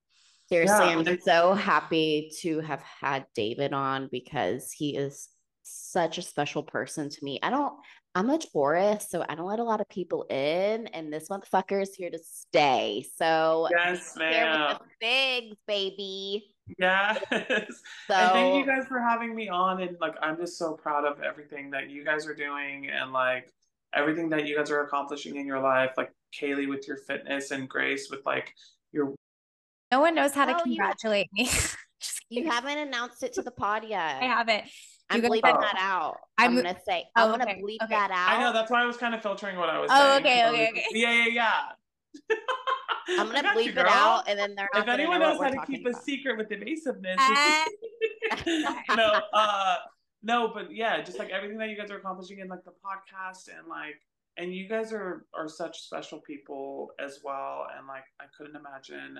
seriously 0.49 0.85
yeah. 0.85 0.97
i'm 0.97 1.19
so 1.21 1.53
happy 1.53 2.31
to 2.39 2.59
have 2.59 2.83
had 3.01 3.25
david 3.35 3.73
on 3.73 4.07
because 4.11 4.71
he 4.71 4.95
is 4.95 5.29
such 5.63 6.17
a 6.17 6.21
special 6.21 6.61
person 6.61 7.09
to 7.09 7.23
me 7.23 7.39
i 7.41 7.49
don't 7.49 7.73
I'm 8.15 8.29
a 8.29 8.37
Taurus, 8.37 9.07
so 9.09 9.25
I 9.27 9.33
don't 9.33 9.47
let 9.47 9.57
a 9.57 9.63
lot 9.63 9.81
of 9.81 9.89
people 9.89 10.23
in, 10.29 10.85
and 10.87 11.11
this 11.11 11.29
motherfucker 11.29 11.81
is 11.81 11.95
here 11.95 12.11
to 12.11 12.19
stay. 12.19 13.07
So 13.17 13.67
yes, 13.71 14.13
ma'am. 14.15 14.77
Figs, 15.01 15.57
baby. 15.67 16.53
Yes. 16.77 17.19
So 17.29 17.35
and 17.39 18.31
thank 18.31 18.55
you 18.55 18.71
guys 18.71 18.85
for 18.87 18.99
having 18.99 19.35
me 19.35 19.49
on, 19.49 19.81
and 19.81 19.97
like 19.99 20.13
I'm 20.21 20.37
just 20.37 20.59
so 20.59 20.73
proud 20.73 21.05
of 21.05 21.21
everything 21.23 21.71
that 21.71 21.89
you 21.89 22.05
guys 22.05 22.27
are 22.27 22.35
doing, 22.35 22.87
and 22.89 23.11
like 23.11 23.51
everything 23.95 24.29
that 24.29 24.45
you 24.45 24.55
guys 24.55 24.69
are 24.69 24.81
accomplishing 24.81 25.35
in 25.35 25.47
your 25.47 25.59
life. 25.59 25.91
Like 25.97 26.11
Kaylee 26.39 26.69
with 26.69 26.87
your 26.87 26.97
fitness, 26.97 27.49
and 27.49 27.67
Grace 27.67 28.11
with 28.11 28.21
like 28.27 28.53
your. 28.91 29.15
No 29.91 30.01
one 30.01 30.13
knows 30.13 30.33
how 30.33 30.45
to 30.45 30.55
oh, 30.55 30.61
congratulate 30.61 31.29
you... 31.33 31.45
me. 31.45 31.51
you 32.29 32.51
haven't 32.51 32.77
announced 32.77 33.23
it 33.23 33.33
to 33.33 33.41
the 33.41 33.51
pod 33.51 33.85
yet. 33.87 34.21
I 34.21 34.25
haven't. 34.25 34.65
I'm 35.13 35.21
bleeping 35.21 35.41
that 35.41 35.75
out. 35.77 36.17
I'm, 36.37 36.51
I'm 36.51 36.55
gonna 36.55 36.77
say 36.85 37.05
oh, 37.15 37.31
I'm 37.31 37.39
gonna 37.39 37.55
bleep 37.55 37.77
okay. 37.83 37.89
that 37.89 38.11
out. 38.11 38.37
I 38.37 38.41
know 38.41 38.53
that's 38.53 38.71
why 38.71 38.81
I 38.81 38.85
was 38.85 38.97
kind 38.97 39.13
of 39.13 39.21
filtering 39.21 39.57
what 39.57 39.69
I 39.69 39.79
was 39.79 39.89
oh, 39.91 39.97
saying. 39.97 40.25
okay, 40.25 40.49
okay, 40.49 40.69
okay. 40.69 40.85
Yeah, 40.91 41.25
yeah, 41.25 41.27
yeah. 41.27 42.35
I'm 43.19 43.27
gonna 43.27 43.41
got 43.41 43.63
you, 43.63 43.71
bleep 43.71 43.77
it 43.77 43.87
out, 43.87 44.23
and 44.27 44.39
then 44.39 44.55
they're 44.55 44.69
not 44.73 44.83
If 44.83 44.89
anyone 44.89 45.19
know 45.19 45.33
knows 45.33 45.41
how 45.41 45.49
to 45.49 45.55
talking 45.55 45.75
keep 45.75 45.87
a 45.87 45.93
secret 45.93 46.37
with 46.37 46.51
evasiveness, 46.51 47.19
it's- 47.19 48.75
no, 48.95 49.21
uh, 49.33 49.75
no, 50.23 50.51
but 50.53 50.73
yeah, 50.73 51.01
just 51.01 51.19
like 51.19 51.29
everything 51.29 51.57
that 51.57 51.69
you 51.69 51.77
guys 51.77 51.91
are 51.91 51.97
accomplishing 51.97 52.39
in 52.39 52.47
like 52.47 52.63
the 52.63 52.71
podcast 52.71 53.49
and 53.55 53.67
like, 53.67 53.99
and 54.37 54.55
you 54.55 54.69
guys 54.69 54.93
are 54.93 55.25
are 55.33 55.49
such 55.49 55.81
special 55.81 56.19
people 56.19 56.91
as 56.99 57.19
well, 57.23 57.67
and 57.77 57.87
like 57.87 58.05
I 58.21 58.25
couldn't 58.37 58.55
imagine 58.55 59.19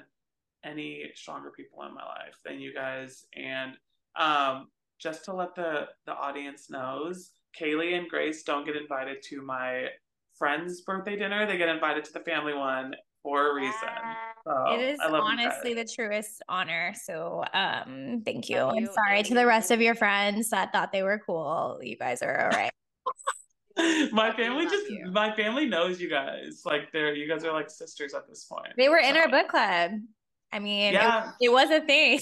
any 0.63 1.11
stronger 1.15 1.51
people 1.51 1.83
in 1.83 1.93
my 1.93 2.03
life 2.03 2.37
than 2.45 2.59
you 2.59 2.73
guys. 2.73 3.25
And 3.35 3.73
um, 4.15 4.67
just 5.03 5.25
to 5.25 5.33
let 5.33 5.53
the 5.53 5.87
the 6.05 6.13
audience 6.13 6.69
knows, 6.69 7.31
Kaylee 7.59 7.97
and 7.97 8.09
Grace 8.09 8.43
don't 8.43 8.65
get 8.65 8.77
invited 8.77 9.17
to 9.29 9.41
my 9.41 9.87
friend's 10.37 10.81
birthday 10.81 11.17
dinner; 11.17 11.45
they 11.45 11.57
get 11.57 11.69
invited 11.69 12.05
to 12.05 12.13
the 12.13 12.21
family 12.21 12.53
one 12.53 12.95
for 13.21 13.51
a 13.51 13.55
reason. 13.55 13.73
So, 14.45 14.73
It 14.73 14.81
is 14.81 14.99
I 14.99 15.07
love 15.07 15.23
you 15.23 15.45
honestly 15.45 15.73
the 15.73 15.85
truest 15.85 16.41
honor. 16.49 16.93
So, 17.03 17.43
um, 17.53 18.23
thank 18.25 18.49
you. 18.49 18.57
Love 18.57 18.75
I'm 18.77 18.83
you, 18.83 18.89
sorry 18.93 19.23
to 19.23 19.33
the 19.33 19.45
rest 19.45 19.71
of 19.71 19.81
your 19.81 19.95
friends 19.95 20.49
that 20.49 20.71
thought 20.73 20.91
they 20.91 21.03
were 21.03 21.21
cool. 21.25 21.79
You 21.81 21.97
guys 21.97 22.21
are 22.21 22.45
all 22.45 22.49
right. 22.49 22.71
my 24.11 24.31
family 24.35 24.65
just 24.65 24.87
you. 24.87 25.09
my 25.11 25.35
family 25.35 25.65
knows 25.65 25.99
you 25.99 26.07
guys 26.07 26.61
like 26.63 26.91
they're 26.91 27.15
you 27.15 27.27
guys 27.27 27.43
are 27.43 27.51
like 27.51 27.71
sisters 27.71 28.13
at 28.13 28.27
this 28.29 28.43
point 28.43 28.67
They 28.77 28.87
were 28.87 28.99
in 28.99 29.17
our 29.17 29.27
book 29.29 29.47
club. 29.47 29.93
I 30.51 30.59
mean, 30.59 30.89
it- 30.89 30.93
yeah 30.93 31.31
it, 31.41 31.51
was 31.51 31.71
a 31.71 31.81
thing. 31.81 32.19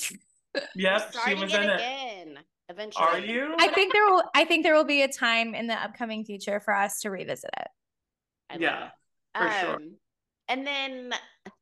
yep 0.75 1.13
she 1.25 1.33
was 1.35 1.53
in 1.53 1.63
it 1.63 1.75
again 1.75 2.10
eventually. 2.71 3.05
are 3.05 3.19
you 3.19 3.55
I 3.59 3.67
think 3.67 3.93
there 3.93 4.05
will. 4.05 4.23
I 4.33 4.45
think 4.45 4.63
there 4.63 4.73
will 4.73 4.83
be 4.83 5.03
a 5.03 5.07
time 5.07 5.53
in 5.53 5.67
the 5.67 5.75
upcoming 5.75 6.25
future 6.25 6.59
for 6.59 6.73
us 6.73 7.01
to 7.01 7.11
revisit 7.11 7.51
it. 7.59 7.67
I 8.49 8.53
love 8.53 8.61
Yeah, 8.61 8.85
it. 8.87 8.91
for 9.37 9.51
sure. 9.59 9.75
Um, 9.75 9.95
And 10.47 10.65
then, 10.67 11.13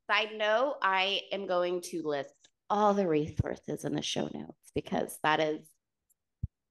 side 0.09 0.29
note, 0.37 0.75
I 0.81 1.21
am 1.31 1.45
going 1.45 1.81
to 1.91 2.01
list 2.03 2.33
all 2.69 2.93
the 2.93 3.07
resources 3.07 3.83
in 3.83 3.93
the 3.93 4.01
show 4.01 4.29
notes 4.33 4.71
because 4.73 5.17
that 5.23 5.39
is 5.39 5.59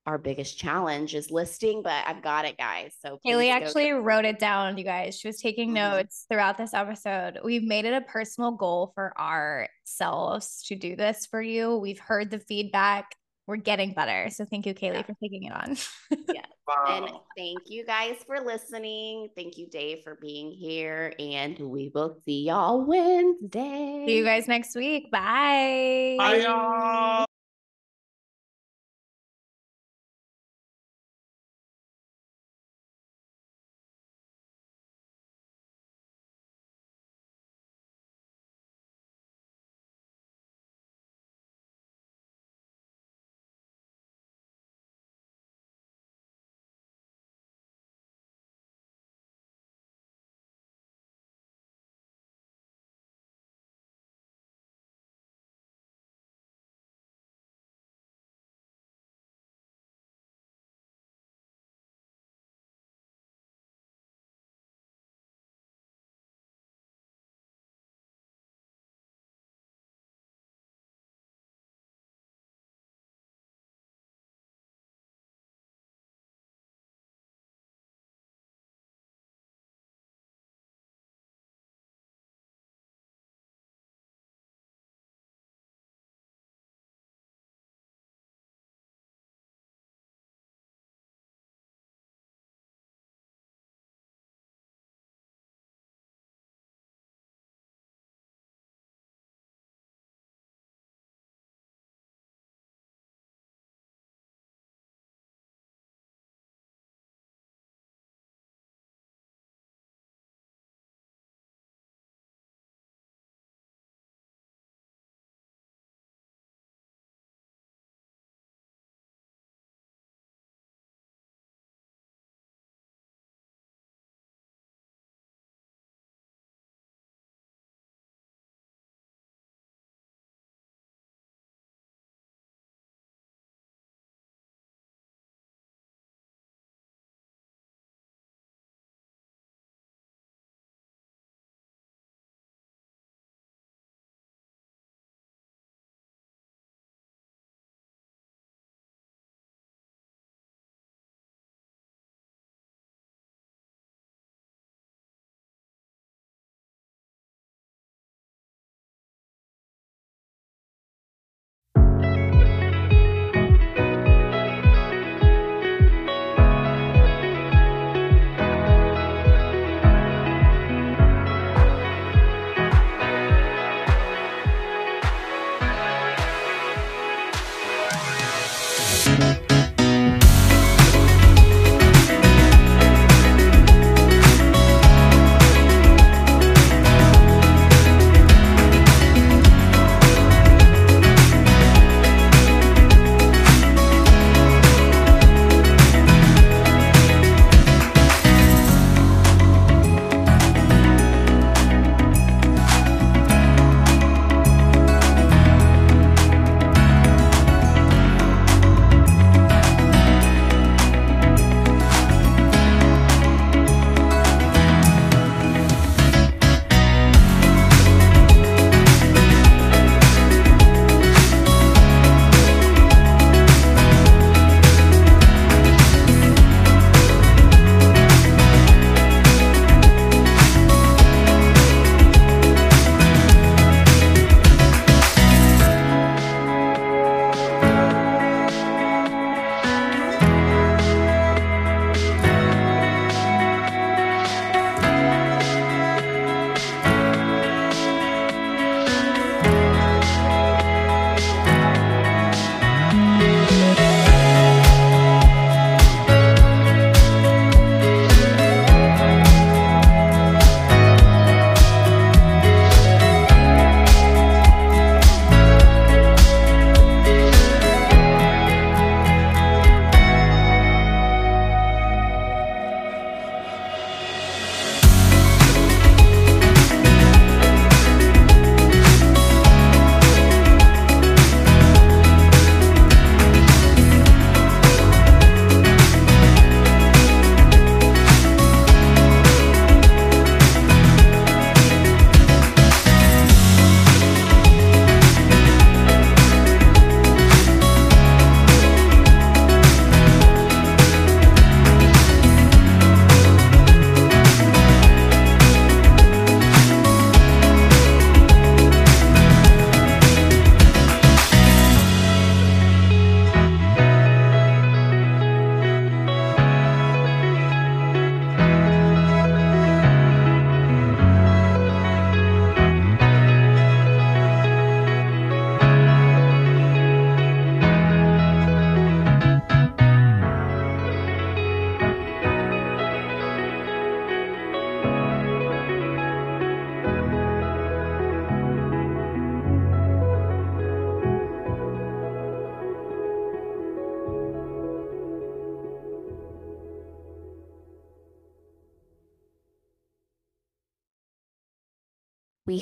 our 0.07 0.17
biggest 0.17 0.59
challenge 0.59 1.15
is 1.15 1.31
listing. 1.31 1.83
But 1.83 2.03
I've 2.07 2.23
got 2.23 2.47
it, 2.47 2.57
guys. 2.57 2.97
So 3.05 3.19
Haley 3.25 3.45
please 3.45 3.51
go 3.51 3.57
actually 3.67 3.85
get- 3.89 4.03
wrote 4.03 4.25
it 4.25 4.39
down, 4.39 4.79
you 4.79 4.85
guys. 4.85 5.19
She 5.19 5.29
was 5.29 5.39
taking 5.39 5.71
Mhm. 5.71 5.75
notes 5.75 6.25
throughout 6.31 6.57
this 6.57 6.73
episode. 6.73 7.39
We've 7.45 7.63
made 7.63 7.85
it 7.85 7.93
a 7.93 8.01
personal 8.01 8.53
goal 8.53 8.93
for 8.95 9.13
ourselves 9.21 10.63
to 10.65 10.77
do 10.77 10.97
this 10.97 11.27
for 11.27 11.43
you. 11.43 11.77
We've 11.77 11.99
heard 12.01 12.31
the 12.31 12.39
feedback. 12.39 13.15
We're 13.49 13.57
getting 13.57 13.95
better. 13.95 14.29
So 14.29 14.45
thank 14.45 14.67
you, 14.67 14.75
Kaylee, 14.75 14.93
Yeah. 14.97 15.03
for 15.03 15.15
taking 15.23 15.45
it 15.45 15.53
on. 15.53 15.77
Yeah. 16.33 16.43
And 16.87 17.09
thank 17.35 17.61
you 17.71 17.87
guys 17.87 18.17
for 18.27 18.41
listening. 18.41 19.31
Thank 19.35 19.57
you, 19.57 19.69
Dave, 19.71 20.03
for 20.05 20.19
being 20.21 20.51
here. 20.51 21.15
And 21.19 21.59
we 21.59 21.91
will 21.95 22.21
see 22.27 22.43
y'all 22.43 22.85
Wednesday. 22.85 24.05
See 24.07 24.19
you 24.19 24.25
guys 24.25 24.47
next 24.47 24.77
week. 24.77 25.11
Bye. 25.11 26.17
bye 26.19 26.37
y'all 26.43 27.25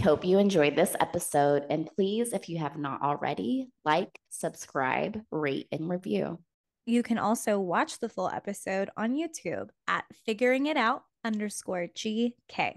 hope 0.07 0.25
you 0.25 0.39
enjoyed 0.39 0.77
this 0.77 0.95
episode. 1.01 1.67
And 1.69 1.91
please, 1.97 2.33
if 2.33 2.49
you 2.49 2.59
have 2.59 2.79
not 2.79 3.03
already, 3.03 3.67
like, 3.85 4.21
subscribe, 4.31 5.21
rate, 5.33 5.67
and 5.73 5.91
review. 5.91 6.39
You 6.87 7.03
can 7.03 7.19
also 7.19 7.59
watch 7.59 7.99
the 7.99 8.09
full 8.09 8.29
episode 8.29 8.89
on 8.97 9.17
YouTube 9.17 9.71
at 9.89 10.05
figuring 10.25 10.67
it 10.67 10.77
out 10.77 11.03
underscore 11.25 11.89
GK. 11.93 12.75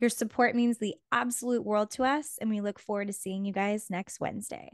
Your 0.00 0.08
support 0.08 0.56
means 0.56 0.78
the 0.78 0.94
absolute 1.12 1.62
world 1.62 1.90
to 1.90 2.04
us, 2.04 2.38
and 2.40 2.48
we 2.48 2.62
look 2.62 2.78
forward 2.78 3.08
to 3.08 3.12
seeing 3.12 3.44
you 3.44 3.52
guys 3.52 3.90
next 3.90 4.18
Wednesday. 4.18 4.70